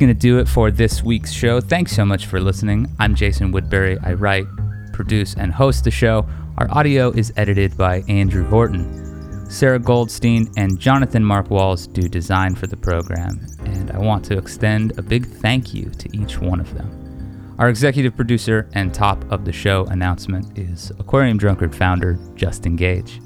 Going 0.03 0.13
to 0.13 0.19
do 0.19 0.37
it 0.39 0.49
for 0.49 0.69
this 0.69 1.01
week's 1.01 1.31
show. 1.31 1.61
Thanks 1.61 1.95
so 1.95 2.03
much 2.03 2.25
for 2.25 2.41
listening. 2.41 2.93
I'm 2.99 3.15
Jason 3.15 3.53
Woodbury. 3.53 3.97
I 4.03 4.15
write, 4.15 4.45
produce, 4.91 5.33
and 5.35 5.49
host 5.49 5.85
the 5.85 5.91
show. 5.91 6.27
Our 6.57 6.67
audio 6.71 7.09
is 7.11 7.31
edited 7.37 7.77
by 7.77 8.01
Andrew 8.09 8.45
Horton. 8.45 9.49
Sarah 9.49 9.79
Goldstein 9.79 10.51
and 10.57 10.77
Jonathan 10.77 11.23
Mark 11.23 11.49
Walls 11.49 11.87
do 11.87 12.01
design 12.09 12.53
for 12.53 12.67
the 12.67 12.75
program, 12.75 13.47
and 13.59 13.91
I 13.91 13.97
want 13.97 14.25
to 14.25 14.37
extend 14.37 14.91
a 14.99 15.01
big 15.01 15.25
thank 15.25 15.73
you 15.73 15.85
to 15.91 16.09
each 16.17 16.37
one 16.37 16.59
of 16.59 16.73
them. 16.73 17.55
Our 17.57 17.69
executive 17.69 18.13
producer 18.13 18.69
and 18.73 18.93
top 18.93 19.23
of 19.31 19.45
the 19.45 19.53
show 19.53 19.85
announcement 19.85 20.59
is 20.59 20.91
Aquarium 20.99 21.37
Drunkard 21.37 21.73
founder 21.73 22.19
Justin 22.35 22.75
Gage. 22.75 23.21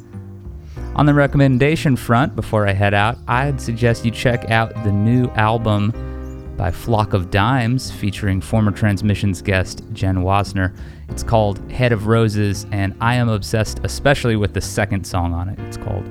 On 0.95 1.07
the 1.07 1.13
recommendation 1.15 1.95
front, 1.95 2.35
before 2.35 2.67
I 2.67 2.73
head 2.73 2.93
out, 2.93 3.17
I'd 3.27 3.59
suggest 3.59 4.05
you 4.05 4.11
check 4.11 4.51
out 4.51 4.75
the 4.83 4.91
new 4.91 5.27
album 5.29 5.91
by 6.57 6.71
Flock 6.71 7.13
of 7.13 7.29
Dimes 7.29 7.91
featuring 7.91 8.41
former 8.41 8.71
Transmissions 8.71 9.41
guest 9.43 9.83
Jen 9.93 10.17
Wasner. 10.17 10.75
It's 11.07 11.21
called 11.21 11.59
Head 11.71 11.91
of 11.91 12.07
Roses, 12.07 12.65
and 12.71 12.95
I 12.99 13.15
am 13.15 13.29
obsessed 13.29 13.79
especially 13.83 14.35
with 14.35 14.53
the 14.53 14.61
second 14.61 15.05
song 15.05 15.33
on 15.33 15.49
it. 15.49 15.59
It's 15.59 15.77
called 15.77 16.03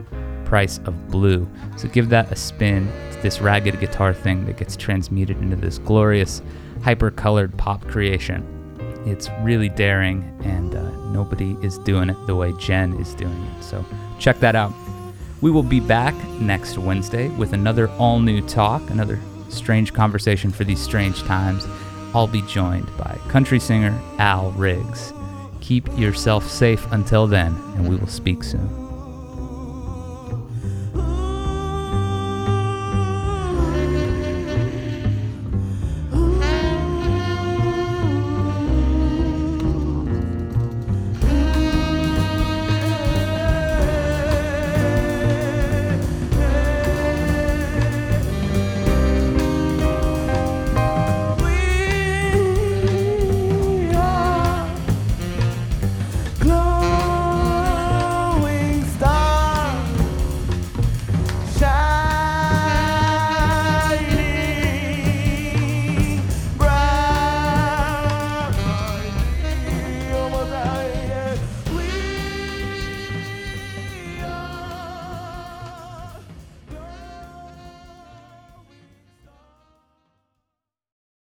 Price 0.45 0.79
of 0.87 1.09
Blue. 1.11 1.49
So 1.77 1.89
give 1.89 2.09
that 2.11 2.31
a 2.31 2.37
spin. 2.37 2.89
It's 3.09 3.17
this 3.17 3.41
ragged 3.41 3.81
guitar 3.81 4.15
thing 4.15 4.47
that 4.47 4.57
gets 4.57 4.77
transmuted 4.77 5.39
into 5.39 5.57
this 5.57 5.79
glorious, 5.79 6.41
hyper 6.83 7.11
colored 7.11 7.57
pop 7.59 7.85
creation. 7.89 8.53
It's 9.05 9.29
really 9.43 9.69
daring, 9.69 10.23
and 10.45 10.75
uh, 10.75 10.91
nobody 11.11 11.57
is 11.63 11.79
doing 11.79 12.09
it 12.09 12.27
the 12.27 12.37
way 12.37 12.53
Jen 12.59 12.95
is 13.01 13.15
doing 13.15 13.33
it. 13.33 13.65
So 13.65 13.85
check 14.21 14.39
that 14.41 14.55
out. 14.55 14.73
We 15.41 15.51
will 15.51 15.63
be 15.65 15.81
back 15.81 16.15
next 16.41 16.79
Wednesday 16.79 17.29
with 17.31 17.53
another 17.53 17.91
all 17.99 18.21
new 18.21 18.41
talk, 18.47 18.89
another 18.91 19.21
strange 19.49 19.93
conversation 19.93 20.51
for 20.51 20.65
these 20.65 20.81
strange 20.81 21.23
times. 21.25 21.67
I'll 22.15 22.27
be 22.27 22.43
joined 22.43 22.95
by 22.97 23.19
country 23.29 23.61
singer 23.61 23.99
Al 24.19 24.53
Riggs. 24.53 25.13
Keep 25.61 25.99
yourself 25.99 26.49
safe 26.49 26.87
until 26.93 27.27
then, 27.27 27.55
and 27.75 27.89
we 27.89 27.97
will 27.97 28.07
speak 28.07 28.45
soon. 28.45 28.86